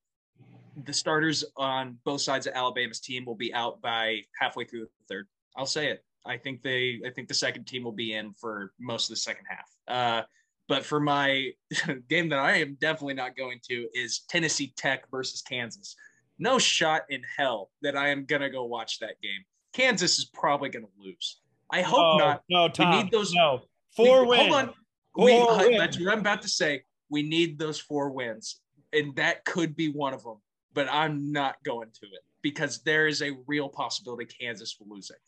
the 0.84 0.92
starters 0.92 1.44
on 1.56 1.98
both 2.04 2.20
sides 2.20 2.46
of 2.46 2.54
Alabama's 2.54 3.00
team 3.00 3.24
will 3.24 3.34
be 3.34 3.52
out 3.54 3.80
by 3.80 4.22
halfway 4.40 4.64
through 4.64 4.80
the 4.80 4.88
third. 5.08 5.26
I'll 5.56 5.66
say 5.66 5.88
it. 5.88 6.04
I 6.26 6.36
think 6.38 6.62
they 6.62 7.00
I 7.06 7.10
think 7.10 7.28
the 7.28 7.34
second 7.34 7.64
team 7.64 7.84
will 7.84 7.92
be 7.92 8.14
in 8.14 8.32
for 8.34 8.72
most 8.80 9.08
of 9.08 9.14
the 9.14 9.20
second 9.20 9.44
half. 9.48 9.70
Uh, 9.86 10.26
but 10.66 10.84
for 10.84 10.98
my 10.98 11.50
game 12.08 12.28
that 12.30 12.38
I 12.38 12.56
am 12.56 12.76
definitely 12.80 13.14
not 13.14 13.36
going 13.36 13.60
to 13.70 13.88
is 13.94 14.20
Tennessee 14.28 14.72
Tech 14.76 15.10
versus 15.10 15.42
Kansas. 15.42 15.94
No 16.38 16.58
shot 16.58 17.02
in 17.10 17.22
hell 17.36 17.70
that 17.82 17.96
I 17.96 18.08
am 18.08 18.24
gonna 18.24 18.50
go 18.50 18.64
watch 18.64 18.98
that 19.00 19.20
game. 19.22 19.44
Kansas 19.72 20.18
is 20.18 20.24
probably 20.24 20.70
gonna 20.70 20.86
lose. 20.98 21.40
I 21.74 21.82
hope 21.82 22.18
no, 22.18 22.24
not. 22.24 22.42
No, 22.48 22.68
Tom. 22.68 23.02
need 23.02 23.10
those- 23.10 23.32
No, 23.32 23.62
four 23.96 24.22
We- 24.22 24.28
wins. 24.28 24.54
Hold 24.54 24.68
on. 24.68 24.74
We, 25.16 25.32
Four 25.32 25.50
uh, 25.52 25.58
wins. 25.58 25.78
that's 25.78 26.00
what 26.00 26.12
I'm 26.12 26.18
about 26.20 26.42
to 26.42 26.48
say. 26.48 26.82
We 27.08 27.22
need 27.22 27.58
those 27.58 27.80
four 27.80 28.10
wins, 28.10 28.60
and 28.92 29.14
that 29.16 29.44
could 29.44 29.76
be 29.76 29.88
one 29.88 30.12
of 30.14 30.22
them. 30.24 30.36
But 30.72 30.88
I'm 30.88 31.30
not 31.32 31.56
going 31.64 31.88
to 32.00 32.06
it 32.06 32.24
because 32.42 32.82
there 32.82 33.06
is 33.06 33.22
a 33.22 33.32
real 33.46 33.68
possibility 33.68 34.24
Kansas 34.24 34.76
will 34.78 34.94
lose 34.94 35.10
it. 35.10 35.18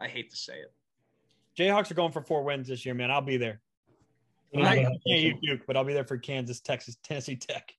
I 0.00 0.08
hate 0.08 0.30
to 0.30 0.36
say 0.36 0.54
it. 0.54 0.72
Jayhawks 1.56 1.90
are 1.90 1.94
going 1.94 2.12
for 2.12 2.22
four 2.22 2.42
wins 2.42 2.68
this 2.68 2.84
year, 2.84 2.94
man. 2.94 3.10
I'll 3.12 3.20
be 3.20 3.36
there. 3.36 3.60
I 4.56 4.74
yeah, 4.74 4.82
can't 4.82 5.00
eat 5.06 5.40
Duke, 5.40 5.62
but 5.66 5.76
I'll 5.76 5.84
be 5.84 5.92
there 5.94 6.04
for 6.04 6.16
Kansas, 6.18 6.60
Texas, 6.60 6.96
Tennessee 7.04 7.36
Tech. 7.36 7.72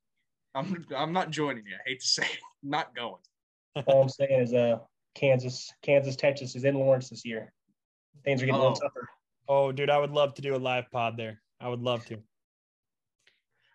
I'm 0.55 0.86
I'm 0.95 1.13
not 1.13 1.30
joining 1.30 1.65
you. 1.65 1.76
I 1.76 1.89
hate 1.89 1.99
to 2.01 2.07
say 2.07 2.24
it. 2.24 2.39
Not 2.63 2.95
going. 2.95 3.22
all 3.86 4.01
I'm 4.03 4.09
saying 4.09 4.41
is 4.41 4.53
uh, 4.53 4.80
Kansas, 5.15 5.72
Kansas, 5.82 6.15
Texas 6.15 6.55
is 6.55 6.63
in 6.63 6.76
Lawrence 6.76 7.09
this 7.09 7.26
year. 7.26 7.51
Things 8.24 8.41
are 8.41 8.45
getting 8.45 8.60
a 8.60 8.64
little 8.64 8.78
Oh. 8.78 8.88
tougher. 8.88 9.10
Oh, 9.47 9.72
dude, 9.72 9.89
I 9.89 9.97
would 9.97 10.12
love 10.12 10.34
to 10.36 10.41
do 10.41 10.55
a 10.55 10.57
live 10.57 10.91
pod 10.91 11.18
there. 11.18 11.41
I 11.60 11.68
would 11.70 11.82
love 11.82 12.05
to. 12.07 12.22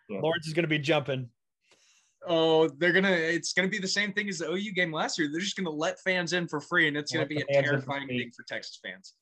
Yeah. 0.09 0.19
Lawrence 0.21 0.47
is 0.47 0.53
going 0.53 0.63
to 0.63 0.69
be 0.69 0.79
jumping. 0.79 1.29
Oh, 2.27 2.67
they're 2.67 2.91
gonna. 2.93 3.11
It's 3.11 3.53
gonna 3.53 3.67
be 3.67 3.77
the 3.77 3.87
same 3.87 4.11
thing 4.11 4.27
as 4.29 4.39
the 4.39 4.49
OU 4.51 4.71
game 4.73 4.91
last 4.91 5.19
year. 5.19 5.29
They're 5.31 5.39
just 5.41 5.55
gonna 5.55 5.69
let 5.69 5.99
fans 5.99 6.33
in 6.33 6.47
for 6.47 6.59
free, 6.59 6.87
and 6.87 6.97
it's 6.97 7.11
gonna 7.11 7.21
Let 7.21 7.29
be 7.29 7.35
a 7.41 7.45
fans 7.45 7.57
for 7.67 7.71
terrifying 7.73 8.07
free. 8.07 8.17
thing 8.17 8.31
for 8.35 8.41
Texas 8.43 8.79
fans. 8.83 9.13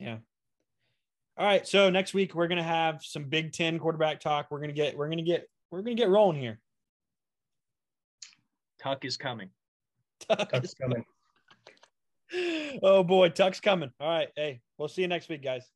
Yeah. 0.00 0.16
All 1.36 1.46
right. 1.46 1.64
So 1.64 1.88
next 1.88 2.14
week 2.14 2.34
we're 2.34 2.48
gonna 2.48 2.64
have 2.64 3.04
some 3.04 3.24
Big 3.28 3.52
Ten 3.52 3.78
quarterback 3.78 4.18
talk. 4.18 4.48
We're 4.50 4.58
gonna 4.60 4.72
get. 4.72 4.96
We're 4.96 5.08
gonna 5.08 5.22
get. 5.22 5.48
We're 5.70 5.82
gonna 5.82 5.94
get 5.94 6.08
rolling 6.08 6.40
here. 6.40 6.58
Tuck 8.80 9.04
is 9.04 9.16
coming. 9.16 9.50
Tuck 10.28 10.50
is 10.54 10.74
coming. 10.74 11.04
oh 12.82 13.02
boy, 13.04 13.28
Tuck's 13.30 13.60
coming. 13.60 13.90
All 14.00 14.08
right. 14.08 14.28
Hey, 14.36 14.60
we'll 14.76 14.88
see 14.88 15.02
you 15.02 15.08
next 15.08 15.28
week, 15.28 15.42
guys. 15.42 15.70